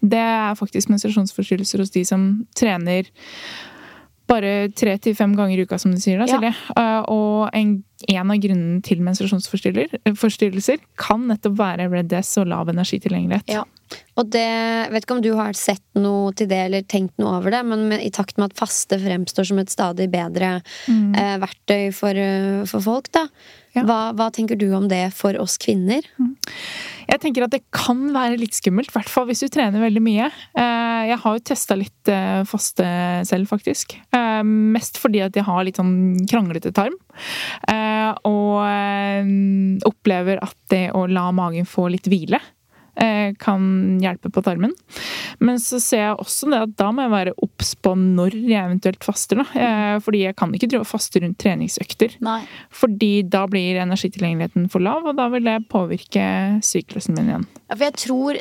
Det 0.00 0.18
er 0.18 0.56
faktisk 0.56 0.88
menstruasjonsforstyrrelser 0.94 1.84
hos 1.84 1.92
de 1.92 2.06
som 2.08 2.24
trener 2.56 3.12
bare 4.32 4.52
tre 4.72 4.96
til 4.98 5.14
fem 5.18 5.36
ganger 5.38 5.60
i 5.60 5.66
uka, 5.68 5.78
som 5.82 5.92
du 5.94 6.00
sier. 6.02 6.18
da, 6.22 6.26
Ja. 6.30 6.38
Silje. 6.40 6.54
Eh, 6.76 7.00
Og 7.12 7.50
en, 7.54 7.74
en 8.08 8.32
av 8.32 8.40
grunnene 8.42 8.82
til 8.84 9.02
menstruasjonsforstyrrelser 9.04 10.82
kan 11.00 11.28
nettopp 11.30 11.58
være 11.60 11.88
RED-S 11.92 12.36
og 12.42 12.50
lav 12.52 12.72
energitilgjengelighet. 12.72 13.52
Ja. 13.52 13.64
Og 14.20 14.28
det, 14.32 14.44
vet 14.92 15.06
ikke 15.06 15.16
om 15.16 15.24
du 15.24 15.32
har 15.38 15.56
sett 15.56 15.84
noe 15.96 16.32
til 16.36 16.48
det 16.50 16.60
eller 16.66 16.84
tenkt 16.88 17.18
noe 17.20 17.38
over 17.38 17.54
det, 17.54 17.62
men 17.68 17.86
med, 17.90 18.04
i 18.04 18.12
takt 18.12 18.38
med 18.38 18.50
at 18.50 18.58
faste 18.60 18.98
fremstår 19.00 19.48
som 19.48 19.60
et 19.62 19.72
stadig 19.72 20.08
bedre 20.12 20.54
eh, 20.88 21.34
verktøy 21.42 21.90
for, 21.96 22.16
eh, 22.16 22.62
for 22.68 22.84
folk, 22.84 23.10
da. 23.14 23.26
Ja. 23.72 23.86
Hva, 23.88 23.98
hva 24.16 24.26
tenker 24.32 24.58
du 24.60 24.66
om 24.76 24.84
det 24.90 25.14
for 25.16 25.36
oss 25.40 25.56
kvinner? 25.60 26.04
Jeg 27.08 27.20
tenker 27.22 27.46
at 27.46 27.54
det 27.54 27.62
kan 27.72 28.02
være 28.12 28.36
litt 28.40 28.56
skummelt, 28.56 28.90
i 28.92 28.96
hvert 28.98 29.08
fall 29.08 29.24
hvis 29.30 29.40
du 29.40 29.48
trener 29.52 29.80
veldig 29.80 30.02
mye. 30.04 30.28
Eh, 30.52 31.08
Jeg 31.12 31.18
har 31.24 31.38
jo 31.38 31.44
testa 31.52 31.76
litt 31.80 32.12
eh, 32.12 32.42
faste 32.48 32.84
selv, 33.28 33.48
faktisk. 33.48 33.96
Mest 34.44 35.00
fordi 35.00 35.24
at 35.24 35.36
jeg 35.36 35.48
har 35.48 35.64
litt 35.64 35.80
sånn 35.80 36.20
kranglete 36.28 36.72
tarm. 36.76 36.96
Eh, 37.68 38.10
Og 38.28 38.62
eh, 38.66 39.30
opplever 39.88 40.42
at 40.42 40.56
det 40.72 40.90
å 40.96 41.06
la 41.10 41.28
magen 41.34 41.68
få 41.68 41.88
litt 41.92 42.08
hvile 42.10 42.40
kan 43.40 43.62
hjelpe 44.02 44.28
på 44.32 44.42
tarmen. 44.44 44.74
Men 45.42 45.58
så 45.60 45.80
ser 45.82 46.02
jeg 46.04 46.18
også 46.20 46.50
det 46.52 46.60
at 46.66 46.74
da 46.78 46.90
må 46.94 47.06
jeg 47.06 47.12
være 47.12 47.34
obs 47.44 47.72
på 47.80 47.94
når 47.98 48.36
jeg 48.36 48.60
eventuelt 48.60 49.06
faster. 49.06 49.40
Da. 49.40 49.46
Eh, 49.56 49.96
Fordi 50.04 50.24
jeg 50.26 50.36
kan 50.38 50.52
ikke 50.54 50.68
drive 50.70 50.84
og 50.84 50.90
faste 50.90 51.22
rundt 51.22 51.38
treningsøkter. 51.42 52.18
Nei. 52.24 52.40
Fordi 52.74 53.10
da 53.32 53.44
blir 53.50 53.80
energitilgjengeligheten 53.82 54.68
for 54.72 54.84
lav, 54.84 55.06
og 55.08 55.16
da 55.18 55.28
vil 55.32 55.48
det 55.48 55.58
påvirke 55.72 56.26
syklusen 56.64 57.16
min 57.18 57.32
igjen. 57.32 57.48
Ja, 57.68 57.78
for 57.78 57.86
jeg 57.86 57.96
tror 58.02 58.38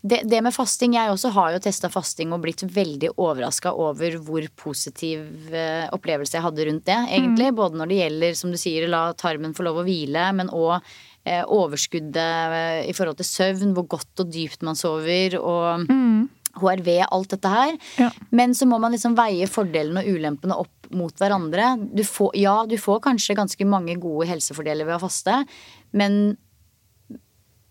det, 0.00 0.22
det 0.30 0.38
med 0.40 0.54
fasting 0.56 0.94
Jeg 0.96 1.12
også 1.12 1.28
har 1.34 1.50
jo 1.52 1.60
testa 1.60 1.90
fasting 1.92 2.32
og 2.32 2.40
blitt 2.46 2.62
veldig 2.64 3.12
overraska 3.20 3.74
over 3.76 4.16
hvor 4.24 4.46
positiv 4.56 5.52
eh, 5.52 5.86
opplevelse 5.92 6.38
jeg 6.38 6.46
hadde 6.46 6.66
rundt 6.70 6.86
det, 6.88 6.98
egentlig. 7.10 7.52
Både 7.58 7.80
når 7.80 7.92
det 7.92 8.00
gjelder, 8.00 8.40
som 8.40 8.54
du 8.54 8.58
sier, 8.60 8.88
la 8.90 9.10
tarmen 9.18 9.54
få 9.56 9.66
lov 9.66 9.82
å 9.82 9.86
hvile, 9.86 10.30
men 10.36 10.52
òg 10.54 10.78
eh, 10.78 10.98
overskuddet 11.28 12.56
eh, 12.56 12.90
i 12.90 12.94
forhold 12.96 13.18
til 13.20 13.28
søvn, 13.28 13.74
hvor 13.76 13.88
godt 13.96 14.24
og 14.24 14.30
dypt 14.32 14.64
man 14.66 14.78
sover, 14.78 15.36
og 15.40 15.86
HRV, 16.58 16.90
alt 17.06 17.34
dette 17.34 17.50
her. 17.52 17.74
Ja. 18.00 18.10
Men 18.34 18.54
så 18.56 18.66
må 18.66 18.80
man 18.82 18.94
liksom 18.94 19.16
veie 19.18 19.48
fordelene 19.50 20.02
og 20.02 20.14
ulempene 20.16 20.58
opp 20.58 20.90
mot 20.96 21.14
hverandre. 21.22 21.76
Du 21.94 22.02
får, 22.06 22.34
ja, 22.40 22.56
du 22.66 22.76
får 22.80 23.02
kanskje 23.04 23.38
ganske 23.38 23.66
mange 23.68 23.94
gode 24.02 24.26
helsefordeler 24.30 24.88
ved 24.88 24.98
å 24.98 25.04
faste, 25.04 25.42
men 25.94 26.34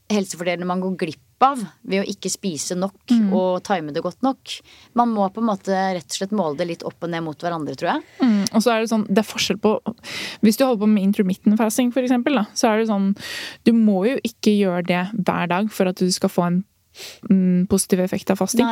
helsefordelene 0.09 0.69
man 0.69 0.81
går 0.83 0.95
glipp 1.03 1.25
av 1.45 1.61
ved 1.81 2.03
å 2.03 2.07
ikke 2.09 2.31
spise 2.31 2.77
nok 2.77 3.13
og 3.35 3.61
time 3.67 3.93
det 3.95 4.03
godt 4.05 4.23
nok. 4.25 4.55
Man 4.99 5.13
må 5.15 5.27
på 5.33 5.43
en 5.43 5.49
måte 5.49 5.75
rett 5.97 6.07
og 6.07 6.17
slett 6.17 6.35
måle 6.35 6.59
det 6.59 6.69
litt 6.69 6.85
opp 6.87 7.05
og 7.05 7.11
ned 7.13 7.25
mot 7.25 7.45
hverandre, 7.45 7.75
tror 7.79 7.93
jeg. 7.93 8.05
Mm, 8.23 8.41
og 8.51 8.63
så 8.65 8.73
er 8.73 8.83
det 8.83 8.91
sånn, 8.91 9.05
det 9.09 9.23
er 9.23 9.29
forskjell 9.29 9.59
på 9.61 9.75
Hvis 10.45 10.59
du 10.59 10.65
holder 10.65 10.83
på 10.83 10.91
med 10.91 11.05
intermittent 11.05 11.59
fasting, 11.59 11.93
for 11.95 12.05
eksempel, 12.05 12.39
da, 12.41 12.45
så 12.57 12.71
er 12.71 12.81
det 12.81 12.89
sånn 12.89 13.11
Du 13.67 13.71
må 13.75 14.01
jo 14.07 14.17
ikke 14.25 14.53
gjøre 14.55 14.83
det 14.89 15.03
hver 15.19 15.49
dag 15.51 15.71
for 15.73 15.91
at 15.91 16.01
du 16.01 16.09
skal 16.13 16.33
få 16.33 16.47
en 16.47 16.59
mm, 17.29 17.67
positiv 17.71 18.03
effekt 18.03 18.31
av 18.33 18.39
fasting. 18.41 18.65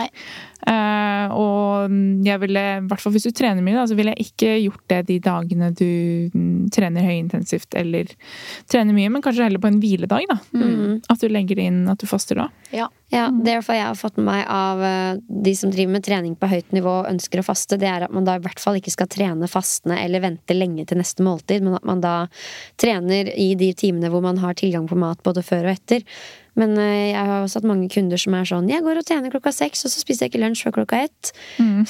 Eh, 0.67 1.36
og 1.38 1.95
jeg 2.25 2.41
ville, 2.43 2.65
i 2.82 2.86
hvert 2.89 3.03
fall 3.03 3.15
hvis 3.15 3.28
du 3.28 3.34
trener 3.36 3.63
mye, 3.65 3.78
da, 3.80 3.88
så 3.89 3.97
ville 3.97 4.13
jeg 4.15 4.30
ikke 4.30 4.53
gjort 4.65 4.86
det 4.93 5.01
de 5.11 5.19
dagene 5.23 5.71
du 5.78 5.89
mm, 6.34 6.69
trener 6.75 7.07
høyintensivt 7.07 7.78
eller 7.80 8.11
trener 8.71 8.97
mye, 8.97 9.11
men 9.13 9.25
kanskje 9.25 9.47
heller 9.47 9.63
på 9.63 9.71
en 9.71 9.82
hviledag. 9.84 10.28
da. 10.30 10.39
At 11.11 11.23
du 11.23 11.30
legger 11.32 11.61
inn 11.63 11.86
at 11.91 12.01
du 12.01 12.07
faster 12.09 12.43
da. 12.43 12.49
Ja. 12.75 12.89
Ja, 13.09 13.30
Det 13.32 13.53
er 13.53 13.61
derfor 13.61 13.78
jeg 13.78 13.86
har 13.88 13.95
fått 13.95 14.17
med 14.19 14.25
meg 14.28 14.41
av 14.51 14.82
eh, 14.84 15.19
de 15.45 15.53
som 15.55 15.71
driver 15.71 15.93
med 15.93 16.03
trening 16.03 16.34
på 16.36 16.49
høyt 16.51 16.73
nivå 16.75 16.91
og 16.91 17.07
ønsker 17.07 17.39
å 17.39 17.45
faste, 17.47 17.78
det 17.80 17.88
er 17.88 18.03
at 18.03 18.11
man 18.11 18.28
da 18.28 18.36
i 18.36 18.41
hvert 18.43 18.59
fall 18.59 18.75
ikke 18.75 18.91
skal 18.91 19.07
trene 19.07 19.47
fastende 19.47 19.95
eller 20.03 20.25
vente 20.25 20.57
lenge 20.57 20.84
til 20.89 20.99
neste 20.99 21.23
måltid, 21.23 21.63
men 21.63 21.78
at 21.78 21.88
man 21.88 22.03
da 22.03 22.15
trener 22.75 23.32
i 23.32 23.53
de 23.55 23.71
timene 23.80 24.11
hvor 24.11 24.25
man 24.25 24.41
har 24.43 24.59
tilgang 24.59 24.89
på 24.91 24.99
mat 24.99 25.23
både 25.23 25.45
før 25.45 25.69
og 25.69 25.78
etter. 25.78 26.03
Men 26.58 26.74
eh, 26.82 27.12
jeg 27.14 27.26
har 27.30 27.43
også 27.43 27.62
hatt 27.62 27.70
mange 27.70 27.89
kunder 27.93 28.22
som 28.22 28.34
er 28.38 28.47
sånn 28.49 28.70
Jeg 28.72 28.84
går 28.86 29.01
og 29.01 29.05
trener 29.08 29.34
klokka 29.34 29.53
seks, 29.55 29.86
og 29.86 29.93
så 29.93 30.01
spiser 30.01 30.26
jeg 30.26 30.34
ikke 30.34 30.43
lunsj 30.43 30.64
før 30.66 30.78
klokka 30.80 31.03
ett. 31.05 31.32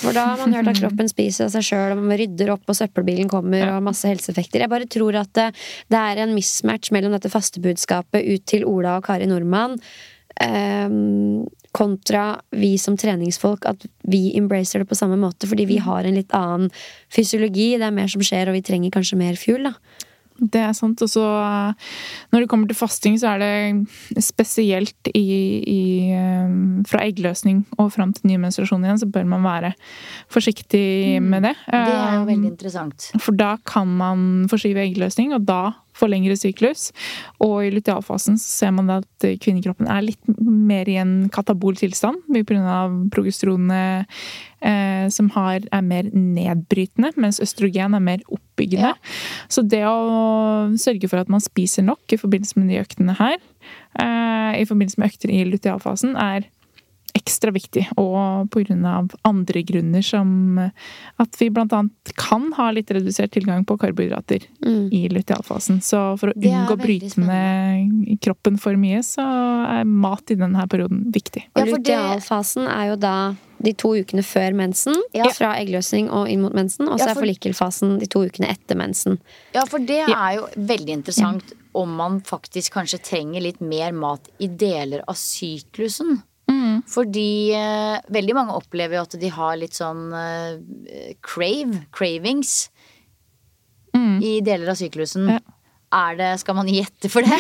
For 0.02 0.16
da 0.16 0.26
har 0.34 0.42
man 0.42 0.56
hørt 0.58 0.72
at 0.74 0.82
kroppen 0.82 1.12
spiser 1.12 1.48
av 1.48 1.56
seg 1.56 1.70
sjøl, 1.70 1.96
og 1.96 2.04
man 2.04 2.20
rydder 2.20 2.52
opp, 2.56 2.68
og 2.68 2.78
søppelbilen 2.80 3.32
kommer, 3.32 3.72
og 3.76 3.88
masse 3.88 4.10
helseeffekter. 4.10 4.66
Jeg 4.66 4.74
bare 4.74 4.90
tror 4.92 5.22
at 5.24 5.34
det, 5.38 5.48
det 5.94 6.04
er 6.04 6.24
en 6.24 6.36
mismatch 6.36 6.94
mellom 6.96 7.16
dette 7.16 7.32
fastebudskapet 7.32 8.28
ut 8.28 8.46
til 8.50 8.68
Ola 8.68 9.00
og 9.00 9.08
Kari 9.08 9.30
Nordmann 9.30 9.80
Um, 10.38 11.48
kontra 11.74 12.36
vi 12.54 12.76
som 12.78 12.98
treningsfolk, 12.98 13.66
at 13.66 13.86
vi 14.06 14.36
embracer 14.38 14.82
det 14.82 14.90
på 14.90 14.98
samme 14.98 15.18
måte, 15.18 15.50
fordi 15.50 15.66
vi 15.70 15.80
har 15.82 16.06
en 16.06 16.18
litt 16.18 16.34
annen 16.36 16.70
fysiologi. 17.14 17.72
Det 17.78 17.88
er 17.88 17.96
mer 17.96 18.12
som 18.12 18.22
skjer, 18.26 18.50
og 18.50 18.58
vi 18.58 18.66
trenger 18.66 18.94
kanskje 18.94 19.18
mer 19.18 19.38
fuel, 19.40 19.70
da. 19.70 20.06
Det 20.40 20.62
er 20.62 20.76
sant. 20.78 21.02
Og 21.02 21.10
så 21.10 21.24
når 22.34 22.44
det 22.44 22.50
kommer 22.52 22.70
til 22.70 22.78
fasting, 22.78 23.18
så 23.20 23.34
er 23.36 23.44
det 23.44 24.24
spesielt 24.24 25.12
i, 25.14 25.26
i 25.64 25.82
eh, 26.14 26.54
Fra 26.88 27.04
eggløsning 27.06 27.64
og 27.78 27.92
fram 27.96 28.14
til 28.16 28.32
ny 28.32 28.38
menstruasjon 28.42 28.86
igjen, 28.86 29.02
så 29.02 29.10
bør 29.10 29.28
man 29.30 29.46
være 29.46 29.74
forsiktig 30.34 31.22
med 31.24 31.50
det. 31.50 31.56
Det 31.68 31.82
er 31.82 32.16
jo 32.20 32.28
veldig 32.30 32.52
interessant. 32.54 33.10
For 33.24 33.38
da 33.38 33.56
kan 33.68 33.90
man 34.00 34.48
forskyve 34.52 34.86
eggløsning, 34.86 35.34
og 35.36 35.48
da 35.48 35.62
få 35.98 36.10
lengre 36.12 36.38
syklus. 36.40 36.92
Og 37.44 37.68
i 37.68 37.72
lutealfasen 37.74 38.40
så 38.42 38.48
ser 38.62 38.76
man 38.78 38.92
at 39.00 39.28
kvinnekroppen 39.44 39.90
er 39.92 40.06
litt 40.06 40.32
mer 40.38 40.90
i 40.90 41.00
en 41.02 41.16
katabol 41.34 41.78
tilstand 41.80 42.24
pga. 42.32 42.78
progesteronene 43.14 44.06
eh, 44.62 45.08
som 45.14 45.30
har, 45.36 45.62
er 45.72 45.86
mer 45.86 46.10
nedbrytende, 46.14 47.14
mens 47.18 47.42
østrogen 47.44 47.98
er 47.98 48.04
mer 48.04 48.24
oppbyggende. 48.28 48.94
Så 49.50 49.64
det 49.64 49.84
å 49.88 50.70
sørge 50.80 51.10
for 51.10 51.22
at 51.22 51.32
man 51.32 51.44
spiser 51.44 51.86
nok 51.88 52.14
i 52.14 52.20
forbindelse 52.20 52.60
med 52.60 52.72
de 52.74 52.82
øktene 52.82 53.18
her, 53.20 53.38
eh, 54.00 54.62
i 54.62 54.68
forbindelse 54.68 55.02
med 55.02 55.12
økter 55.12 55.34
i 55.34 55.44
lutealfasen, 55.48 56.16
er 56.18 56.48
ekstra 57.18 57.52
viktig, 57.56 57.88
og 58.00 58.50
pga. 58.54 58.94
andre 59.28 59.64
grunner 59.68 60.06
som 60.06 60.60
at 60.62 61.40
vi 61.40 61.50
bl.a. 61.54 61.82
kan 62.20 62.52
ha 62.58 62.70
litt 62.76 62.92
redusert 62.94 63.34
tilgang 63.36 63.66
på 63.68 63.78
karbohydrater 63.82 64.46
i 64.94 65.02
lutealfasen. 65.12 65.82
Så 65.82 66.02
for 66.22 66.32
å 66.32 66.38
unngå 66.38 66.78
å 66.78 66.80
bryte 66.82 67.22
ned 67.24 68.22
kroppen 68.24 68.60
for 68.62 68.78
mye, 68.80 69.02
så 69.06 69.26
er 69.82 69.90
mat 69.90 70.34
i 70.34 70.40
denne 70.40 70.68
perioden 70.70 71.08
viktig. 71.14 71.48
Ja, 71.56 71.66
for 71.66 71.78
lutealfasen 71.78 72.70
er 72.70 72.94
jo 72.94 73.02
da 73.02 73.18
de 73.58 73.74
to 73.74 73.96
ukene 73.98 74.22
før 74.22 74.54
mensen, 74.54 74.94
Ja. 75.18 75.30
fra 75.34 75.56
eggløsning 75.58 76.12
og 76.14 76.30
inn 76.30 76.44
mot 76.44 76.54
mensen, 76.54 76.88
og 76.88 77.00
så 77.00 77.08
Ja, 77.08 77.12
er 77.12 77.22
forlikelfasen 77.22 78.00
de 78.00 78.06
to 78.06 78.20
ukene 78.26 78.50
etter 78.54 78.78
mensen. 78.78 79.18
Ja, 79.54 79.66
for 79.66 79.80
det 79.80 80.04
er 80.08 80.36
jo 80.36 80.48
veldig 80.56 80.94
interessant 81.02 81.54
om 81.74 81.96
man 81.96 82.22
faktisk 82.22 82.74
kanskje 82.74 83.02
trenger 83.02 83.42
litt 83.42 83.60
mer 83.62 83.92
mat 83.92 84.28
i 84.40 84.48
deler 84.48 85.02
av 85.08 85.16
syklusen. 85.16 86.22
Fordi 86.90 87.30
eh, 87.58 87.98
veldig 88.14 88.36
mange 88.38 88.58
opplever 88.58 89.00
jo 89.00 89.06
at 89.06 89.18
de 89.20 89.32
har 89.34 89.60
litt 89.60 89.78
sånn 89.78 90.08
eh, 90.16 91.14
crave, 91.26 91.86
cravings, 91.96 92.68
i 94.22 94.40
deler 94.46 94.70
av 94.70 94.78
syklusen. 94.78 95.30
Ja. 95.32 95.40
Er 95.96 96.18
det, 96.20 96.32
Skal 96.42 96.58
man 96.58 96.68
gjette 96.68 97.08
for 97.10 97.24
det? 97.24 97.38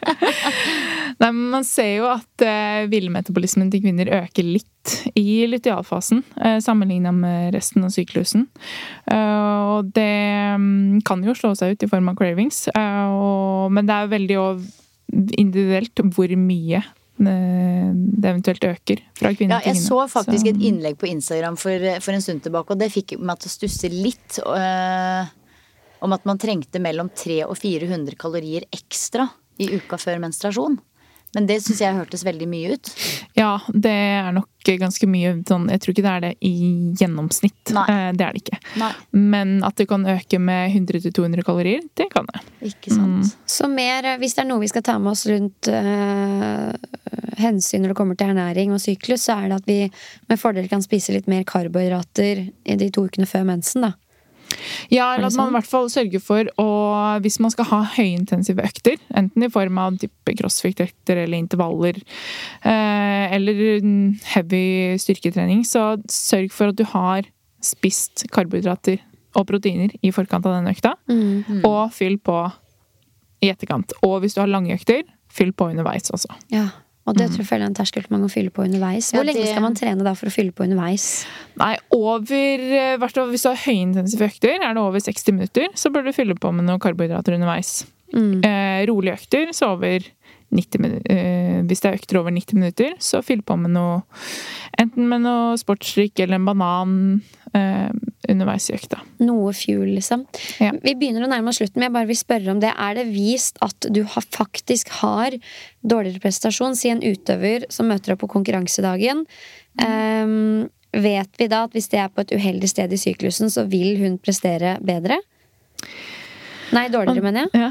Nei, 1.20 1.30
men 1.32 1.48
Man 1.50 1.64
ser 1.66 1.96
jo 1.96 2.06
at 2.06 2.44
eh, 2.46 2.86
villmetabolismen 2.90 3.72
til 3.72 3.82
kvinner 3.82 4.10
øker 4.20 4.46
litt 4.46 4.94
i 5.18 5.42
lutealfasen 5.50 6.22
eh, 6.38 6.60
sammenligna 6.62 7.10
med 7.12 7.50
resten 7.56 7.84
av 7.84 7.90
syklusen. 7.94 8.46
Eh, 9.10 9.74
og 9.74 9.90
det 9.96 10.14
mm, 10.62 11.02
kan 11.06 11.26
jo 11.26 11.34
slå 11.36 11.52
seg 11.58 11.74
ut 11.74 11.84
i 11.84 11.90
form 11.90 12.12
av 12.12 12.16
cravings, 12.20 12.68
eh, 12.70 13.10
og, 13.10 13.74
men 13.74 13.90
det 13.90 13.98
er 13.98 14.14
veldig 14.14 14.38
individuelt 15.42 16.06
hvor 16.14 16.30
mye 16.38 16.84
det 17.26 18.28
eventuelt 18.30 18.64
øker 18.64 19.02
fra 19.18 19.32
kvinne 19.36 19.58
Ja, 19.58 19.60
til 19.60 19.74
jeg 19.74 19.82
så 19.82 19.98
faktisk 20.08 20.46
Så- 20.46 20.54
et 20.54 20.62
innlegg 20.70 20.96
på 20.98 21.08
Instagram 21.10 21.56
for, 21.60 21.78
for 22.00 22.12
en 22.16 22.22
stund 22.24 22.42
tilbake, 22.42 22.70
og 22.70 22.78
det 22.78 22.90
fikk 22.92 23.18
meg 23.20 23.38
til 23.38 23.48
å 23.50 23.56
stusse 23.58 23.90
litt. 23.92 24.38
øh, 24.46 25.28
om 26.02 26.12
at 26.12 26.24
man 26.24 26.38
trengte 26.40 26.80
mellom 26.80 27.10
300 27.12 27.46
og 27.50 27.58
400 27.60 28.16
kalorier 28.16 28.64
ekstra 28.72 29.28
i 29.60 29.68
uka 29.76 29.98
før 30.00 30.18
menstruasjon. 30.22 30.78
Men 31.34 31.46
det 31.46 31.60
syns 31.62 31.78
jeg 31.80 31.94
hørtes 31.94 32.24
veldig 32.26 32.46
mye 32.50 32.72
ut. 32.74 32.88
Ja, 33.38 33.52
det 33.70 33.92
er 33.92 34.32
nok 34.34 34.48
ganske 34.80 35.06
mye 35.08 35.30
sånn 35.48 35.68
Jeg 35.70 35.80
tror 35.80 35.94
ikke 35.94 36.02
det 36.04 36.10
er 36.12 36.24
det 36.24 36.30
i 36.44 36.52
gjennomsnitt. 36.98 37.70
Nei. 37.76 37.84
Eh, 37.88 38.10
Det 38.18 38.26
er 38.26 38.34
det 38.34 38.42
ikke. 38.42 38.58
Nei, 38.82 38.90
Men 39.14 39.52
at 39.64 39.76
det 39.78 39.86
kan 39.88 40.04
øke 40.10 40.40
med 40.42 40.74
100-200 40.74 41.44
kalorier, 41.46 41.80
det 41.96 42.08
kan 42.12 42.26
det. 42.32 42.42
ikke 42.72 42.92
sant. 42.94 43.36
Så 43.46 43.68
mer, 43.70 44.04
eh, 44.04 44.18
hvis 44.18 44.34
det 44.34 44.42
er 44.44 44.50
noe 44.50 44.60
vi 44.60 44.68
skal 44.72 44.82
ta 44.82 44.98
med 44.98 45.12
oss 45.12 45.24
rundt 45.30 45.70
øh, 45.70 46.72
hensyn 47.40 47.82
når 47.84 47.94
det 47.94 47.96
kommer 47.96 48.18
til 48.18 48.30
ernæring 48.34 48.74
og 48.74 48.80
syklus, 48.82 49.24
så 49.28 49.38
er 49.38 49.48
det 49.48 49.60
at 49.62 49.66
vi 49.70 49.78
med 50.28 50.38
fordel 50.40 50.68
kan 50.68 50.82
spise 50.82 51.14
litt 51.14 51.28
mer 51.30 51.44
karbohydrater 51.48 52.48
i 52.66 52.76
de 52.76 52.90
to 52.90 53.06
ukene 53.08 53.26
før 53.30 53.46
mensen, 53.48 53.86
da. 53.86 53.92
Ja, 54.90 55.14
eller 55.14 55.28
at 55.28 55.36
man 55.38 55.52
i 55.52 55.56
hvert 55.58 55.68
fall 55.68 55.90
sørger 55.92 56.22
for 56.22 56.48
å 56.60 56.68
Hvis 57.24 57.38
man 57.42 57.52
skal 57.52 57.68
ha 57.70 57.80
høyintensive 57.96 58.64
økter, 58.64 58.96
enten 59.16 59.44
i 59.46 59.50
form 59.52 59.78
av 59.80 59.98
type 60.00 60.34
crossfit-økter 60.38 61.22
eller 61.24 61.38
intervaller, 61.38 62.00
eh, 62.62 63.26
eller 63.36 63.80
mm, 63.84 64.20
heavy 64.34 64.96
styrketrening, 65.00 65.62
så 65.68 65.94
sørg 66.10 66.52
for 66.54 66.72
at 66.72 66.80
du 66.80 66.84
har 66.92 67.28
spist 67.64 68.26
karbohydrater 68.32 69.00
og 69.38 69.46
proteiner 69.46 69.92
i 70.02 70.10
forkant 70.14 70.46
av 70.48 70.58
den 70.58 70.70
økta, 70.72 70.96
og 71.66 71.92
fyll 71.94 72.16
på 72.18 72.38
i 73.44 73.50
etterkant. 73.52 73.92
Og 74.06 74.20
hvis 74.22 74.34
du 74.36 74.42
har 74.42 74.50
lange 74.50 74.74
økter, 74.74 75.04
fyll 75.30 75.52
på 75.52 75.70
underveis 75.70 76.10
også. 76.10 76.32
Ja. 76.52 76.68
Og 77.08 77.16
det 77.16 77.30
tror 77.30 77.40
jeg 77.42 77.48
føler 77.48 77.64
er 77.64 77.70
en 77.70 77.76
terskel 77.78 78.04
man 78.12 78.20
må 78.22 78.28
fylle 78.30 78.52
på 78.54 78.62
underveis. 78.66 79.08
Hvor 79.10 79.24
Ja, 79.24 79.26
lenge 79.32 79.46
skal 79.48 79.64
man 79.64 79.76
trene 79.78 80.04
da 80.06 80.12
for 80.18 80.28
å 80.28 80.34
fylle 80.34 80.52
på 80.52 80.66
underveis? 80.66 81.06
Nei, 81.58 81.72
over 81.96 82.66
eh, 82.76 82.98
Hvis 83.00 83.46
du 83.46 83.48
har 83.48 83.62
høyintensive 83.64 84.28
økter, 84.28 84.60
er 84.60 84.76
det 84.76 84.82
over 84.82 85.00
60 85.00 85.32
minutter, 85.34 85.72
så 85.74 85.90
bør 85.90 86.06
du 86.06 86.12
fylle 86.12 86.36
på 86.38 86.52
med 86.52 86.68
noen 86.68 86.82
karbohydrater 86.82 87.38
underveis. 87.38 87.86
Eh, 88.44 88.84
rolige 88.90 89.16
økter, 89.16 89.52
så 89.56 89.72
over 89.76 90.04
90 90.50 90.82
minutter. 90.82 91.12
Eh, 91.14 91.60
hvis 91.68 91.82
det 91.82 91.90
er 91.90 91.98
økter 91.98 92.20
over 92.20 92.34
90 92.34 92.58
minutter, 92.58 92.94
så 93.02 93.22
fyll 93.24 93.42
på 93.46 93.56
med 93.60 93.74
noe 93.76 94.00
Enten 94.80 95.08
med 95.10 95.24
noe 95.26 95.58
sportsdrikk 95.60 96.22
eller 96.22 96.38
en 96.38 96.46
banan 96.46 96.92
eh, 97.56 97.90
underveis 98.30 98.68
i 98.70 98.76
økta. 98.76 99.00
Noe 99.20 99.52
fuel, 99.56 99.90
liksom. 99.96 100.22
Ja. 100.62 100.70
Vi 100.80 100.94
begynner 100.96 101.26
å 101.26 101.30
nærme 101.30 101.52
oss 101.52 101.60
slutten, 101.60 101.80
men 101.80 101.88
jeg 101.88 101.96
bare 101.98 102.08
vil 102.08 102.18
spørre 102.20 102.54
om 102.54 102.62
det. 102.62 102.70
Er 102.72 102.96
det 102.96 103.06
vist 103.10 103.60
at 103.64 103.88
du 103.92 104.02
har, 104.14 104.26
faktisk 104.36 104.92
har 105.00 105.36
dårligere 105.82 106.22
prestasjon? 106.22 106.78
Si 106.78 106.92
en 106.92 107.02
utøver 107.04 107.66
som 107.72 107.90
møter 107.90 108.14
opp 108.14 108.22
på 108.24 108.30
konkurransedagen. 108.36 109.26
Ehm, 109.84 110.70
vet 110.96 111.42
vi 111.42 111.50
da 111.50 111.64
at 111.66 111.76
hvis 111.76 111.90
det 111.92 112.00
er 112.02 112.14
på 112.14 112.24
et 112.24 112.32
uheldig 112.34 112.70
sted 112.70 112.94
i 112.94 113.00
syklusen, 113.00 113.52
så 113.52 113.66
vil 113.70 113.98
hun 114.00 114.16
prestere 114.22 114.78
bedre? 114.86 115.20
Nei, 116.76 116.86
dårligere, 116.92 117.24
mener 117.24 117.46
jeg. 117.46 117.64
Ja. 117.64 117.70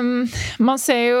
Uh, 0.00 0.40
man 0.64 0.80
ser 0.80 1.02
jo 1.04 1.20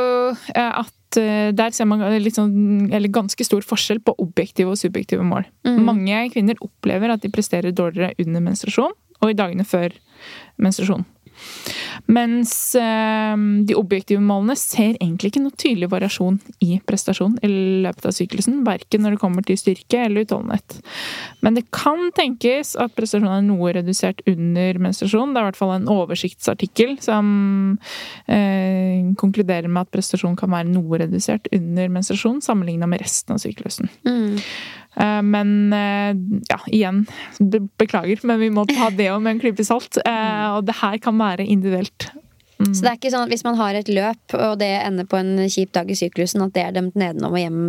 eh, 0.54 0.80
at 0.80 1.18
eh, 1.20 1.50
der 1.56 1.74
ser 1.76 1.88
man 1.90 2.02
litt 2.22 2.38
sånn, 2.38 2.88
eller 2.94 3.12
ganske 3.12 3.44
stor 3.46 3.64
forskjell 3.66 4.02
på 4.04 4.14
objektive 4.22 4.72
og 4.72 4.80
subjektive 4.80 5.24
mål. 5.26 5.48
Mange 5.66 6.26
kvinner 6.34 6.60
opplever 6.64 7.12
at 7.12 7.24
de 7.24 7.32
presterer 7.32 7.74
dårligere 7.76 8.14
under 8.22 8.44
menstruasjon 8.48 8.96
og 9.20 9.32
i 9.32 9.36
dagene 9.36 9.66
før 9.68 9.92
menstruasjon. 10.60 11.04
Mens 12.10 12.52
eh, 12.78 13.36
de 13.66 13.76
objektive 13.78 14.22
målene 14.24 14.56
ser 14.58 14.96
egentlig 14.96 15.30
ikke 15.30 15.42
noe 15.44 15.54
tydelig 15.54 15.90
variasjon 15.92 16.40
i 16.64 16.80
prestasjon 16.86 17.36
i 17.46 17.50
løpet 17.84 18.08
av 18.10 18.14
syklusen. 18.16 18.62
Verken 18.66 19.04
når 19.04 19.16
det 19.16 19.22
kommer 19.22 19.46
til 19.46 19.58
styrke 19.60 20.04
eller 20.06 20.26
utholdenhet. 20.26 20.80
Men 21.44 21.58
det 21.58 21.66
kan 21.74 22.08
tenkes 22.16 22.74
at 22.80 22.96
prestasjonen 22.96 23.36
er 23.36 23.46
noe 23.46 23.74
redusert 23.76 24.24
under 24.30 24.82
menstruasjon. 24.82 25.34
Det 25.34 25.40
er 25.40 25.46
i 25.46 25.50
hvert 25.50 25.60
fall 25.60 25.76
en 25.76 25.88
oversiktsartikkel 25.92 26.96
som 27.04 27.30
eh, 28.26 29.06
konkluderer 29.20 29.70
med 29.70 29.86
at 29.86 29.94
prestasjon 29.94 30.38
kan 30.40 30.52
være 30.52 30.72
noe 30.72 31.02
redusert 31.04 31.48
under 31.54 31.94
menstruasjon 31.94 32.42
sammenligna 32.44 32.90
med 32.90 33.04
resten 33.04 33.36
av 33.36 33.42
syklusen. 33.44 33.90
Eh, 34.08 34.52
Men 34.98 35.72
eh, 35.72 36.16
ja, 36.50 36.58
igjen, 36.66 37.04
beklager, 37.78 38.20
men 38.26 38.40
vi 38.42 38.48
må 38.52 38.64
ta 38.68 38.90
det 38.90 39.06
òg 39.12 39.22
med 39.22 39.36
en 39.36 39.42
klype 39.44 39.64
salt. 39.64 40.00
Eh, 40.02 40.48
Og 40.56 40.66
det 40.66 40.80
her 40.80 40.98
kan 41.02 41.16
være 41.20 41.46
individuelt. 41.46 42.10
Så 42.60 42.82
det 42.84 42.90
er 42.90 42.98
ikke 42.98 43.10
sånn 43.14 43.24
at 43.24 43.32
hvis 43.32 43.44
man 43.46 43.56
har 43.56 43.76
et 43.78 43.88
løp, 43.88 44.34
og 44.36 44.58
det 44.60 44.68
ender 44.82 45.06
på 45.08 45.16
en 45.16 45.46
kjip 45.48 45.72
dag 45.72 45.88
i 45.88 45.96
syklusen, 45.96 46.42
at 46.44 46.52
det 46.52 46.66
er 46.66 46.74
dømt 46.76 46.98
nedenom 47.00 47.32
og 47.32 47.40
hjem. 47.40 47.60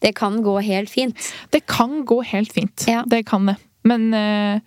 Det 0.00 0.14
kan 0.16 0.38
gå 0.46 0.54
helt 0.64 0.88
fint. 0.88 1.28
Det 1.52 1.60
kan 1.68 2.00
gå 2.08 2.22
helt 2.30 2.54
fint. 2.54 2.86
Ja. 2.88 3.02
Det 3.04 3.26
kan 3.28 3.50
det. 3.50 3.58
Men 3.84 4.14
eh, 4.16 4.62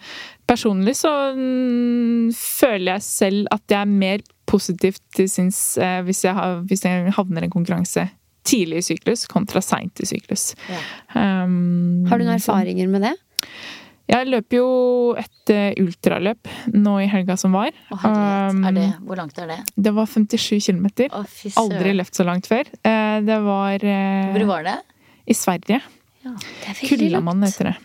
personlig 0.46 0.94
så 1.00 1.12
mm, 1.34 2.30
føler 2.38 2.98
jeg 2.98 3.06
selv 3.08 3.50
at 3.56 3.66
jeg 3.74 3.80
er 3.82 3.90
mer 3.90 4.22
positivt 4.48 5.02
til 5.18 5.26
sinns 5.32 5.60
eh, 5.82 6.04
hvis, 6.06 6.22
jeg 6.28 6.62
hvis 6.70 6.86
jeg 6.86 7.16
havner 7.18 7.42
i 7.42 7.50
en 7.50 7.56
konkurranse 7.58 8.06
tidlig 8.48 8.82
i 8.84 8.88
syklus 8.93 9.26
kontra 9.32 9.62
seint 9.64 10.00
i 10.04 10.08
syklus. 10.10 10.52
Ja. 10.72 10.80
Um, 11.43 12.06
Har 12.10 12.20
du 12.20 12.26
noen 12.28 12.38
erfaringer 12.39 12.89
med 12.91 13.04
det? 13.10 13.14
Jeg 14.08 14.30
løper 14.32 14.56
jo 14.62 14.68
et 15.20 15.52
eh, 15.52 15.74
ultraløp 15.84 16.48
nå 16.72 16.93
i 17.04 17.10
helga 17.12 17.36
som 17.39 17.52
var. 17.58 17.76
Oh. 17.91 18.06
Um, 18.08 18.62
Er 18.70 18.76
det, 18.78 18.86
hvor 19.04 19.20
langt 19.20 19.36
er 19.43 19.50
det? 19.52 19.58
Det 19.76 19.91
var 19.98 20.08
57 20.08 20.70
km. 20.70 20.88
Oh, 21.12 21.26
Aldri 21.60 21.91
løpt 21.98 22.16
så 22.16 22.24
langt 22.28 22.48
før. 22.48 22.70
Eh, 22.88 23.18
Det 23.28 23.39
var 23.43 23.84
eh, 23.84 24.32
Hvor 24.32 24.48
var 24.54 24.64
det? 24.70 24.78
i 25.28 25.36
Sverige. 25.36 25.82
Ja, 26.24 26.32
Kullamannen 26.88 27.43
heter 27.50 27.74
det. 27.74 27.76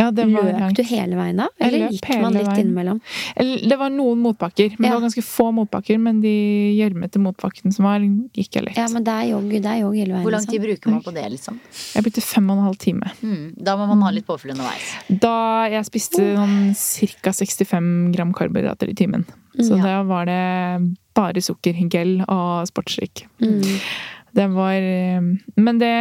Ja, 0.00 0.08
det 0.16 0.24
var 0.32 0.46
Løp 0.48 0.60
langt. 0.62 0.76
du 0.80 0.82
hele 0.88 1.18
veien 1.18 1.36
da? 1.42 1.46
Eller 1.60 1.90
gikk 1.92 2.08
man 2.22 2.32
litt 2.38 2.46
veien. 2.48 2.60
innimellom? 2.64 3.00
Det 3.68 3.76
var 3.78 3.90
noen 3.92 4.22
motbakker, 4.24 4.72
men 4.78 4.88
Ja. 4.88 4.94
det 4.94 5.00
var 5.00 5.04
ganske 5.08 5.24
få 5.26 5.50
motbakker. 5.52 5.98
Men 6.00 6.22
de 6.24 6.32
gjørmete 6.80 7.20
motbakkene 7.20 7.72
som 7.76 7.84
var, 7.84 8.00
gikk 8.00 8.56
jeg 8.56 8.64
lett. 8.64 8.76
Ja, 8.80 8.86
men 8.88 9.04
det 9.04 9.12
er 9.12 9.28
jogg, 9.34 9.50
det 9.50 9.66
er 9.66 9.80
jogg 9.82 9.94
hele 10.00 10.14
veien. 10.16 10.24
Hvor 10.24 10.32
lang 10.32 10.46
tid 10.46 10.60
liksom. 10.60 10.66
bruker 10.70 10.90
man 10.96 11.02
på 11.02 11.12
det, 11.14 11.26
liksom? 11.36 11.60
Jeg 11.94 12.02
brukte 12.06 12.22
fem 12.24 12.50
og 12.50 12.56
en 12.58 12.64
halv 12.64 12.78
time. 12.78 13.12
Mm. 13.22 13.62
Da 13.62 13.76
må 13.76 13.86
man 13.92 14.00
ha 14.02 14.10
litt 14.10 14.26
påfyll 14.26 14.52
underveis. 14.56 14.88
Da 15.20 15.66
jeg 15.68 15.84
spiste 15.84 16.24
sånn 16.36 16.72
ca. 17.22 17.30
65 17.32 18.12
gram 18.16 18.32
karbohydrater 18.32 18.88
i 18.88 18.94
timen. 18.94 19.26
Så 19.58 19.76
Ja. 19.76 19.82
da 19.82 20.02
var 20.04 20.24
det 20.26 20.96
bare 21.14 21.34
sukker, 21.42 21.74
gel 21.90 22.20
og 22.28 22.66
sportsdrikk. 22.70 23.26
Mm. 23.42 23.80
Det 24.36 24.46
var 24.54 24.76
eh, 24.78 25.20
Men 25.56 25.80
det 25.80 25.94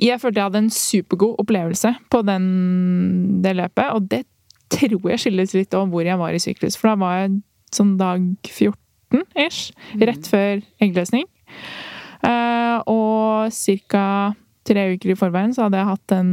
Jeg 0.00 0.20
følte 0.20 0.40
jeg 0.40 0.48
hadde 0.48 0.64
en 0.64 0.74
supergod 0.74 1.38
opplevelse 1.42 1.94
på 2.10 2.22
den, 2.26 2.44
det 3.44 3.54
løpet, 3.58 3.86
og 3.94 4.10
det 4.10 4.24
tror 4.70 5.10
jeg 5.10 5.22
skyldes 5.24 5.54
litt 5.56 5.74
om 5.74 5.90
hvor 5.92 6.06
jeg 6.06 6.18
var 6.18 6.34
i 6.34 6.42
syklus. 6.42 6.78
For 6.78 6.92
da 6.92 6.98
var 7.00 7.16
jeg 7.18 7.40
sånn 7.74 7.96
dag 8.00 8.22
14 8.46 9.24
ish, 9.38 9.70
rett 9.98 10.28
før 10.30 10.60
eggløsning. 10.82 11.26
Eh, 12.26 12.76
og 12.90 13.50
ca. 13.90 14.04
tre 14.68 14.84
uker 14.94 15.14
i 15.14 15.18
forveien 15.18 15.54
så 15.56 15.66
hadde 15.66 15.80
jeg 15.80 15.90
hatt 15.90 16.14
en, 16.14 16.32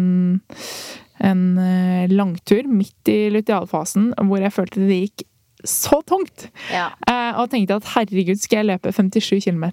en 1.25 1.43
eh, 1.63 2.11
langtur 2.11 2.67
midt 2.69 3.09
i 3.11 3.31
lutealfasen 3.33 4.11
hvor 4.27 4.43
jeg 4.43 4.53
følte 4.53 4.83
det 4.85 4.99
gikk 5.05 5.25
så 5.69 6.01
tungt. 6.07 6.47
Ja. 6.73 6.89
Eh, 7.07 7.37
og 7.39 7.51
tenkte 7.51 7.77
at 7.81 7.91
herregud, 7.95 8.39
skal 8.41 8.63
jeg 8.63 8.69
løpe 8.71 8.93
57 8.95 9.43
km 9.45 9.67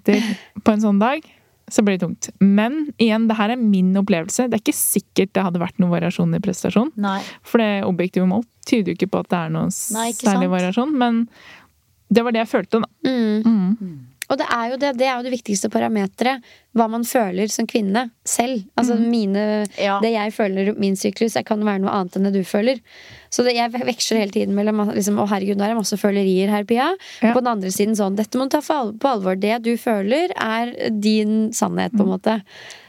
på 0.63 0.75
en 0.75 0.83
sånn 0.83 1.01
dag? 1.01 1.25
Så 1.71 1.81
blir 1.81 1.97
det 1.97 2.05
tungt. 2.05 2.29
Men 2.45 2.91
igjen, 3.01 3.25
det 3.29 3.39
her 3.39 3.55
er 3.55 3.57
min 3.57 3.89
opplevelse. 3.97 4.45
Det 4.51 4.59
er 4.59 4.61
ikke 4.61 4.77
sikkert 4.77 5.31
det 5.33 5.45
hadde 5.47 5.61
vært 5.63 5.79
noen 5.81 5.95
variasjon 5.95 6.35
i 6.37 6.41
prestasjon. 6.43 6.91
Nei. 7.01 7.17
For 7.41 7.63
det 7.63 7.85
objektive 7.87 8.27
mål 8.29 8.43
tyder 8.69 8.93
jo 8.93 8.99
ikke 8.99 9.09
på 9.15 9.23
at 9.25 9.31
det 9.33 9.39
er 9.39 9.55
noen 9.55 9.71
Nei, 9.95 10.09
særlig 10.13 10.45
sant? 10.45 10.53
variasjon. 10.53 10.93
Men 11.01 11.23
det 12.13 12.25
var 12.25 12.35
det 12.35 12.43
jeg 12.43 12.51
følte, 12.51 12.83
da. 12.83 13.09
Mm. 13.09 13.95
Og 14.29 14.39
det 14.39 14.45
er 14.51 14.71
jo 14.71 14.77
det, 14.81 14.91
det 14.99 15.07
er 15.07 15.17
jo 15.19 15.25
det 15.25 15.33
viktigste 15.35 15.69
parameteret. 15.73 16.45
Hva 16.75 16.87
man 16.91 17.05
føler 17.07 17.51
som 17.51 17.67
kvinne 17.69 18.09
selv. 18.27 18.65
Altså 18.75 18.97
mine, 18.99 19.65
Ja. 19.79 19.99
Det 20.03 20.11
jeg 20.11 20.33
føler 20.35 20.73
min 20.77 20.97
syklus, 20.99 21.35
det 21.37 21.45
kan 21.47 21.63
være 21.63 21.83
noe 21.83 21.93
annet 21.93 22.17
enn 22.17 22.27
det 22.27 22.33
du 22.35 22.43
føler. 22.43 22.81
Så 23.31 23.45
det, 23.45 23.55
jeg 23.55 23.71
veksler 23.71 24.23
hele 24.23 24.35
tiden 24.35 24.55
mellom 24.57 24.81
liksom, 24.95 25.19
Å, 25.21 25.27
herregud, 25.29 25.59
nå 25.59 25.67
er 25.67 25.73
det 25.73 25.79
masse 25.79 25.99
følerier 25.99 26.51
her, 26.51 26.65
Pia. 26.67 26.89
Ja. 27.21 27.33
På 27.35 27.43
den 27.43 27.51
andre 27.53 27.71
siden 27.71 27.95
sånn 27.97 28.17
Dette 28.17 28.39
må 28.39 28.49
du 28.49 28.55
ta 28.57 28.63
på 28.65 29.11
alvor. 29.11 29.37
Det 29.39 29.59
du 29.63 29.75
føler, 29.79 30.33
er 30.35 30.73
din 30.89 31.51
sannhet, 31.55 31.95
på 31.95 32.03
en 32.03 32.15
måte. 32.15 32.39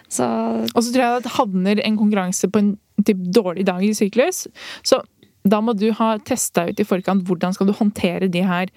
Så 0.08 0.26
Og 0.72 0.80
så 0.82 0.92
tror 0.92 1.02
jeg 1.02 1.24
at 1.24 1.34
havner 1.36 1.82
en 1.84 1.98
konkurranse 1.98 2.48
på 2.50 2.62
en 2.62 2.72
typ, 3.04 3.18
dårlig 3.34 3.66
dag 3.66 3.82
i 3.84 3.92
syklus. 3.94 4.46
Så 4.86 5.02
da 5.46 5.60
må 5.62 5.76
du 5.78 5.90
ha 5.94 6.16
testa 6.26 6.66
ut 6.70 6.80
i 6.80 6.86
forkant 6.86 7.26
hvordan 7.26 7.54
skal 7.54 7.68
du 7.68 7.76
håndtere 7.76 8.30
de 8.32 8.42
her 8.42 8.72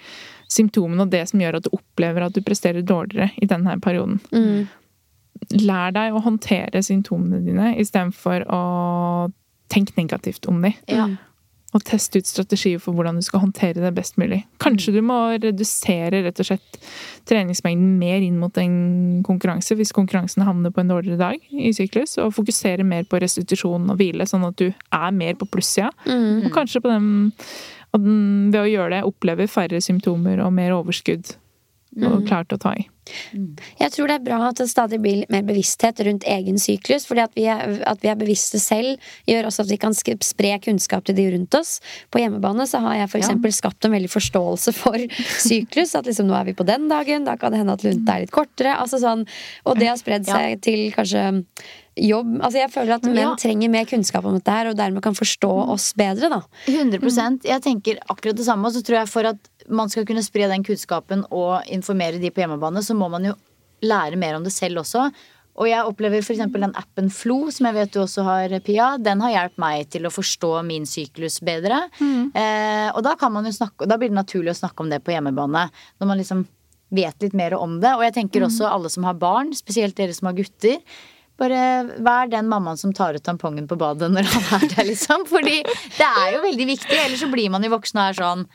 symptomene 0.49 1.05
og 1.05 1.13
det 1.13 1.23
som 1.29 1.41
gjør 1.41 1.59
at 1.59 1.67
du 1.67 1.71
opplever 1.77 2.25
at 2.25 2.35
du 2.35 2.41
presterer 2.45 2.85
dårligere 2.85 3.31
i 3.41 3.49
denne 3.49 3.77
perioden. 3.83 4.19
mm, 4.33 4.67
Lær 5.63 5.93
deg 5.95 6.13
å 6.13 6.21
håndtere 6.25 6.81
symptomene 6.83 7.39
dine 7.45 7.71
istedenfor 7.79 8.43
å 8.51 8.61
tenke 9.71 9.95
negativt 9.95 10.45
om 10.49 10.61
dem. 10.65 10.75
Ja. 10.89 11.07
Og 11.69 11.83
teste 11.85 12.17
ut 12.17 12.25
strategier 12.25 12.79
for 12.81 12.97
hvordan 12.97 13.19
du 13.19 13.21
skal 13.21 13.43
håndtere 13.43 13.77
det 13.77 13.91
best 13.93 14.15
mulig. 14.17 14.39
Kanskje 14.63 14.95
du 14.95 15.03
må 15.05 15.17
redusere 15.35 16.23
rett 16.25 16.39
og 16.41 16.47
slett 16.47 16.79
treningsmengden 17.29 17.91
mer 18.01 18.23
inn 18.25 18.39
mot 18.41 18.55
en 18.57 19.19
konkurranse 19.27 19.77
hvis 19.77 19.93
konkurransen 19.93 20.47
havner 20.47 20.73
på 20.73 20.81
en 20.81 20.89
dårligere 20.89 21.19
dag 21.21 21.37
i 21.53 21.69
syklus, 21.77 22.17
og 22.17 22.33
fokusere 22.33 22.87
mer 22.87 23.05
på 23.05 23.21
restitusjon 23.21 23.85
og 23.85 23.99
hvile, 24.01 24.25
sånn 24.25 24.47
at 24.49 24.57
du 24.57 24.71
er 24.71 25.11
mer 25.13 25.37
på 25.37 25.45
plussida. 25.53 25.91
Og 26.47 26.49
kanskje 26.55 26.81
på 26.81 26.89
den, 26.89 27.11
og 27.93 28.01
den 28.01 28.49
ved 28.49 28.63
å 28.63 28.71
gjøre 28.71 28.95
det 28.95 29.05
opplever 29.11 29.51
færre 29.51 29.81
symptomer 29.81 30.41
og 30.41 30.55
mer 30.57 30.73
overskudd 30.73 31.35
og 32.01 32.25
klart 32.29 32.53
å 32.53 32.57
ta 32.61 32.73
i. 32.77 32.87
Jeg 33.79 33.91
tror 33.95 34.07
det 34.11 34.15
er 34.19 34.25
bra 34.25 34.39
at 34.49 34.59
det 34.61 34.67
stadig 34.69 34.99
blir 35.01 35.23
mer 35.31 35.43
bevissthet 35.47 35.99
rundt 36.07 36.23
egen 36.29 36.59
syklus. 36.61 37.05
fordi 37.09 37.21
at 37.25 37.35
vi, 37.35 37.45
er, 37.51 37.81
at 37.87 38.01
vi 38.03 38.11
er 38.11 38.15
bevisste 38.19 38.59
selv, 38.61 38.97
gjør 39.27 39.49
også 39.49 39.65
at 39.65 39.71
vi 39.73 39.77
kan 39.81 39.93
spre 39.93 40.53
kunnskap 40.63 41.05
til 41.05 41.15
de 41.15 41.27
rundt 41.35 41.53
oss. 41.59 41.79
På 42.11 42.19
hjemmebane 42.21 42.67
så 42.69 42.81
har 42.85 42.95
jeg 43.01 43.09
for 43.09 43.21
eksempel 43.23 43.53
skapt 43.55 43.85
en 43.85 43.95
veldig 43.97 44.09
forståelse 44.13 44.73
for 44.77 44.97
syklus. 45.49 45.95
At 45.95 46.05
liksom 46.09 46.29
nå 46.29 46.37
er 46.39 46.49
vi 46.51 46.53
på 46.57 46.67
den 46.67 46.87
dagen, 46.91 47.25
da 47.27 47.35
kan 47.39 47.51
det 47.53 47.61
hende 47.63 47.73
at 47.77 47.83
lunta 47.87 48.15
er 48.17 48.25
litt 48.27 48.35
kortere. 48.35 48.75
Altså 48.79 49.01
sånn, 49.01 49.25
og 49.65 49.79
det 49.79 49.89
har 49.91 49.99
spredd 50.01 50.25
seg 50.29 50.61
til 50.65 50.89
kanskje 50.95 51.25
jobb. 51.99 52.37
Altså 52.39 52.61
jeg 52.61 52.71
føler 52.71 52.95
at 52.95 53.03
menn 53.09 53.17
Ja. 53.19 53.35
trenger 53.35 53.69
mer 53.73 53.85
kunnskap 53.89 54.23
om 54.25 54.37
dette 54.37 54.51
her, 54.53 54.69
og 54.71 54.77
dermed 54.79 55.03
kan 55.03 55.17
forstå 55.17 55.49
oss 55.73 55.89
bedre, 55.99 56.29
da. 56.31 56.41
100% 56.67 57.43
Jeg 57.49 57.61
tenker 57.65 57.99
akkurat 58.09 58.37
det 58.37 58.45
samme. 58.45 58.65
Og 58.69 58.73
så 58.77 58.83
tror 58.85 59.01
jeg 59.01 59.09
for 59.11 59.27
at 59.33 59.37
man 59.69 59.91
skal 59.91 60.07
kunne 60.09 60.23
spre 60.25 60.49
den 60.51 60.65
kunnskapen 60.65 61.25
og 61.29 61.67
informere 61.71 62.21
de 62.21 62.31
på 62.33 62.43
hjemmebane, 62.43 62.83
så 62.85 62.97
må 62.97 63.09
man 63.11 63.29
jo 63.29 63.35
lære 63.85 64.19
mer 64.19 64.37
om 64.37 64.45
det 64.45 64.53
selv 64.55 64.81
også. 64.83 65.09
Og 65.59 65.67
jeg 65.67 65.83
opplever 65.83 66.23
f.eks. 66.23 66.39
den 66.53 66.75
appen 66.79 67.09
Flo, 67.11 67.49
som 67.51 67.67
jeg 67.67 67.75
vet 67.75 67.91
du 67.91 67.99
også 68.03 68.23
har, 68.23 68.53
Pia. 68.63 68.93
Den 69.01 69.19
har 69.25 69.33
hjulpet 69.33 69.59
meg 69.59 69.89
til 69.91 70.07
å 70.07 70.13
forstå 70.13 70.53
min 70.67 70.85
syklus 70.87 71.41
bedre. 71.43 71.81
Eh, 71.99 72.87
og 72.93 73.01
da 73.03 73.17
kan 73.19 73.33
man 73.35 73.47
jo 73.47 73.51
snakke, 73.55 73.87
da 73.89 73.97
blir 73.99 74.13
det 74.13 74.19
naturlig 74.21 74.53
å 74.53 74.59
snakke 74.61 74.85
om 74.85 74.93
det 74.93 75.01
på 75.03 75.11
hjemmebane. 75.11 75.65
Når 75.99 76.11
man 76.11 76.21
liksom 76.21 76.45
vet 76.95 77.21
litt 77.21 77.35
mer 77.37 77.57
om 77.59 77.77
det. 77.83 77.91
Og 77.97 78.05
jeg 78.07 78.15
tenker 78.15 78.45
også 78.45 78.69
alle 78.69 78.91
som 78.93 79.05
har 79.07 79.19
barn, 79.19 79.51
spesielt 79.57 79.97
dere 79.99 80.15
som 80.15 80.31
har 80.31 80.37
gutter. 80.39 80.79
Bare 81.39 81.59
vær 82.03 82.31
den 82.31 82.49
mammaen 82.51 82.79
som 82.79 82.95
tar 82.95 83.15
ut 83.15 83.23
tampongen 83.23 83.67
på 83.69 83.77
badet 83.79 84.09
når 84.11 84.27
han 84.31 84.47
er 84.59 84.65
der, 84.73 84.87
liksom. 84.89 85.27
Fordi 85.29 85.61
det 85.63 86.07
er 86.07 86.33
jo 86.35 86.43
veldig 86.47 86.71
viktig. 86.71 86.97
Ellers 87.03 87.23
så 87.23 87.31
blir 87.31 87.51
man 87.53 87.67
jo 87.67 87.75
voksen 87.75 87.99
og 87.99 88.07
er 88.07 88.19
sånn 88.19 88.47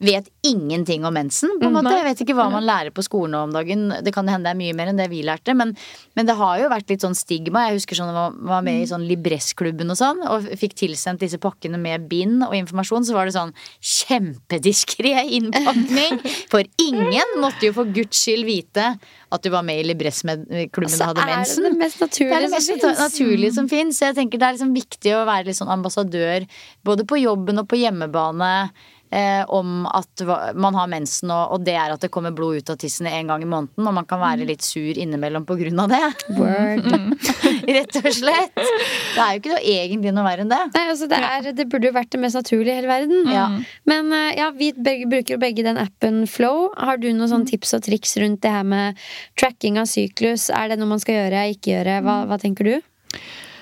Vet 0.00 0.28
ingenting 0.46 1.04
om 1.04 1.12
mensen. 1.14 1.50
på 1.58 1.66
en 1.66 1.72
måte. 1.74 1.90
Jeg 1.90 2.04
vet 2.06 2.20
ikke 2.22 2.34
hva 2.38 2.44
man 2.52 2.62
lærer 2.62 2.92
på 2.94 3.02
skolen 3.02 3.32
nå 3.34 3.38
om 3.48 3.50
dagen. 3.52 3.88
Det 4.06 4.12
kan 4.14 4.28
hende 4.30 4.46
det 4.46 4.52
er 4.54 4.58
mye 4.60 4.74
mer 4.78 4.86
enn 4.92 4.96
det 5.00 5.08
vi 5.10 5.24
lærte. 5.26 5.56
Men, 5.58 5.72
men 6.14 6.26
det 6.28 6.36
har 6.38 6.60
jo 6.60 6.68
vært 6.70 6.88
litt 6.92 7.02
sånn 7.02 7.16
stigma. 7.18 7.64
Jeg 7.66 7.80
husker 7.80 7.98
sånn, 7.98 8.12
jeg 8.12 8.14
var- 8.14 8.36
var 8.52 8.62
med 8.62 8.82
i 8.82 8.86
sånn 8.86 9.08
Libress-klubben 9.08 9.90
og 9.90 9.96
sånn, 9.98 10.22
og 10.30 10.46
fikk 10.56 10.76
tilsendt 10.78 11.18
disse 11.18 11.38
pakkene 11.42 11.80
med 11.82 12.06
bind 12.08 12.44
og 12.46 12.54
informasjon. 12.54 13.04
Så 13.10 13.12
var 13.12 13.26
det 13.26 13.34
sånn 13.34 13.50
kjempediskré 13.82 15.14
innpakning. 15.38 16.18
For 16.50 16.62
ingen 16.78 17.34
måtte 17.42 17.66
jo 17.68 17.74
for 17.76 17.90
guds 17.94 18.22
skyld 18.22 18.46
vite 18.48 18.86
at 19.30 19.42
du 19.44 19.50
var 19.52 19.62
med 19.66 19.82
i 19.82 19.88
Libressklubben 19.90 20.88
Så 20.94 21.02
og 21.04 21.10
hadde 21.10 21.24
er 21.24 21.26
det 21.32 21.40
mensen. 21.42 21.64
det 21.68 21.74
mest 21.82 22.00
naturlige 22.00 22.30
Det 22.30 22.36
er 22.38 22.46
det 22.46 22.52
mest 22.54 22.68
som 22.68 22.78
finnes. 22.78 23.02
naturlige 23.02 23.52
som 23.58 23.68
fins. 23.68 24.00
Jeg 24.00 24.14
tenker 24.16 24.38
det 24.38 24.46
er 24.48 24.54
liksom 24.56 24.74
viktig 24.78 25.12
å 25.18 25.24
være 25.28 25.50
litt 25.50 25.58
sånn 25.58 25.74
ambassadør 25.74 26.46
både 26.86 27.04
på 27.04 27.18
jobben 27.20 27.58
og 27.58 27.68
på 27.68 27.76
hjemmebane. 27.82 28.70
Eh, 29.10 29.42
om 29.48 29.86
at 29.86 30.22
man 30.58 30.76
har 30.78 30.90
mensen, 30.90 31.32
og, 31.34 31.54
og 31.56 31.66
det 31.66 31.76
er 31.78 31.94
at 31.94 32.04
det 32.04 32.10
kommer 32.14 32.34
blod 32.36 32.60
ut 32.60 32.72
av 32.72 32.78
tissen 32.80 33.08
en 33.10 33.32
gang 33.32 33.44
i 33.44 33.48
måneden, 33.48 33.86
og 33.86 33.96
man 33.96 34.08
kan 34.08 34.20
være 34.22 34.46
litt 34.48 34.64
sur 34.66 34.98
innimellom 34.98 35.46
på 35.48 35.58
grunn 35.60 35.82
av 35.84 35.92
det. 35.92 36.02
Word. 36.36 36.86
Rett 37.78 37.98
og 38.00 38.10
slett. 38.14 38.54
Det 38.58 39.24
er 39.24 39.34
jo 39.34 39.42
ikke 39.42 39.54
noe, 39.54 39.62
egentlig 39.64 40.14
noe 40.16 40.26
verre 40.26 40.46
enn 40.46 40.52
det. 40.52 40.60
Nei, 40.74 40.84
altså 40.92 41.08
det, 41.10 41.20
er, 41.24 41.50
det 41.56 41.68
burde 41.70 41.90
jo 41.90 41.96
vært 41.96 42.12
det 42.14 42.22
mest 42.22 42.38
naturlige 42.38 42.74
i 42.74 42.80
hele 42.80 42.90
verden. 42.90 43.32
Ja. 43.32 43.48
Men 43.88 44.12
eh, 44.14 44.30
ja, 44.40 44.50
vi 44.56 44.72
begge, 44.76 45.08
bruker 45.10 45.36
jo 45.36 45.42
begge 45.42 45.66
den 45.66 45.80
appen 45.80 46.22
Flow. 46.30 46.68
Har 46.76 47.00
du 47.00 47.10
noen 47.10 47.30
sånne 47.30 47.50
tips 47.50 47.76
og 47.78 47.84
triks 47.88 48.16
rundt 48.20 48.42
det 48.44 48.54
her 48.54 48.66
med 48.68 48.98
tracking 49.40 49.80
av 49.80 49.88
syklus? 49.90 50.48
Er 50.54 50.72
det 50.72 50.80
noe 50.80 50.92
man 50.92 51.02
skal 51.02 51.22
gjøre, 51.22 51.48
ikke 51.56 51.76
gjøre? 51.76 52.00
Hva, 52.06 52.22
hva 52.30 52.40
tenker 52.40 52.68
du? 52.68 52.74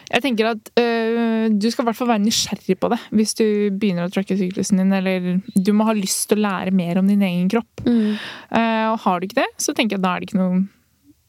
Jeg 0.06 0.22
tenker 0.22 0.52
at 0.52 0.70
øh, 0.78 1.48
Du 1.50 1.66
skal 1.70 1.82
i 1.82 1.88
hvert 1.88 1.98
fall 1.98 2.10
være 2.12 2.22
nysgjerrig 2.22 2.76
på 2.78 2.90
det 2.92 3.00
hvis 3.16 3.34
du 3.38 3.44
begynner 3.74 4.06
å 4.06 4.12
tracke 4.12 4.36
syklusen 4.38 4.80
din. 4.82 4.94
Eller 4.94 5.40
du 5.54 5.72
må 5.76 5.86
ha 5.88 5.96
lyst 5.96 6.28
til 6.30 6.40
å 6.40 6.46
lære 6.46 6.74
mer 6.76 7.00
om 7.00 7.10
din 7.10 7.24
egen 7.26 7.50
kropp. 7.52 7.82
Eh, 7.86 8.86
og 8.92 8.98
har 9.02 9.20
du 9.20 9.28
ikke 9.28 9.42
det, 9.42 9.50
så 9.62 9.74
tenker 9.74 9.96
jeg 9.96 10.02
at 10.02 10.06
da 10.06 10.14
er 10.14 10.22
det 10.22 10.30
ikke 10.30 10.42
noe 10.42 10.64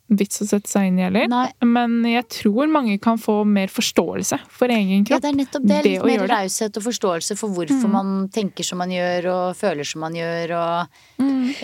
vits 0.08 0.42
å 0.42 0.48
sette 0.48 0.70
seg 0.72 0.88
inn 0.90 1.00
i 1.02 1.04
heller. 1.04 1.28
Nei. 1.32 1.48
Men 1.68 2.00
jeg 2.08 2.28
tror 2.32 2.70
mange 2.72 2.96
kan 3.04 3.20
få 3.20 3.42
mer 3.48 3.72
forståelse 3.72 4.40
for 4.54 4.72
egen 4.72 5.04
kropp. 5.08 5.18
Ja, 5.18 5.24
det 5.26 5.32
er 5.34 5.38
nettopp 5.42 5.66
det. 5.68 5.80
Det 5.84 5.92
Litt 5.98 6.06
mer 6.08 6.24
raushet 6.32 6.80
og 6.80 6.86
forståelse 6.86 7.38
for 7.40 7.56
hvorfor 7.56 7.92
man 7.92 8.14
tenker 8.34 8.68
som 8.68 8.80
man 8.82 8.94
gjør, 8.94 9.28
og 9.34 9.58
føler 9.60 9.88
som 9.88 10.04
man 10.06 10.16
gjør, 10.18 10.56
og 10.58 11.04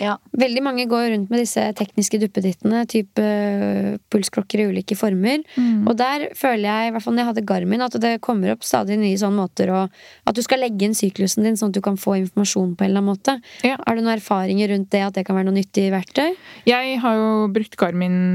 Ja. 0.00 0.16
Veldig 0.34 0.62
mange 0.64 0.86
går 0.90 1.10
rundt 1.12 1.30
med 1.30 1.44
disse 1.44 1.62
tekniske 1.78 2.18
duppedittene, 2.18 2.84
type 2.90 3.20
øh, 3.20 3.98
pulsklokker 4.10 4.60
i 4.60 4.66
ulike 4.72 4.96
former. 4.98 5.44
Mm. 5.56 5.86
Og 5.88 5.96
der 5.98 6.26
føler 6.36 6.66
jeg, 6.66 6.88
i 6.88 6.94
hvert 6.94 7.04
fall 7.04 7.14
når 7.14 7.22
jeg 7.22 7.30
hadde 7.30 7.46
Garmin, 7.46 7.84
at 7.84 7.96
det 8.02 8.14
kommer 8.24 8.54
opp 8.54 8.64
stadig 8.66 8.98
nye 8.98 9.18
sånne 9.20 9.38
måter 9.38 9.70
å 9.70 9.84
At 10.24 10.36
du 10.36 10.42
skal 10.42 10.60
legge 10.62 10.86
inn 10.86 10.96
syklusen 10.96 11.44
din 11.44 11.56
sånn 11.56 11.70
at 11.72 11.76
du 11.76 11.82
kan 11.84 11.96
få 12.00 12.16
informasjon 12.18 12.74
på 12.74 12.84
en 12.84 12.90
eller 12.90 13.02
annen 13.02 13.12
måte. 13.12 13.36
Ja. 13.66 13.76
Har 13.86 13.96
du 13.96 14.02
noen 14.02 14.16
erfaringer 14.16 14.72
rundt 14.72 14.90
det, 14.90 15.02
at 15.06 15.14
det 15.18 15.24
kan 15.26 15.36
være 15.36 15.48
noe 15.50 15.58
nyttig 15.58 15.90
verktøy? 15.92 16.34
Jeg 16.68 16.98
har 17.04 17.18
jo 17.20 17.30
brukt 17.54 17.76
Garmin 17.80 18.33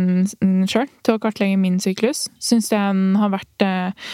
sjøl 0.69 0.89
til 1.05 1.15
å 1.15 1.21
kartlegge 1.21 1.59
min 1.59 1.79
syklus. 1.83 2.27
Syns 2.43 2.69
den 2.71 3.17
har 3.19 3.33
vært 3.33 3.65
eh, 3.65 4.11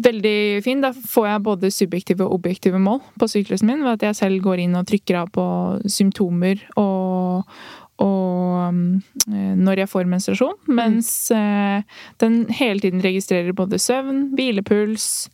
veldig 0.00 0.62
fin. 0.64 0.82
Da 0.84 0.92
får 0.94 1.28
jeg 1.28 1.44
både 1.48 1.74
subjektive 1.74 2.26
og 2.26 2.40
objektive 2.40 2.80
mål 2.82 3.02
på 3.20 3.28
syklusen 3.30 3.70
min. 3.70 3.84
Ved 3.84 3.98
at 3.98 4.08
jeg 4.08 4.20
selv 4.22 4.42
går 4.46 4.64
inn 4.64 4.78
og 4.78 4.88
trykker 4.90 5.22
av 5.22 5.30
på 5.34 5.44
symptomer 5.90 6.62
og, 6.80 7.50
og 8.00 8.74
mm, 8.76 8.82
eh, 9.28 9.52
når 9.60 9.84
jeg 9.84 9.92
får 9.94 10.10
menstruasjon. 10.14 10.58
Mens 10.70 11.12
mm. 11.34 11.86
den 12.24 12.42
hele 12.60 12.86
tiden 12.86 13.04
registrerer 13.04 13.56
både 13.56 13.80
søvn, 13.82 14.28
hvilepuls 14.38 15.30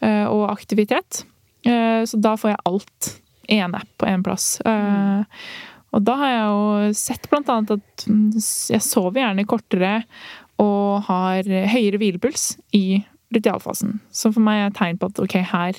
eh, 0.00 0.26
og 0.28 0.50
aktivitet. 0.52 1.24
Så 1.64 2.18
da 2.20 2.34
får 2.36 2.50
jeg 2.50 2.64
alt 2.68 3.06
i 3.48 3.60
én 3.60 3.74
app 3.76 3.88
på 3.96 4.06
én 4.06 4.24
plass. 4.24 4.60
Eh, 4.60 5.24
og 5.94 6.04
da 6.04 6.16
har 6.20 6.30
jeg 6.34 6.44
jo 6.50 6.92
sett 6.98 7.30
blant 7.30 7.48
annet 7.54 7.76
at 7.78 8.06
mm, 8.10 8.28
jeg 8.74 8.82
sover 8.84 9.20
gjerne 9.22 9.46
kortere 9.46 9.94
og 10.62 11.02
har 11.08 11.42
høyere 11.46 11.98
hvilepuls 12.02 12.56
i 12.74 13.04
ritualfasen. 13.34 14.00
Så 14.14 14.30
for 14.34 14.40
meg 14.46 14.60
er 14.60 14.70
det 14.70 14.78
tegn 14.78 14.98
på 15.00 15.08
at 15.10 15.18
ok, 15.24 15.40
her 15.54 15.78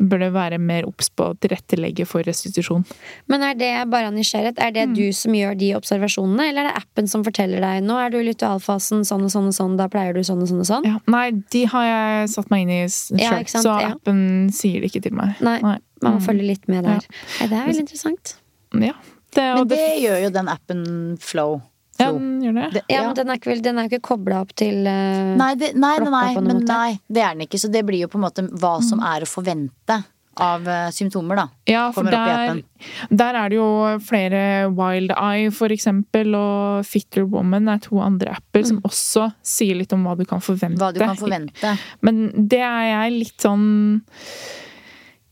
bør 0.00 0.22
det 0.22 0.28
være 0.32 0.56
mer 0.64 0.86
obs 0.88 1.10
på 1.12 1.26
å 1.28 1.34
tilrettelegge 1.36 2.06
for 2.08 2.24
restitusjon. 2.24 2.86
Men 3.28 3.42
er 3.44 3.58
det 3.60 3.68
bare 3.92 4.08
nysgjerrighet? 4.14 4.56
Er 4.64 4.70
det 4.72 4.86
Mm. 4.88 4.94
du 4.96 5.12
som 5.12 5.32
gjør 5.36 5.58
de 5.60 5.68
observasjonene, 5.76 6.46
eller 6.48 6.62
er 6.64 6.68
det 6.72 6.76
appen 6.80 7.06
som 7.06 7.22
forteller 7.22 7.60
deg 7.60 7.82
nå 7.84 7.98
er 8.00 8.08
du 8.08 8.16
i 8.16 8.24
ritualfasen 8.32 9.04
sånn 9.04 9.24
og 9.28 9.30
sånn 9.34 9.48
og 9.48 9.52
sånn, 9.52 9.76
da 9.76 9.88
pleier 9.92 10.14
du 10.16 10.20
sånn 10.24 10.40
og 10.40 10.48
sånn 10.48 10.60
og 10.64 10.66
sånn? 10.70 10.84
Ja, 10.88 10.96
nei, 11.06 11.30
de 11.52 11.64
har 11.66 11.84
jeg 11.84 12.30
satt 12.30 12.48
meg 12.50 12.62
inn 12.62 12.70
i 12.70 12.86
sjøl, 12.88 13.20
Ja, 13.20 13.42
så 13.44 13.76
appen 13.92 14.46
Ja. 14.46 14.50
sier 14.56 14.80
det 14.80 14.88
ikke 14.90 15.02
til 15.02 15.12
meg. 15.12 15.36
Nei, 15.42 15.60
man 15.60 15.80
må 16.00 16.16
Mm. 16.16 16.24
følge 16.24 16.46
litt 16.46 16.66
med 16.66 16.84
der. 16.84 17.00
Nei, 17.40 17.46
det 17.48 17.52
er 17.52 17.66
veldig 17.66 17.80
interessant. 17.84 18.39
Ja, 18.72 18.94
det, 19.34 19.42
Men 19.54 19.68
det 19.68 19.76
det, 19.76 19.90
gjør 20.04 20.22
jo 20.24 20.30
den 20.34 20.48
appen 20.50 20.84
Flow. 21.22 21.60
ja, 22.00 22.12
den 22.12 22.40
gjør 22.42 22.54
det. 22.54 22.68
Det- 22.78 22.84
Ja, 22.88 23.00
ja. 23.00 23.06
men 23.08 23.14
den 23.18 23.28
er 23.30 23.38
ikke, 23.40 23.50
vel, 23.52 23.62
den 23.62 23.78
er 23.78 23.88
ikke 23.90 24.00
kobla 24.00 24.40
opp 24.40 24.54
til 24.56 24.86
uh, 24.86 25.36
Nei, 25.36 25.54
det, 25.60 25.74
nei, 25.74 25.98
nei, 25.98 26.10
nei, 26.10 26.34
men 26.40 26.56
måte. 26.62 26.66
nei, 26.70 27.00
det 27.08 27.22
er 27.22 27.34
den 27.36 27.46
ikke. 27.46 27.58
Så 27.60 27.70
det 27.70 27.84
blir 27.86 28.00
jo 28.06 28.08
på 28.08 28.18
en 28.18 28.24
måte 28.24 28.46
hva 28.48 28.78
som 28.82 29.02
er 29.04 29.22
å 29.22 29.28
forvente 29.28 30.00
av 30.40 30.66
eh, 30.70 30.88
symptomer, 30.94 31.36
da. 31.36 31.44
Ja, 31.68 31.82
for 31.92 32.06
der, 32.08 32.62
der 33.10 33.36
er 33.36 33.50
det 33.50 33.56
jo 33.58 33.66
flere 34.06 34.70
Wild 34.72 35.10
Eye, 35.12 35.50
for 35.52 35.68
eksempel, 35.74 36.32
og 36.38 36.86
Fitter 36.88 37.26
Woman 37.28 37.68
er 37.68 37.82
to 37.84 37.98
andre 38.00 38.38
apper 38.38 38.64
som 38.64 38.78
også 38.86 39.26
sier 39.44 39.76
litt 39.76 39.92
om 39.92 40.06
hva 40.06 40.14
du 40.16 40.24
kan 40.24 40.40
forvente. 40.40 40.78
Mm. 40.78 40.80
Hva 40.80 40.92
du 40.96 41.02
kan 41.02 41.18
forvente. 41.20 41.74
Men 42.06 42.22
det 42.48 42.62
er 42.62 42.86
jeg 42.88 43.16
litt 43.18 43.44
sånn 43.44 43.66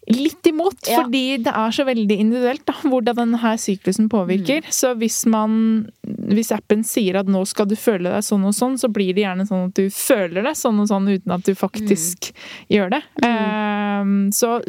Litt 0.08 0.46
imot, 0.48 0.78
Ja. 0.88 1.02
fordi 1.02 1.36
det 1.44 1.52
er 1.52 1.70
så 1.70 1.84
veldig 1.84 2.16
individuelt 2.18 2.64
da, 2.64 2.72
hvordan 2.82 3.14
denne 3.16 3.50
syklusen 3.60 4.08
påvirker. 4.08 4.62
Mm. 4.64 4.72
Så 4.72 4.94
hvis 4.96 5.26
man 5.26 5.90
Hvis 6.28 6.50
appen 6.52 6.82
sier 6.84 7.16
at 7.20 7.26
nå 7.26 7.46
skal 7.46 7.66
du 7.66 7.74
føle 7.76 8.04
deg 8.12 8.22
sånn 8.24 8.44
og 8.44 8.52
sånn, 8.54 8.78
så 8.80 8.88
blir 8.92 9.14
det 9.14 9.22
gjerne 9.24 9.46
sånn 9.48 9.66
at 9.68 9.74
du 9.74 9.88
føler 9.90 10.42
deg 10.42 10.56
sånn 10.56 10.80
og 10.80 10.88
sånn 10.88 11.08
uten 11.08 11.32
at 11.32 11.42
du 11.44 11.54
faktisk 11.54 12.32
Mm. 12.32 12.34
gjør 12.70 12.90
det. 12.90 13.02
Ehm, 13.22 14.28
så 14.32 14.60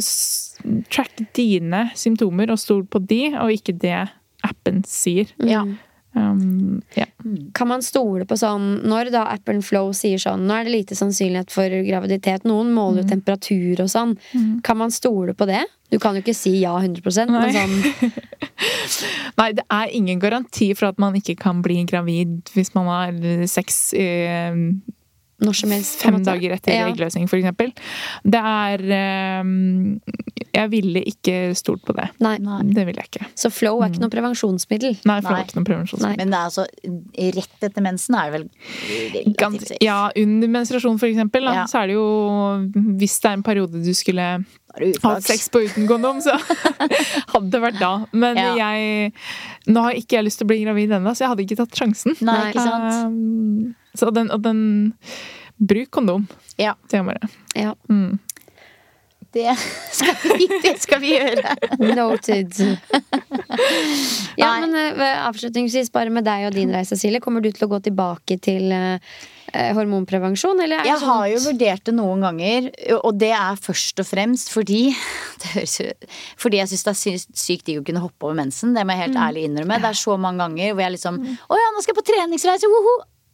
track 0.90 1.34
dine 1.34 1.92
symptomer 1.96 2.50
og 2.52 2.60
stol 2.60 2.84
på 2.88 3.00
de, 3.06 3.28
og 3.36 3.50
ikke 3.52 3.78
det 3.80 4.10
appen 4.44 4.84
sier. 4.88 5.28
Ja. 5.44 5.66
Um, 6.16 6.82
ja. 6.98 7.06
Kan 7.54 7.70
man 7.70 7.84
stole 7.86 8.26
på 8.26 8.34
sånn 8.40 8.80
Når 8.90 9.12
da 9.14 9.28
appen 9.30 9.60
Flow 9.62 9.92
sier 9.94 10.18
sånn 10.18 10.48
Nå 10.50 10.56
er 10.56 10.66
det 10.66 10.72
lite 10.74 10.96
sannsynlighet 10.98 11.54
for 11.54 11.70
graviditet. 11.86 12.48
Noen 12.50 12.72
måler 12.74 13.04
jo 13.04 13.12
temperatur 13.12 13.84
og 13.84 13.92
sånn. 13.94 14.16
Kan 14.66 14.80
man 14.82 14.94
stole 14.96 15.36
på 15.38 15.46
det? 15.50 15.62
Du 15.94 16.00
kan 16.02 16.18
jo 16.18 16.24
ikke 16.24 16.38
si 16.38 16.56
ja 16.62 16.74
100 16.78 17.30
men 17.30 17.46
Nei. 17.46 17.52
sånn 17.54 18.12
Nei, 19.40 19.52
det 19.58 19.66
er 19.70 19.94
ingen 19.96 20.22
garanti 20.22 20.72
for 20.78 20.90
at 20.90 21.00
man 21.02 21.18
ikke 21.18 21.38
kan 21.40 21.62
bli 21.66 21.84
gravid 21.90 22.50
hvis 22.54 22.74
man 22.76 22.90
har 22.90 23.46
sex 23.50 23.94
i 23.98 24.10
når 25.42 25.56
som 25.56 25.72
helst. 25.72 26.00
fem 26.02 26.14
måte. 26.18 26.26
dager 26.26 26.52
etter 26.58 26.74
Ja. 26.74 26.88
eggløsning, 26.92 27.28
for 27.30 27.38
eksempel. 27.40 27.72
Det 28.24 28.42
er 28.44 29.40
um, 29.42 30.02
Jeg 30.54 30.70
ville 30.72 31.04
ikke 31.06 31.54
stolt 31.56 31.84
på 31.86 31.94
det. 31.96 32.10
Nei. 32.20 32.38
Det 32.74 32.86
ville 32.88 33.00
jeg 33.00 33.10
ikke. 33.12 33.26
Så 33.38 33.52
Flow 33.54 33.82
er 33.84 33.90
ikke 33.92 34.02
noe 34.02 34.10
prevensjonsmiddel. 34.10 34.98
Nei, 35.06 35.20
flow 35.22 35.32
Nei. 35.32 35.38
var 35.38 35.46
ikke 35.46 35.60
noe 35.60 35.68
prevensjonsmiddel. 35.70 36.10
Nei. 36.10 36.18
Men 36.18 36.30
det 36.34 36.40
er 36.40 36.48
altså 36.50 36.66
rett 37.40 37.68
etter 37.70 37.82
mensen 37.86 38.16
er 38.18 38.32
det 38.32 38.34
vel 38.40 38.50
relativt 39.14 39.38
Gans, 39.38 39.72
ja, 39.82 40.00
under 40.18 40.48
menstruasjon, 40.48 40.98
for 41.00 41.08
eksempel, 41.08 41.44
Ja. 41.54 41.66
så 41.66 41.84
er 41.84 41.88
det 41.88 41.96
jo 41.96 42.08
Hvis 43.00 43.20
det 43.22 43.30
er 43.30 43.34
en 43.38 43.44
periode 43.44 43.84
du 43.84 43.94
skulle 43.94 44.22
er 44.22 44.44
hatt 45.04 45.24
sex 45.24 45.48
på 45.50 45.64
uten 45.66 45.88
kondom, 45.88 46.20
så 46.22 46.34
hadde 47.34 47.50
det 47.52 47.62
vært 47.62 47.80
da. 47.80 48.06
Men 48.14 48.36
Ja. 48.38 48.56
jeg 48.56 49.14
Nå 49.68 49.82
har 49.84 49.94
ikke 49.94 50.18
jeg 50.18 50.26
lyst 50.26 50.40
til 50.40 50.46
å 50.48 50.50
bli 50.50 50.64
gravid 50.66 50.90
ennå, 50.98 51.12
så 51.14 51.26
jeg 51.26 51.30
hadde 51.30 51.46
ikke 51.46 51.58
tatt 51.62 51.76
sjansen. 51.78 52.16
Nei, 52.26 52.52
ikke 52.52 52.64
sant? 52.66 53.06
Um, 53.06 53.76
så 53.98 54.12
den, 54.14 54.30
og 54.32 54.42
den 54.46 54.94
Bruk 55.60 55.90
kondom. 55.92 56.28
Ja. 56.60 56.76
Det 56.92 57.02
bare. 57.04 57.28
Ja. 57.56 57.74
Mm. 57.90 58.20
Det 59.32 59.52
skal 59.94 60.16
vi, 60.40 60.48
det 60.64 60.76
skal 60.82 61.02
vi 61.04 61.12
gjøre. 61.14 61.52
Noted. 61.94 62.54
ja, 64.40 64.48
Nei. 64.56 64.62
men 64.64 64.76
eh, 64.98 65.20
avslutningsvis, 65.28 65.92
bare 65.94 66.10
med 66.14 66.26
deg 66.26 66.48
og 66.48 66.56
din 66.56 66.72
reise, 66.74 66.98
Silje. 66.98 67.22
Kommer 67.22 67.44
du 67.44 67.52
til 67.54 67.68
å 67.68 67.70
gå 67.72 67.80
tilbake 67.86 68.40
til 68.42 68.72
eh, 68.74 69.20
eh, 69.54 69.70
hormonprevensjon, 69.78 70.64
eller 70.64 70.80
er 70.80 70.88
det 70.88 70.92
Jeg 70.94 71.02
sånt? 71.04 71.12
har 71.12 71.28
jo 71.34 71.42
vurdert 71.46 71.86
det 71.92 71.96
noen 72.00 72.26
ganger, 72.26 72.72
og 73.04 73.20
det 73.22 73.32
er 73.38 73.60
først 73.62 74.02
og 74.02 74.10
fremst 74.10 74.50
fordi 74.56 74.82
det 75.44 75.54
høres 75.58 75.78
jo, 75.84 75.90
Fordi 76.42 76.62
jeg 76.64 76.72
syns 76.74 76.88
det 76.88 76.94
er 76.96 77.00
sy- 77.04 77.38
sykt 77.46 77.68
digg 77.70 77.84
å 77.84 77.86
kunne 77.86 78.04
hoppe 78.08 78.30
over 78.32 78.40
mensen. 78.42 78.74
Det 78.78 78.86
må 78.88 78.96
jeg 78.98 79.06
helt 79.10 79.22
ærlig 79.28 79.46
innrømme. 79.50 79.78
Det 79.84 79.92
er 79.94 80.02
så 80.08 80.18
mange 80.18 80.42
ganger 80.46 80.74
hvor 80.74 80.88
jeg 80.88 80.96
liksom 80.98 81.22
Å 81.22 81.62
ja, 81.62 81.70
nå 81.76 81.84
skal 81.86 81.94
jeg 81.94 82.02
på 82.02 82.08
treningsreise! 82.14 82.74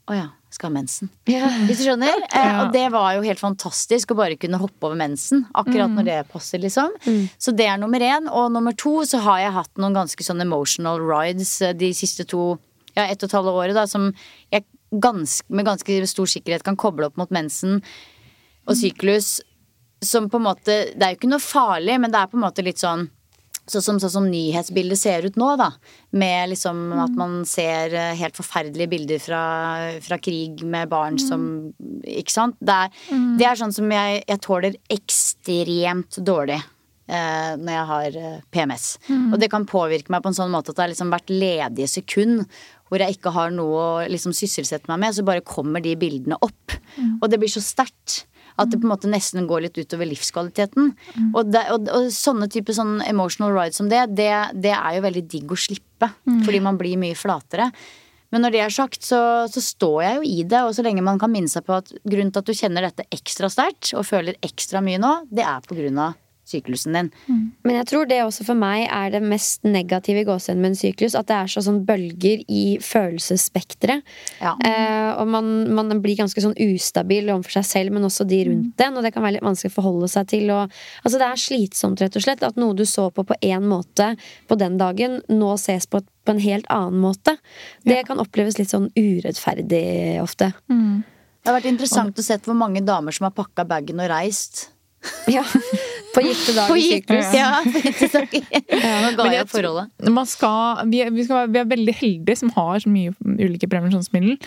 Å 0.06 0.14
ja, 0.20 0.28
skal 0.56 0.72
ha 0.72 0.76
mensen. 0.78 1.10
Ja. 1.30 1.50
Hvis 1.68 1.82
du 1.82 1.86
skjønner? 1.90 2.24
Eh, 2.36 2.60
og 2.64 2.74
det 2.74 2.86
var 2.94 3.14
jo 3.18 3.26
helt 3.26 3.42
fantastisk 3.42 4.14
å 4.14 4.20
bare 4.20 4.38
kunne 4.40 4.60
hoppe 4.62 4.88
over 4.88 4.98
mensen. 5.00 5.46
Akkurat 5.56 5.92
når 5.94 6.08
det 6.08 6.20
passer, 6.32 6.62
liksom. 6.64 6.96
Så 7.38 7.54
det 7.56 7.68
er 7.70 7.80
nummer 7.82 8.04
én. 8.04 8.30
Og 8.32 8.50
nummer 8.54 8.76
to 8.78 8.98
så 9.08 9.22
har 9.26 9.44
jeg 9.44 9.56
hatt 9.58 9.82
noen 9.82 9.96
ganske 9.98 10.26
sånn 10.26 10.44
emotional 10.44 11.04
rides 11.04 11.58
eh, 11.62 11.76
de 11.78 11.92
siste 11.96 12.28
to 12.32 12.56
ja, 12.96 13.10
ett 13.10 13.20
og 13.20 13.28
et 13.28 13.36
halvt 13.36 13.52
året, 13.52 13.76
da, 13.76 13.84
som 13.92 14.10
jeg 14.54 14.64
ganske, 15.04 15.48
med 15.52 15.68
ganske 15.68 15.98
stor 16.08 16.30
sikkerhet 16.32 16.64
kan 16.64 16.78
koble 16.80 17.10
opp 17.10 17.20
mot 17.20 17.34
mensen 17.34 17.82
og 18.66 18.78
syklus. 18.80 19.42
Som 20.04 20.28
på 20.30 20.38
en 20.38 20.46
måte 20.46 20.74
Det 20.94 21.02
er 21.02 21.14
jo 21.14 21.18
ikke 21.18 21.32
noe 21.32 21.42
farlig, 21.42 21.96
men 22.00 22.12
det 22.14 22.20
er 22.20 22.30
på 22.30 22.38
en 22.38 22.44
måte 22.44 22.64
litt 22.66 22.82
sånn 22.82 23.08
Sånn 23.66 23.82
som, 23.82 24.00
så 24.02 24.12
som 24.14 24.28
nyhetsbildet 24.30 25.00
ser 25.00 25.26
ut 25.26 25.40
nå, 25.42 25.48
da. 25.58 25.72
Med 26.14 26.52
liksom 26.52 26.84
at 27.02 27.16
man 27.18 27.40
ser 27.50 27.96
eh, 27.98 28.14
helt 28.20 28.38
forferdelige 28.38 28.92
bilder 28.92 29.24
fra, 29.24 29.42
fra 30.06 30.20
krig 30.22 30.62
med 30.62 30.92
barn 30.92 31.18
som 31.22 31.48
Ikke 32.06 32.34
sant? 32.34 32.60
Det 32.62 32.76
er, 32.86 33.02
det 33.40 33.50
er 33.50 33.60
sånn 33.60 33.74
som 33.74 33.90
jeg, 33.92 34.22
jeg 34.28 34.44
tåler 34.46 34.78
ekstremt 34.94 36.22
dårlig. 36.22 36.62
Eh, 37.06 37.52
når 37.62 37.70
jeg 37.70 37.90
har 37.90 38.16
PMS. 38.54 38.86
PMS. 39.06 39.34
Og 39.34 39.42
det 39.42 39.52
kan 39.54 39.68
påvirke 39.70 40.14
meg 40.14 40.24
på 40.26 40.32
en 40.32 40.38
sånn 40.38 40.54
måte 40.54 40.74
at 40.74 40.78
det 40.78 40.86
har 40.86 40.94
liksom 40.94 41.14
vært 41.14 41.34
ledige 41.34 41.90
sekund 41.92 42.46
hvor 42.90 43.02
jeg 43.02 43.18
ikke 43.18 43.34
har 43.34 43.54
noe 43.54 43.82
å 43.82 44.06
liksom 44.10 44.34
sysselsette 44.38 44.90
meg 44.92 45.02
med, 45.02 45.16
så 45.18 45.26
bare 45.26 45.46
kommer 45.46 45.82
de 45.82 45.96
bildene 45.98 46.38
opp. 46.46 46.76
Og 47.18 47.30
det 47.30 47.40
blir 47.42 47.52
så 47.52 47.64
sterkt 47.66 48.24
At 48.56 48.72
det 48.72 48.80
på 48.80 48.88
en 48.88 48.94
måte 48.94 49.12
nesten 49.12 49.50
går 49.50 49.66
litt 49.66 49.78
utover 49.78 50.08
livskvaliteten. 50.10 50.94
Og, 51.34 51.52
det, 51.52 51.66
og, 51.74 51.90
og 51.92 52.10
sånne 52.14 52.48
type 52.52 52.76
sånn 52.76 52.98
emotional 53.08 53.54
rides 53.56 53.82
som 53.82 53.92
det, 53.92 54.06
det, 54.16 54.32
det 54.64 54.74
er 54.78 54.98
jo 54.98 55.06
veldig 55.06 55.26
digg 55.32 55.52
å 55.52 55.60
slippe. 55.60 56.12
Fordi 56.48 56.64
man 56.64 56.80
blir 56.80 57.00
mye 57.02 57.18
flatere. 57.20 57.72
Men 58.34 58.44
når 58.44 58.52
det 58.52 58.62
er 58.66 58.74
sagt, 58.74 59.06
så, 59.06 59.20
så 59.48 59.62
står 59.64 60.00
jeg 60.04 60.16
jo 60.18 60.28
i 60.28 60.44
det. 60.44 60.62
Og 60.68 60.76
så 60.76 60.84
lenge 60.84 61.06
man 61.06 61.22
kan 61.22 61.32
minne 61.32 61.52
seg 61.52 61.64
på 61.68 61.78
at 61.78 61.94
grunnen 62.04 62.34
til 62.34 62.44
at 62.44 62.50
du 62.50 62.58
kjenner 62.58 62.88
dette 62.88 63.08
ekstra 63.16 63.52
sterkt 63.54 63.94
og 63.96 64.08
føler 64.08 64.40
ekstra 64.44 64.82
mye 64.84 65.00
nå, 65.00 65.18
det 65.32 65.46
er 65.48 65.64
på 65.64 65.78
grunn 65.78 66.02
av 66.10 66.20
syklusen 66.50 66.96
din. 66.96 67.10
Men 67.66 67.80
jeg 67.80 67.88
tror 67.90 68.10
det 68.10 68.22
også 68.24 68.46
for 68.48 68.60
meg 68.60 68.86
er 68.86 69.14
det 69.16 69.22
mest 69.26 69.66
negative 69.66 70.22
i 70.22 70.28
gåsehudene 70.28 70.62
med 70.62 70.74
en 70.74 70.80
syklus. 70.80 71.18
At 71.18 71.30
det 71.30 71.38
er 71.38 71.52
så 71.52 71.64
sånn 71.66 71.82
bølger 71.88 72.44
i 72.46 72.64
følelsesspekteret. 72.84 74.06
Ja. 74.42 74.56
Eh, 74.66 75.12
og 75.20 75.30
man, 75.34 75.52
man 75.76 76.02
blir 76.04 76.20
ganske 76.20 76.44
sånn 76.44 76.58
ustabil 76.68 77.32
overfor 77.34 77.60
seg 77.60 77.70
selv, 77.72 77.96
men 77.96 78.08
også 78.08 78.28
de 78.30 78.44
rundt 78.50 78.86
en. 78.86 79.00
Og 79.00 79.06
det 79.06 79.14
kan 79.16 79.26
være 79.26 79.38
litt 79.38 79.48
vanskelig 79.48 79.74
å 79.74 79.78
forholde 79.80 80.12
seg 80.12 80.30
til. 80.34 80.52
Og, 80.54 80.76
altså 81.04 81.22
det 81.22 81.30
er 81.30 81.46
slitsomt, 81.46 82.04
rett 82.04 82.20
og 82.20 82.28
slett. 82.28 82.46
At 82.46 82.60
noe 82.62 82.78
du 82.78 82.86
så 82.90 83.10
på 83.14 83.26
på 83.26 83.40
én 83.42 83.66
måte 83.66 84.14
på 84.50 84.60
den 84.60 84.78
dagen, 84.82 85.22
nå 85.32 85.56
ses 85.62 85.90
på 85.90 86.04
på 86.26 86.34
en 86.34 86.40
helt 86.42 86.66
annen 86.74 86.98
måte. 86.98 87.36
Det 87.86 88.00
kan 88.08 88.18
oppleves 88.18 88.58
litt 88.58 88.72
sånn 88.72 88.88
urettferdig 88.98 90.18
ofte. 90.24 90.56
Det 91.46 91.52
har 91.52 91.60
vært 91.60 91.70
interessant 91.70 92.18
å 92.18 92.26
se 92.26 92.40
hvor 92.42 92.58
mange 92.58 92.82
damer 92.82 93.14
som 93.14 93.28
har 93.28 93.36
pakka 93.38 93.68
bagen 93.70 94.02
og 94.02 94.10
reist. 94.10 94.72
Ja. 95.28 95.44
På 96.16 96.22
gitte 96.24 96.54
dager 96.56 96.78
i 96.80 96.84
syklus. 96.88 97.32
Ja, 97.36 97.60
på 97.66 97.82
gitte 97.84 98.08
dager. 98.14 98.46
Nå 99.04 99.10
ga 99.18 99.26
jeg 99.34 99.48
forholdet. 99.52 100.12
Man 100.16 100.30
skal, 100.30 100.86
vi, 100.92 101.02
er, 101.04 101.12
vi, 101.12 101.26
skal, 101.28 101.42
være- 101.42 101.52
vi 101.52 101.60
er 101.60 101.70
veldig 101.74 101.96
heldige 102.00 102.40
som 102.40 102.54
har 102.56 102.80
så 102.80 102.92
mye 102.92 103.12
ulike 103.36 103.68
prevensjonsmiddel. 103.72 104.38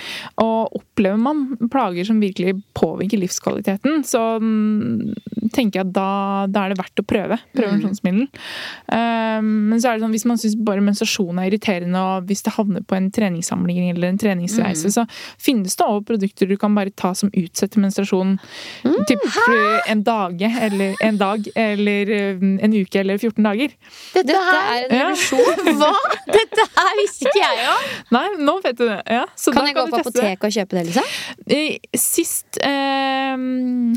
Og 0.40 0.78
opplever 0.80 1.20
man 1.20 1.44
plager 1.68 2.08
som 2.08 2.22
virkelig 2.22 2.56
påvirker 2.78 3.20
livskvaliteten, 3.20 4.00
så 4.08 4.22
mm, 4.40 5.50
tenker 5.54 5.82
jeg 5.82 5.88
at 5.88 5.92
da, 5.96 6.08
da 6.48 6.64
er 6.64 6.72
det 6.72 6.80
verdt 6.80 7.02
å 7.02 7.06
prøve 7.08 7.38
prevensjonsmiddel. 7.58 8.24
Um, 8.88 9.52
men 9.68 9.76
så 9.82 9.90
er 9.92 9.98
det 9.98 10.06
sånn, 10.06 10.14
hvis 10.16 10.26
man 10.30 10.40
syns 10.40 10.56
bare 10.64 10.84
menstruasjon 10.84 11.42
er 11.42 11.50
irriterende, 11.50 12.00
og 12.00 12.30
hvis 12.30 12.44
det 12.46 12.54
havner 12.56 12.86
på 12.88 12.96
en 12.96 13.10
treningssamling 13.14 13.90
eller 13.92 14.08
en 14.14 14.20
treningsreise, 14.20 14.94
så 14.94 15.04
finnes 15.42 15.76
det 15.76 15.84
også 15.84 16.06
produkter 16.14 16.48
du 16.48 16.56
kan 16.60 16.72
bare 16.78 16.94
ta 16.96 17.12
som 17.18 17.28
utsetter 17.36 17.82
menstruasjon. 17.84 18.38
Typ 19.08 19.28
en 19.88 19.98
en 19.98 20.04
eller 20.66 20.96
en 21.04 21.18
dag, 21.20 21.48
eller 21.54 22.12
eh, 22.14 22.44
en 22.66 22.74
uke, 22.74 23.00
eller 23.00 23.18
14 23.18 23.44
dager. 23.44 23.74
Dette, 24.14 24.26
Dette 24.32 24.42
her 24.42 24.86
er 24.86 24.88
en 24.88 24.96
Ja. 24.98 25.08
Hva?! 25.80 25.92
Dette 26.28 26.66
her 26.74 26.92
visste 27.00 27.28
ikke 27.28 27.42
jeg 27.42 27.68
om! 27.72 27.92
Nei, 28.16 28.24
nå 28.48 28.56
vet 28.64 28.78
du 28.78 28.84
det. 28.86 28.98
Ja, 29.06 29.24
så 29.38 29.54
Kan 29.54 29.66
da 29.66 29.72
jeg 29.72 29.78
gå 29.78 29.86
på 29.92 30.02
apoteket 30.02 30.48
og 30.48 30.56
kjøpe 30.58 30.78
det, 30.78 30.84
liksom? 30.90 31.14
Sist 31.98 32.60
eh, 32.64 33.46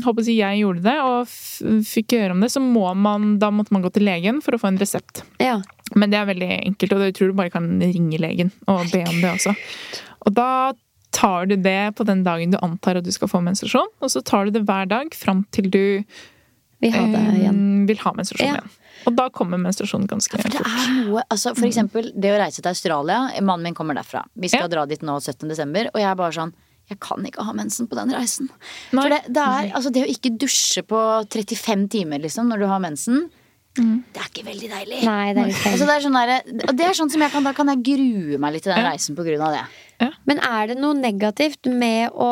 håper 0.06 0.28
jeg, 0.28 0.38
jeg 0.40 0.62
gjorde 0.62 0.86
det, 0.86 0.98
og 1.02 1.84
fikk 1.88 2.16
høre 2.18 2.36
om 2.36 2.44
det, 2.44 2.52
så 2.54 2.62
må 2.64 2.86
man, 2.94 3.36
da 3.42 3.52
måtte 3.54 3.74
man 3.74 3.84
gå 3.84 3.92
til 3.94 4.06
legen 4.08 4.40
for 4.44 4.56
å 4.56 4.62
få 4.62 4.72
en 4.72 4.80
resept. 4.82 5.24
Ja. 5.42 5.60
Men 5.98 6.12
det 6.12 6.20
er 6.20 6.30
veldig 6.30 6.48
enkelt, 6.62 6.94
og 6.96 7.04
jeg 7.08 7.18
tror 7.18 7.32
du 7.32 7.38
bare 7.42 7.52
kan 7.52 7.68
ringe 7.82 8.20
legen 8.20 8.52
og 8.70 8.88
be 8.92 9.02
om 9.04 9.20
det 9.20 9.34
også. 9.34 9.54
Og 10.26 10.34
da 10.36 10.48
tar 11.12 11.46
du 11.50 11.56
det 11.60 11.92
på 11.98 12.06
den 12.08 12.22
dagen 12.24 12.54
du 12.54 12.58
antar 12.64 12.98
at 12.98 13.04
du 13.04 13.12
skal 13.12 13.28
få 13.30 13.42
menstruasjon, 13.44 13.90
og 14.00 14.12
så 14.12 14.22
tar 14.24 14.48
du 14.48 14.56
det 14.56 14.64
hver 14.68 14.88
dag 14.90 15.12
fram 15.16 15.44
til 15.52 15.68
du 15.72 15.84
Vi 16.82 16.90
ha 16.90 17.02
det 17.14 17.22
igjen. 17.40 17.86
vil 17.88 17.98
ha 18.02 18.12
menstruasjon 18.18 18.46
Ja. 18.48 18.54
igjen. 18.60 18.70
Og 19.06 19.16
da 19.18 19.28
kommer 19.34 19.58
menstruasjonen 19.58 20.06
ganske 20.10 20.36
For 20.40 20.48
det 20.48 20.58
fort. 20.60 20.66
er 20.66 20.90
noe, 21.06 21.22
altså 21.30 21.54
For 21.56 21.66
eksempel 21.66 22.12
det 22.14 22.30
å 22.34 22.38
reise 22.38 22.60
til 22.62 22.68
Australia. 22.70 23.30
Mannen 23.40 23.62
min 23.70 23.74
kommer 23.74 23.94
derfra. 23.98 24.24
Vi 24.36 24.48
skal 24.48 24.68
Ja. 24.68 24.68
dra 24.68 24.86
dit 24.86 25.00
nå 25.02 25.16
17. 25.20 25.48
desember, 25.48 25.86
og 25.94 25.98
jeg 26.00 26.10
er 26.10 26.14
bare 26.14 26.32
sånn 26.32 26.52
jeg 26.90 26.98
kan 27.00 27.24
ikke 27.24 27.42
ha 27.46 27.52
mensen 27.54 27.86
på 27.88 27.94
den 27.96 28.10
reisen. 28.10 28.48
Nei. 28.92 29.02
For 29.02 29.08
det, 29.08 29.22
det 29.32 29.42
er 29.42 29.70
altså 29.72 29.90
det 29.92 30.02
å 30.04 30.10
ikke 30.10 30.36
dusje 30.36 30.82
på 30.82 31.24
35 31.30 31.88
timer 31.88 32.18
liksom 32.20 32.48
når 32.50 32.58
du 32.58 32.66
har 32.66 32.80
mensen, 32.80 33.30
det 33.74 34.18
er 34.20 34.28
ikke 34.28 34.44
veldig 34.44 34.68
deilig. 34.68 35.02
Nei, 35.06 35.32
det 35.32 35.40
er 35.40 35.46
litt 35.46 35.62
Altså 35.64 35.86
det 35.86 35.94
er 35.96 36.02
sånn 36.04 36.12
der, 36.18 36.68
og 36.68 36.76
det 36.76 36.84
er 36.84 36.92
sånn 36.92 37.10
som 37.10 37.20
jeg 37.22 37.30
kan, 37.32 37.42
Da 37.46 37.52
kan 37.54 37.66
jeg 37.68 37.82
grue 37.82 38.38
meg 38.38 38.52
litt 38.52 38.62
til 38.64 38.74
den 38.74 38.84
reisen 38.84 39.16
på 39.16 39.24
grunn 39.24 39.40
av 39.40 39.54
det. 39.56 40.10
Men 40.26 40.38
er 40.40 40.66
det 40.66 40.76
noe 40.78 40.92
negativt 40.98 41.64
med 41.72 42.10
å 42.12 42.28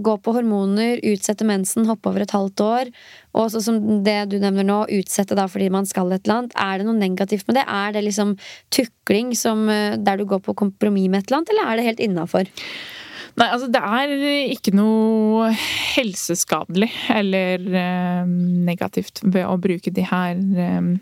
gå 0.00 0.14
på 0.22 0.32
hormoner, 0.32 1.00
utsette 1.02 1.44
mensen, 1.44 1.84
hoppe 1.86 2.06
over 2.08 2.22
et 2.22 2.30
halvt 2.30 2.60
år, 2.64 2.90
og 3.32 3.50
så 3.52 3.62
som 3.64 3.78
det 4.04 4.18
du 4.32 4.38
nevner 4.42 4.66
nå, 4.68 4.78
utsette 4.98 5.36
da 5.38 5.46
fordi 5.50 5.70
man 5.72 5.88
skal 5.88 6.12
et 6.12 6.26
eller 6.26 6.42
annet? 6.42 6.56
Er 6.60 6.80
det 6.80 6.88
noe 6.88 6.98
negativt 6.98 7.48
med 7.48 7.60
det? 7.60 7.66
Er 7.68 7.94
det 7.96 8.04
liksom 8.06 8.34
tukling 8.74 9.32
som, 9.38 9.68
eh, 9.72 9.96
der 9.96 10.20
du 10.20 10.26
går 10.28 10.42
på 10.44 10.56
kompromiss 10.64 11.08
med 11.08 11.22
et 11.22 11.30
eller 11.30 11.42
annet, 11.42 11.54
eller 11.54 11.70
er 11.70 11.80
det 11.80 11.88
helt 11.90 12.04
innafor? 12.08 12.52
Nei, 13.40 13.46
altså 13.48 13.68
det 13.72 13.80
er 13.80 14.10
ikke 14.52 14.74
noe 14.76 15.48
helseskadelig 15.94 16.90
eller 17.12 17.64
eh, 17.64 18.26
negativt 18.68 19.22
ved 19.24 19.46
å 19.48 19.56
bruke 19.60 19.92
de 19.94 20.04
her 20.04 20.36
eh, 20.36 20.92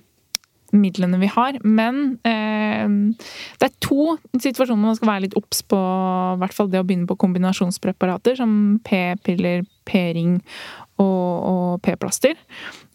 midlene 0.76 1.18
vi 1.18 1.30
har. 1.30 1.58
Men 1.66 2.20
eh, 2.26 2.86
det 3.58 3.66
er 3.66 3.76
to 3.82 4.14
situasjoner 4.36 4.84
man 4.84 4.98
skal 4.98 5.10
være 5.10 5.26
litt 5.26 5.38
obs 5.38 5.64
på. 5.66 5.80
I 5.80 6.38
hvert 6.44 6.56
fall 6.56 6.70
det 6.70 6.82
å 6.82 6.86
begynne 6.86 7.10
på 7.10 7.18
kombinasjonspreparater 7.20 8.38
som 8.38 8.52
p-piller, 8.86 9.66
p-ring 9.90 10.38
og, 11.00 11.48
og 11.50 11.82
p-plaster. 11.84 12.38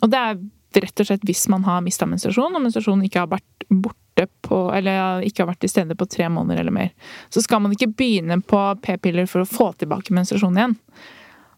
Og 0.04 0.12
det 0.12 0.22
er 0.22 0.40
rett 0.86 1.02
og 1.02 1.08
slett 1.08 1.28
hvis 1.28 1.46
man 1.52 1.66
har 1.68 1.84
mista 1.86 2.08
menstruasjon, 2.10 2.56
og 2.56 2.64
menstruasjonen 2.64 3.06
ikke 3.08 3.24
har 3.24 3.32
vært 3.32 3.68
borte 3.70 4.28
på, 4.46 4.60
eller 4.76 5.24
ikke 5.28 5.44
har 5.44 5.52
vært 5.52 5.64
til 5.66 5.72
stede 5.72 5.98
på 5.98 6.08
tre 6.10 6.30
måneder 6.32 6.64
eller 6.64 6.76
mer. 6.76 6.92
Så 7.34 7.44
skal 7.44 7.64
man 7.64 7.76
ikke 7.76 7.92
begynne 7.98 8.40
på 8.46 8.62
p-piller 8.84 9.30
for 9.32 9.44
å 9.44 9.50
få 9.50 9.72
tilbake 9.80 10.16
menstruasjonen 10.16 10.62
igjen. 10.62 10.76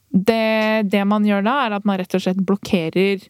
Det, 0.08 0.90
det 0.92 1.04
man 1.06 1.26
gjør 1.28 1.44
da, 1.46 1.58
er 1.66 1.78
at 1.78 1.88
man 1.88 2.00
rett 2.00 2.16
og 2.16 2.24
slett 2.24 2.40
blokkerer 2.40 3.26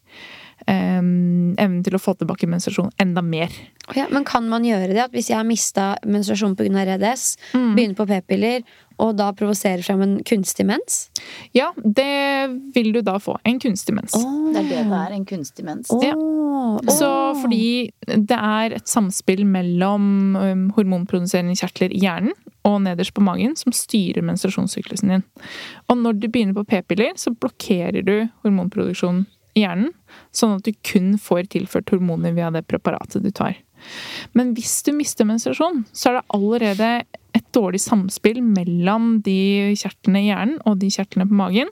eh, 0.68 1.00
evnen 1.02 1.82
til 1.86 1.98
å 1.98 2.02
få 2.02 2.14
tilbake 2.20 2.50
menstruasjon 2.50 2.94
enda 3.02 3.24
mer. 3.26 3.54
Ja, 3.96 4.08
men 4.12 4.26
kan 4.28 4.50
man 4.50 4.66
gjøre 4.68 4.90
det? 4.92 5.04
At 5.06 5.16
hvis 5.16 5.30
jeg 5.32 5.40
har 5.40 5.48
mista 5.48 5.94
menstruasjon 6.08 6.58
pga. 6.60 6.84
REDS, 6.88 7.38
begynner 7.54 7.96
på 7.98 8.06
p-piller, 8.10 8.66
og 9.02 9.14
da 9.20 9.30
provoserer 9.38 9.84
frem 9.86 10.02
en 10.04 10.16
kunstig 10.26 10.66
mens? 10.68 10.98
Ja, 11.56 11.70
det 11.78 12.50
vil 12.76 12.92
du 12.96 13.02
da 13.06 13.18
få. 13.22 13.38
En 13.48 13.60
kunstig 13.62 13.94
mens. 13.96 14.16
Det 14.18 14.64
er 14.64 14.68
det 14.72 14.82
det 14.90 15.00
er. 15.00 15.14
En 15.16 15.28
kunstig 15.30 15.66
mens. 15.68 15.92
Ja. 16.04 16.16
Så 16.92 17.12
fordi 17.44 17.92
det 18.08 18.38
er 18.38 18.78
et 18.80 18.90
samspill 18.90 19.46
mellom 19.48 20.36
um, 20.36 20.68
hormonproduserende 20.76 21.58
kjertler 21.60 21.94
i 21.94 22.02
hjernen 22.04 22.34
og 22.68 22.82
nederst 22.84 23.14
på 23.16 23.24
magen 23.24 23.56
som 23.56 23.76
styrer 23.76 24.26
menstruasjonssyklusen 24.26 25.14
din. 25.14 25.26
Og 25.88 26.02
når 26.02 26.18
du 26.18 26.28
begynner 26.28 26.58
på 26.58 26.66
p-piller, 26.68 27.14
så 27.22 27.32
blokkerer 27.32 28.02
du 28.04 28.16
hormonproduksjonen 28.44 29.26
i 29.58 29.64
hjernen, 29.64 29.94
sånn 30.36 30.58
at 30.58 30.68
du 30.68 30.74
kun 30.86 31.16
får 31.22 31.48
tilført 31.54 31.94
hormoner 31.94 32.36
via 32.36 32.50
det 32.54 32.66
preparatet 32.70 33.24
du 33.26 33.32
tar. 33.34 33.58
Men 34.38 34.54
hvis 34.58 34.82
du 34.86 34.92
mister 34.96 35.26
menstruasjon, 35.26 35.86
så 35.94 36.10
er 36.12 36.20
det 36.20 36.26
allerede 36.38 36.92
et 37.38 37.46
dårlig 37.54 37.80
samspill 37.84 38.42
mellom 38.44 39.22
de 39.26 39.76
kjertlene 39.78 40.24
i 40.24 40.30
hjernen 40.32 40.60
og 40.66 40.80
de 40.82 40.90
kjertlene 40.94 41.28
på 41.30 41.38
magen. 41.38 41.70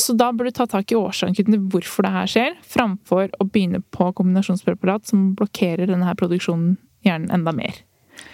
Så 0.00 0.16
da 0.18 0.32
bør 0.34 0.48
du 0.48 0.56
ta 0.56 0.66
tak 0.66 0.90
i 0.90 0.96
årsaken 0.98 1.36
til 1.36 1.58
hvorfor 1.70 2.02
det 2.02 2.12
her 2.16 2.30
skjer, 2.30 2.54
framfor 2.66 3.28
å 3.38 3.46
begynne 3.46 3.82
på 3.94 4.08
kombinasjonspreparat 4.18 5.06
som 5.06 5.34
blokkerer 5.38 5.86
denne 5.86 6.08
her 6.08 6.16
produksjonen 6.18 6.76
i 7.04 7.10
hjernen 7.10 7.30
enda 7.30 7.52
mer. 7.54 7.82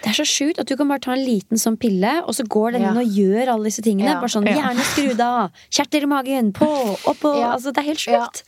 Det 0.00 0.08
er 0.12 0.16
så 0.16 0.24
sjukt 0.28 0.60
at 0.60 0.68
du 0.68 0.76
kan 0.80 0.88
bare 0.88 1.02
ta 1.04 1.12
en 1.12 1.24
liten 1.24 1.60
sånn 1.60 1.76
pille, 1.80 2.22
og 2.24 2.32
så 2.36 2.46
går 2.48 2.72
den 2.72 2.82
Ja. 2.82 2.90
inn 2.92 3.00
og 3.02 3.12
gjør 3.16 3.48
alle 3.52 3.64
disse 3.68 3.82
tingene. 3.84 4.08
Ja. 4.08 4.20
Bare 4.20 4.32
sånn 4.32 4.48
hjerne 4.48 4.84
skrudd 4.94 5.20
av, 5.20 5.50
kjertler 5.70 6.02
i 6.02 6.06
magen, 6.06 6.52
på, 6.52 6.68
oppå 7.04 7.34
Ja. 7.40 7.52
Altså, 7.56 7.72
det 7.72 7.78
er 7.82 7.88
helt 7.90 8.06
Ja. 8.06 8.26
sjukt. 8.26 8.42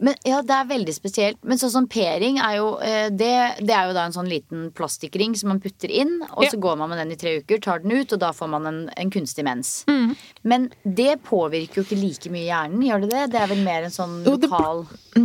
Men 0.00 0.14
ja, 0.24 0.40
det 0.42 0.54
er 0.54 0.68
veldig 0.70 0.94
spesielt. 0.94 1.38
Men 1.42 1.58
sånn 1.58 1.70
som 1.74 1.86
p-ring 1.90 2.38
er 2.38 2.56
jo 2.58 2.68
eh, 2.84 3.08
det, 3.10 3.32
det 3.66 3.74
er 3.74 3.88
jo 3.88 3.94
da 3.96 4.04
en 4.06 4.14
sånn 4.14 4.28
liten 4.30 4.68
plastikkring 4.76 5.34
som 5.38 5.48
man 5.52 5.60
putter 5.60 5.90
inn, 5.90 6.20
og 6.32 6.44
Ja. 6.44 6.50
så 6.52 6.60
går 6.62 6.76
man 6.78 6.90
med 6.90 6.98
den 7.02 7.12
i 7.12 7.16
tre 7.18 7.38
uker, 7.40 7.58
tar 7.60 7.80
den 7.82 7.92
ut, 7.98 8.12
og 8.12 8.20
da 8.22 8.30
får 8.32 8.48
man 8.52 8.66
en, 8.70 8.80
en 8.96 9.10
kunstig 9.10 9.44
mens. 9.44 9.84
Mm. 9.88 10.14
Men 10.44 10.68
det 10.84 11.18
påvirker 11.26 11.80
jo 11.82 11.86
ikke 11.86 11.98
like 12.00 12.30
mye 12.30 12.46
hjernen, 12.46 12.82
gjør 12.86 13.00
det 13.06 13.10
det? 13.10 13.24
Det 13.34 13.40
er 13.42 13.50
vel 13.54 13.64
mer 13.66 13.82
en 13.88 13.94
sånn 13.94 14.20
lokal 14.26 14.84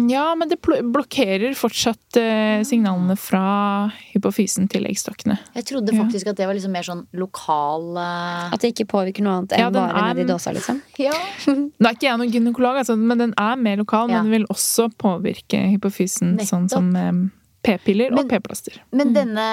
Ja, 0.09 0.33
men 0.35 0.49
det 0.49 0.57
blokkerer 0.65 1.53
fortsatt 1.57 2.17
eh, 2.17 2.63
signalene 2.65 3.13
fra 3.19 3.91
hypofysen 4.13 4.65
til 4.71 4.87
eggstokkene. 4.89 5.37
Jeg 5.55 5.67
trodde 5.69 5.93
Ja. 5.93 6.01
faktisk 6.01 6.31
at 6.31 6.37
det 6.39 6.47
var 6.49 6.55
liksom 6.57 6.71
mer 6.73 6.83
sånn 6.87 7.05
lokal 7.13 7.97
eh, 8.01 8.53
At 8.55 8.59
det 8.63 8.73
ikke 8.73 8.87
påvirker 8.89 9.21
noe 9.25 9.37
annet 9.41 9.53
enn 9.53 9.59
Ja, 9.65 9.69
bare 9.69 9.93
er- 9.93 10.13
nedi 10.15 10.25
dåsa, 10.31 10.53
liksom. 10.55 10.81
Ja. 10.97 11.13
Nå 11.47 11.85
er 11.85 11.93
ikke 11.93 12.07
jeg 12.09 12.17
noen 12.17 12.31
gynekolog, 12.33 12.79
altså, 12.81 12.97
men 12.97 13.17
den 13.21 13.33
er 13.37 13.55
mer 13.55 13.77
lokal, 13.83 14.09
Ja. 14.09 14.21
men 14.23 14.31
den 14.31 14.39
vil 14.39 14.47
også 14.49 14.62
påvirke 14.99 15.59
hypofysen, 15.73 16.35
sånn 16.47 16.69
som 16.71 16.89
eh, 16.99 17.11
p-piller 17.63 18.11
og 18.17 18.27
p-plaster. 18.31 18.79
Men 18.91 19.13
denne 19.15 19.45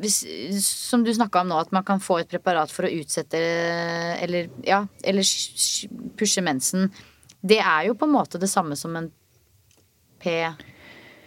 hvis, 0.00 0.20
Som 0.62 1.02
du 1.04 1.10
snakka 1.12 1.42
om 1.42 1.50
nå, 1.50 1.58
at 1.60 1.72
man 1.74 1.84
kan 1.84 2.00
få 2.00 2.20
et 2.22 2.30
preparat 2.30 2.70
for 2.72 2.86
å 2.88 2.92
utsette 2.94 3.38
Eller, 4.22 4.48
ja, 4.64 4.84
eller 5.04 5.26
sh- 5.26 5.56
sh- 5.58 5.90
pushe 6.16 6.40
mensen. 6.46 6.88
Det 7.42 7.58
er 7.60 7.88
jo 7.88 7.94
på 7.98 8.06
en 8.08 8.14
måte 8.16 8.38
det 8.40 8.48
samme 8.50 8.76
som 8.78 8.96
en 8.98 9.10
P 10.22 10.32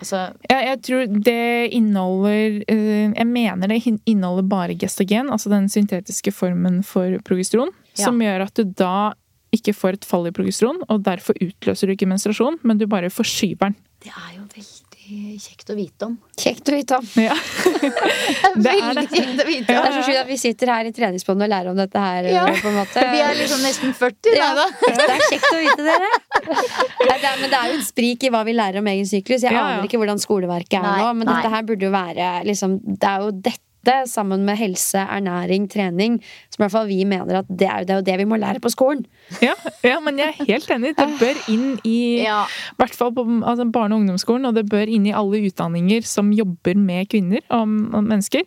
Altså 0.02 0.18
Ja, 0.50 0.58
jeg 0.72 0.82
tror 0.88 1.06
det 1.24 1.70
inneholder 1.78 2.58
eh, 2.68 3.12
Jeg 3.14 3.28
mener 3.30 3.70
det 3.70 3.82
inneholder 4.10 4.48
bare 4.50 4.76
gestagen, 4.82 5.30
altså 5.30 5.52
den 5.54 5.70
syntetiske 5.70 6.34
formen 6.34 6.82
for 6.84 7.20
progesteron, 7.28 7.70
Ja. 7.98 8.06
som 8.08 8.20
gjør 8.24 8.48
at 8.48 8.56
du 8.56 8.64
da 8.64 9.14
ikke 9.56 9.74
får 9.76 10.00
et 10.00 10.06
fall 10.08 10.28
i 10.30 10.36
progesteron, 10.36 10.80
og 10.90 11.04
derfor 11.06 11.36
utløser 11.44 11.88
du 11.92 11.96
ikke 11.98 12.08
menstruasjon, 12.10 12.62
men 12.64 12.80
du 12.80 12.88
bare 12.92 13.10
forskyver 13.12 13.72
den. 13.72 13.76
Det 14.02 14.10
er 14.14 14.38
jo 14.38 14.46
veldig 14.56 15.38
kjekt 15.44 15.70
å 15.70 15.76
vite 15.76 16.08
om. 16.08 16.14
Kjekt 16.40 16.70
å 16.72 16.74
vite 16.74 16.98
om. 17.02 17.08
Ja. 17.20 17.36
Det 18.62 18.72
er 18.72 18.84
veldig 18.86 19.04
kjekt 19.12 19.42
å 19.44 19.46
vite 19.48 19.66
om. 19.66 19.68
Det 19.68 19.76
er 19.82 19.96
så 19.98 20.04
sjukt 20.06 20.20
at 20.22 20.30
vi 20.30 20.38
sitter 20.40 20.72
her 20.72 20.88
i 20.88 20.94
treningsbåndet 20.96 21.46
og 21.48 21.52
lærer 21.52 21.72
om 21.74 21.80
dette 21.82 22.04
her. 22.04 22.30
Ja. 22.32 22.46
på 22.62 22.70
en 22.72 22.78
måte. 22.80 23.04
Vi 23.12 23.20
er 23.26 23.36
liksom 23.38 23.64
nesten 23.66 23.94
40, 23.98 24.38
ja. 24.40 24.50
da. 24.58 24.68
Det 24.88 25.08
er 25.08 25.24
kjekt 25.28 25.50
å 25.50 25.60
vite 25.60 25.88
dere. 25.90 26.12
Nei, 26.48 27.18
det 27.18 27.28
er, 27.32 27.42
men 27.42 27.50
det 27.52 27.60
er 27.60 27.74
jo 27.74 27.80
et 27.82 27.88
sprik 27.90 28.24
i 28.28 28.32
hva 28.34 28.44
vi 28.48 28.56
lærer 28.56 28.80
om 28.82 28.88
egen 28.94 29.10
syklus. 29.10 29.44
Jeg 29.44 29.52
Ja, 29.52 29.58
ja. 29.60 29.66
aner 29.82 29.90
ikke 29.90 30.00
hvordan 30.02 30.22
skoleverket 30.24 30.80
er 30.80 30.88
Nei, 30.88 31.02
nå, 31.04 31.12
men 31.20 31.28
nei. 31.30 31.36
dette 31.42 31.54
her 31.58 31.68
burde 31.68 31.90
jo 31.90 31.92
være 31.94 32.32
liksom, 32.48 32.80
Det 32.88 33.12
er 33.12 33.26
jo 33.28 33.34
dette 33.36 33.68
sammen 34.06 34.46
med 34.46 34.58
helse, 34.60 34.98
ernæring, 35.02 35.68
trening 35.72 36.20
som 36.50 36.60
i 36.60 36.64
hvert 36.64 36.72
fall 36.72 36.88
vi 36.88 37.04
mener 37.06 37.40
at 37.40 37.48
det 37.50 37.68
er, 37.68 37.84
det 37.84 37.90
er 37.90 37.96
jo 38.02 38.06
det 38.06 38.18
vi 38.20 38.26
må 38.30 38.38
lære 38.38 38.60
på 38.62 38.70
skolen. 38.70 39.06
Ja, 39.42 39.54
ja, 39.84 40.00
men 40.00 40.20
jeg 40.20 40.28
er 40.38 40.46
helt 40.52 40.70
enig. 40.70 40.94
Det 40.98 41.08
bør 41.20 41.40
inn 41.54 41.80
i 41.88 42.22
Ja. 42.24 42.44
hvert 42.78 42.94
fall 42.96 43.14
på 43.16 43.26
altså 43.42 43.66
barne- 43.72 43.96
og 43.96 44.02
ungdomsskolen, 44.02 44.46
og 44.46 44.56
det 44.56 44.70
bør 44.70 44.86
inn 44.88 45.06
i 45.08 45.14
alle 45.16 45.42
utdanninger 45.48 46.06
som 46.06 46.32
jobber 46.32 46.76
med 46.78 47.10
kvinner 47.10 47.42
og, 47.50 47.68
og 47.94 48.04
mennesker. 48.04 48.46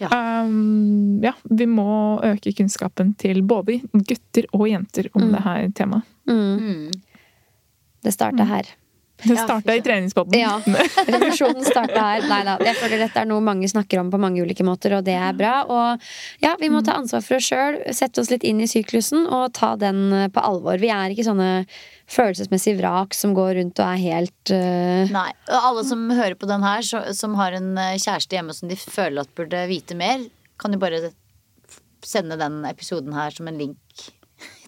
Ja. 0.00 0.08
Um, 0.44 1.20
ja, 1.22 1.32
vi 1.50 1.66
må 1.66 2.20
øke 2.24 2.52
kunnskapen 2.56 3.14
til 3.20 3.42
både 3.42 3.80
gutter 3.92 4.48
og 4.52 4.68
jenter 4.70 5.10
om 5.14 5.28
det 5.32 5.44
her 5.44 5.68
temaet. 5.76 6.02
Mm. 6.30 6.90
Det 8.04 8.12
starta 8.14 8.44
her. 8.48 8.64
Det 9.22 9.36
Ja, 9.36 9.44
starta 9.44 9.74
i 9.76 9.82
treningspotten. 9.84 10.38
Ja, 10.38 10.56
revolusjonen 11.06 11.64
starta 11.66 12.00
her. 12.00 12.26
Nei 12.30 12.40
da, 12.46 12.56
jeg 12.64 12.76
føler 12.80 13.04
dette 13.04 13.22
er 13.22 13.28
noe 13.28 13.44
mange 13.44 13.68
snakker 13.70 14.00
om 14.02 14.10
på 14.12 14.20
mange 14.22 14.42
ulike 14.42 14.64
måter, 14.66 14.96
og 14.98 15.06
det 15.06 15.16
er 15.18 15.36
bra. 15.36 15.54
Og 15.68 16.10
ja, 16.44 16.54
vi 16.60 16.70
må 16.72 16.82
ta 16.86 16.96
ansvar 17.00 17.24
for 17.26 17.38
oss 17.38 17.48
sjøl, 17.50 17.80
sette 17.96 18.22
oss 18.22 18.32
litt 18.32 18.46
inn 18.48 18.62
i 18.64 18.68
syklusen 18.70 19.26
og 19.26 19.52
ta 19.58 19.74
den 19.80 20.08
eh, 20.16 20.28
på 20.32 20.44
alvor. 20.44 20.80
Vi 20.80 20.92
er 20.94 21.12
ikke 21.12 21.26
sånne 21.26 21.50
følelsesmessige 22.10 22.80
vrak 22.80 23.14
som 23.14 23.34
går 23.36 23.54
rundt 23.60 23.80
og 23.82 23.86
er 23.86 24.02
helt 24.02 24.54
uh... 24.54 25.10
Nei. 25.14 25.30
Og 25.50 25.68
alle 25.70 25.86
som 25.86 26.08
hører 26.10 26.36
på 26.38 26.48
den 26.50 26.64
her, 26.66 26.82
så, 26.86 27.04
som 27.16 27.36
har 27.38 27.56
en 27.58 27.72
eh, 27.78 27.98
kjæreste 28.00 28.38
hjemme 28.38 28.56
som 28.56 28.70
de 28.70 28.78
føler 28.80 29.22
at 29.22 29.34
burde 29.38 29.66
vite 29.70 29.98
mer, 29.98 30.24
kan 30.60 30.74
jo 30.74 30.80
bare 30.82 31.12
sende 32.06 32.38
den 32.40 32.62
episoden 32.68 33.14
her 33.16 33.34
som 33.34 33.48
en 33.50 33.60
link. 33.60 34.10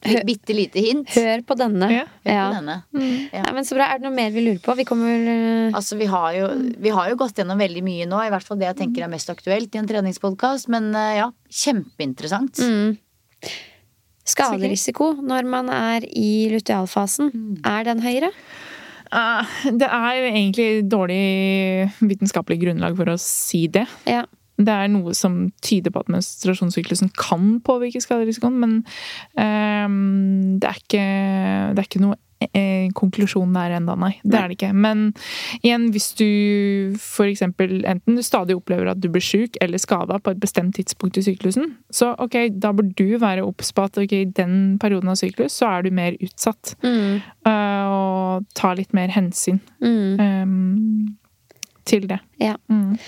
Et 0.03 0.25
bitte 0.27 0.55
lite 0.57 0.83
hint. 0.83 1.11
Hør 1.15 1.45
på 1.47 1.57
denne. 1.59 1.89
Ja, 1.93 2.07
Hør 2.27 2.41
på 2.41 2.57
denne. 2.57 2.77
Mm. 2.91 3.13
Ja. 3.31 3.43
Nei, 3.47 3.53
men 3.59 3.67
så 3.69 3.77
bra. 3.79 3.87
Er 3.93 4.01
det 4.01 4.07
noe 4.09 4.17
mer 4.17 4.33
vi 4.35 4.43
lurer 4.49 4.63
på? 4.65 4.75
Vi 4.81 4.87
kommer 4.89 5.29
eh, 5.31 5.77
Altså, 5.79 5.99
vi 6.01 6.09
har, 6.11 6.33
jo, 6.35 6.49
vi 6.83 6.95
har 6.95 7.13
jo 7.13 7.19
gått 7.21 7.39
gjennom 7.39 7.61
veldig 7.63 7.85
mye 7.87 8.09
nå, 8.11 8.19
i 8.27 8.33
hvert 8.35 8.47
fall 8.47 8.59
det 8.59 8.71
jeg 8.73 8.81
tenker 8.83 9.07
er 9.07 9.13
mest 9.13 9.31
aktuelt 9.31 9.75
i 9.75 9.83
en 9.83 9.89
treningspodkast. 9.91 10.71
Men 10.73 10.91
eh, 10.99 11.21
ja, 11.21 11.31
kjempeinteressant. 11.63 12.63
mm. 12.63 12.99
Skaderisiko 14.33 15.17
når 15.19 15.49
man 15.51 15.71
er 15.75 16.05
i 16.07 16.47
lutealfasen, 16.53 17.33
er 17.67 17.89
den 17.89 18.03
høyere? 18.05 18.31
Uh, 19.13 19.43
det 19.81 19.89
er 19.91 20.29
egentlig 20.31 20.69
dårlig 20.89 21.91
vitenskapelig 22.01 22.61
grunnlag 22.63 22.95
for 22.97 23.13
å 23.13 23.19
si 23.21 23.67
det. 23.73 23.85
Ja. 24.09 24.23
Det 24.59 24.69
er 24.73 24.91
noe 24.93 25.15
som 25.17 25.47
tyder 25.65 25.91
på 25.95 26.03
at 26.05 26.11
menstruasjonssyklusen 26.13 27.13
kan 27.19 27.61
påvirke 27.65 28.03
skaderisikoen, 28.05 28.59
men 28.61 28.75
ehm, 29.41 30.59
det, 30.61 30.69
er 30.69 30.83
ikke, 30.83 31.07
det 31.73 31.81
er 31.83 31.89
ikke 31.89 32.03
noe 32.05 32.19
eh, 32.53 32.91
konklusjon 32.99 33.55
der 33.55 33.77
ennå, 33.79 33.95
nei. 33.99 34.13
Det 34.23 34.39
er 34.39 34.51
det 34.51 34.59
ikke. 34.59 34.73
Men 34.75 35.05
igjen, 35.63 35.89
hvis 35.95 36.11
du 36.19 36.27
eksempel 37.25 37.85
enten 37.89 38.19
du 38.19 38.23
stadig 38.23 38.57
opplever 38.59 38.91
at 38.93 39.01
du 39.03 39.09
blir 39.13 39.25
sjuk 39.25 39.57
eller 39.63 39.81
skada 39.83 40.19
på 40.23 40.35
et 40.35 40.43
bestemt 40.43 40.77
tidspunkt 40.77 41.19
i 41.19 41.25
syklusen, 41.27 41.77
så 41.91 42.13
ok, 42.19 42.37
da 42.53 42.73
bør 42.77 42.91
du 42.99 43.19
være 43.23 43.47
obs 43.47 43.73
på 43.73 43.87
at 43.89 43.99
ok, 43.99 44.13
i 44.13 44.31
den 44.37 44.77
perioden 44.83 45.13
av 45.13 45.19
syklus 45.21 45.57
så 45.63 45.71
er 45.79 45.87
du 45.87 45.91
mer 45.95 46.19
utsatt. 46.21 46.75
Mm. 46.85 47.23
eh, 47.49 47.87
og 47.93 48.47
ta 48.59 48.75
litt 48.79 48.93
mer 48.97 49.09
hensyn 49.15 49.61
Mm. 49.83 50.21
um, 50.21 51.17
til 51.85 52.07
det. 52.09 52.21
Ja. 52.41 52.55
Mm. 52.71 52.99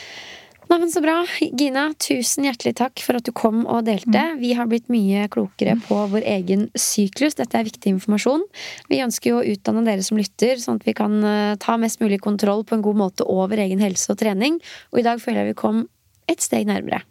Nei, 0.70 0.78
men 0.80 0.90
Så 0.90 1.00
bra. 1.04 1.16
Gina, 1.58 1.88
tusen 2.00 2.46
hjertelig 2.48 2.74
takk 2.78 3.02
for 3.04 3.18
at 3.18 3.26
du 3.26 3.32
kom 3.36 3.64
og 3.66 3.84
delte. 3.86 4.22
Vi 4.40 4.52
har 4.56 4.68
blitt 4.70 4.88
mye 4.92 5.26
klokere 5.32 5.76
på 5.84 5.98
vår 6.12 6.24
egen 6.36 6.68
syklus. 6.78 7.36
Dette 7.38 7.58
er 7.58 7.66
viktig 7.66 7.92
informasjon. 7.92 8.46
Vi 8.88 9.02
ønsker 9.04 9.30
jo 9.30 9.40
å 9.40 9.48
utdanne 9.54 9.84
dere 9.86 10.04
som 10.06 10.18
lytter, 10.20 10.56
sånn 10.62 10.80
at 10.80 10.86
vi 10.88 10.94
kan 10.96 11.18
eh, 11.24 11.56
ta 11.60 11.76
mest 11.80 12.00
mulig 12.00 12.20
kontroll 12.24 12.64
på 12.64 12.78
en 12.78 12.84
god 12.86 12.96
måte 13.02 13.26
over 13.28 13.60
egen 13.60 13.82
helse 13.84 14.08
og 14.14 14.18
trening. 14.22 14.56
Og 14.92 15.02
i 15.02 15.06
dag 15.06 15.20
føler 15.22 15.44
jeg 15.44 15.52
vi 15.52 15.58
kom 15.60 15.84
et 16.30 16.40
steg 16.40 16.66
nærmere. 16.70 17.02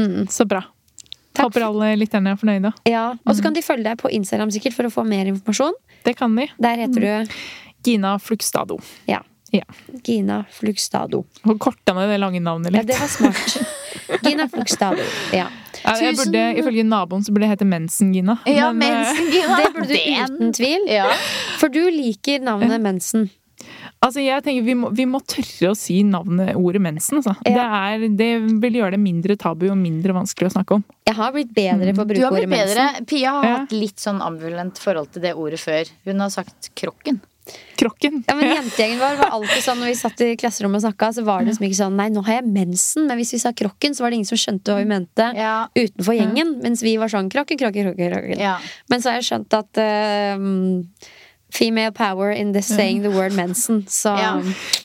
Mm. 0.00 0.26
Så 0.32 0.48
bra. 0.48 0.64
Takk. 1.36 1.50
Håper 1.50 1.66
alle 1.66 1.92
lytterne 2.00 2.32
er 2.32 2.40
fornøyde. 2.40 2.72
Ja, 2.88 3.10
Og 3.28 3.36
så 3.36 3.44
kan 3.44 3.52
de 3.56 3.60
følge 3.64 3.84
deg 3.90 4.00
på 4.00 4.08
Instagram 4.16 4.50
sikkert 4.54 4.76
for 4.78 4.88
å 4.88 4.92
få 4.92 5.04
mer 5.04 5.28
informasjon. 5.28 5.76
Det 6.06 6.16
kan 6.16 6.32
de. 6.38 6.48
Der 6.56 6.80
heter 6.80 7.04
du 7.04 7.34
Gina 7.84 8.16
Flugstado. 8.18 8.78
ja, 9.06 9.20
Ja. 9.54 9.62
Gina 10.04 10.40
Flugstado. 10.50 11.24
Og 11.46 11.58
korta 11.62 11.94
ned 11.94 12.08
det 12.10 12.18
lange 12.20 12.40
navnet 12.42 12.72
Ja, 12.74 12.80
litt. 12.82 12.88
det 12.90 12.98
var 12.98 13.08
smart. 13.08 13.56
Gina 14.26 14.48
Flugstado. 14.50 15.04
Ja. 15.32 15.46
Ja, 15.84 15.92
jeg 16.02 16.16
burde, 16.18 16.42
ifølge 16.58 16.82
naboen 16.88 17.22
så 17.22 17.30
burde 17.32 17.46
det 17.46 17.52
hete 17.54 17.66
Mensen-Gina. 17.68 18.38
Ja, 18.48 18.72
Men, 18.72 18.90
eh, 18.90 19.02
mensen, 19.06 19.30
Gina. 19.32 19.56
Det 19.60 19.72
burde 19.76 19.88
du 19.88 20.22
uten 20.24 20.52
tvil. 20.56 20.86
Ja. 20.90 21.10
For 21.60 21.68
du 21.70 21.82
liker 21.90 22.40
navnet 22.42 22.80
Mensen. 22.82 23.28
altså, 24.02 24.20
jeg 24.24 24.42
tenker 24.44 24.64
vi 24.66 24.74
må, 24.78 24.90
vi 24.94 25.06
må 25.08 25.20
tørre 25.26 25.70
å 25.72 25.76
si 25.78 26.00
navnet 26.06 26.56
ordet 26.58 26.82
mensen. 26.82 27.18
Altså. 27.22 27.36
Det, 27.46 27.54
er, 27.54 28.08
det 28.18 28.30
vil 28.62 28.80
gjøre 28.80 28.96
det 28.96 29.00
mindre 29.04 29.36
tabu 29.40 29.68
og 29.70 29.78
mindre 29.78 30.12
vanskelig 30.16 30.50
å 30.50 30.54
snakke 30.58 30.80
om. 30.80 30.84
Jeg 31.06 31.16
har 31.20 31.32
blitt 31.36 31.54
bedre 31.56 31.94
på 31.96 32.02
å 32.04 32.08
bruke 32.10 32.28
ordet 32.32 32.50
bedre. 32.50 32.88
mensen. 32.90 33.06
Pia 33.06 33.30
har 33.38 33.44
Ja. 33.46 33.56
hatt 33.62 33.72
litt 33.72 34.02
sånn 34.02 34.20
ambulant 34.26 34.78
forhold 34.82 35.12
til 35.14 35.22
det 35.22 35.34
ordet 35.38 35.60
før. 35.62 35.88
Hun 36.04 36.20
har 36.20 36.30
sagt 36.34 36.70
krokken. 36.74 37.20
Krokken. 37.76 38.22
Ja, 38.26 38.34
men 38.34 38.48
Jentegjengen 38.50 38.98
vår 38.98 39.18
var 39.20 39.34
alltid 39.36 39.62
sånn 39.62 39.78
når 39.82 39.90
vi 39.92 39.96
satt 40.00 40.20
i 40.24 40.30
klasserommet 40.40 40.80
og 40.80 40.86
snakka, 40.88 41.10
så 41.14 41.24
var 41.26 41.40
det 41.44 41.50
liksom 41.52 41.66
ikke 41.68 41.78
sånn 41.78 41.96
Nei, 42.00 42.08
nå 42.10 42.22
har 42.26 42.40
jeg 42.40 42.46
mensen. 42.50 43.06
Men 43.06 43.20
hvis 43.20 43.34
vi 43.36 43.38
sa 43.42 43.52
krokken, 43.56 43.94
så 43.94 44.02
var 44.02 44.10
det 44.10 44.18
ingen 44.20 44.30
som 44.30 44.40
skjønte 44.40 44.72
hva 44.72 44.80
vi 44.80 44.88
mente 44.90 45.28
Ja. 45.36 45.68
utenfor 45.76 46.16
gjengen. 46.16 46.56
Mens 46.64 46.82
vi 46.82 46.96
var 46.96 47.12
sånn 47.12 47.28
krokken, 47.30 47.58
krokken, 47.60 47.90
krokken. 47.90 48.10
krokken. 48.12 48.40
Ja. 48.42 48.56
Men 48.90 49.00
så 49.04 49.10
har 49.12 49.20
jeg 49.20 49.28
skjønt 49.30 49.54
at 49.60 49.78
eh, 49.78 50.36
Female 51.56 51.90
power 51.92 52.30
in 52.36 52.52
the 52.52 52.60
saying 52.62 53.00
the 53.02 53.08
word 53.10 53.32
mensen. 53.32 53.84
Så 53.88 54.08
Ja. 54.18 54.42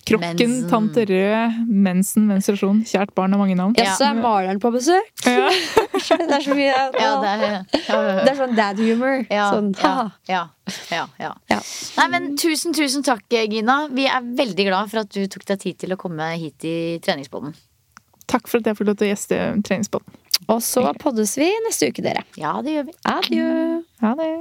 Krokken, 0.07 0.37
Mensen. 0.37 0.69
tante 0.69 1.05
rød, 1.05 1.67
mensen, 1.67 2.27
menstruasjon. 2.27 2.83
Kjært 2.87 3.11
barn 3.15 3.31
har 3.33 3.39
mange 3.39 3.55
navn. 3.55 3.73
ja, 3.77 3.91
så 3.95 4.03
er 4.09 4.13
maleren 4.21 4.59
på 4.59 4.71
besøk. 4.71 5.11
Ja. 5.25 5.49
Det 6.01 6.33
er 6.33 6.41
så 6.41 6.55
mye 6.55 6.71
Ja, 6.71 6.87
det 7.21 7.29
er, 7.29 7.41
ja, 7.87 7.97
Det 8.25 8.31
er 8.31 8.35
sånn 8.39 8.55
dad 8.57 8.79
humor. 8.79 9.25
ja, 9.29 9.49
Sånn, 9.53 9.67
ja, 9.77 9.91
ha. 9.93 10.05
ja, 10.27 10.41
ja, 10.91 11.03
ja. 11.19 11.33
Ja. 11.51 11.59
Nei, 11.97 12.07
men 12.15 12.31
tusen, 12.37 12.73
tusen 12.73 13.03
takk, 13.03 13.21
Gina. 13.29 13.87
Vi 13.91 14.05
er 14.07 14.21
veldig 14.23 14.65
glad 14.69 14.89
for 14.91 14.99
at 15.03 15.11
du 15.13 15.27
tok 15.27 15.45
deg 15.45 15.59
tid 15.59 15.77
til 15.83 15.93
å 15.93 15.97
komme 16.01 16.31
hit 16.39 16.63
i 16.65 16.97
treningsbåten 17.03 17.53
Takk 18.31 18.47
for 18.47 18.57
at 18.61 18.65
jeg 18.71 18.77
fikk 18.79 18.87
lov 18.87 18.97
til 19.01 19.09
å 19.09 19.11
gjeste 19.11 19.39
treningsbåten 19.67 20.13
Og 20.47 20.61
så 20.63 20.87
poddes 20.99 21.35
vi 21.37 21.51
neste 21.67 21.91
uke, 21.91 22.01
dere. 22.05 22.23
Ja, 22.39 22.55
det 22.65 22.71
gjør 22.79 22.85
vi. 22.89 22.93
Adjø. 23.11 23.51
Ha 24.01 24.15
det. 24.15 24.31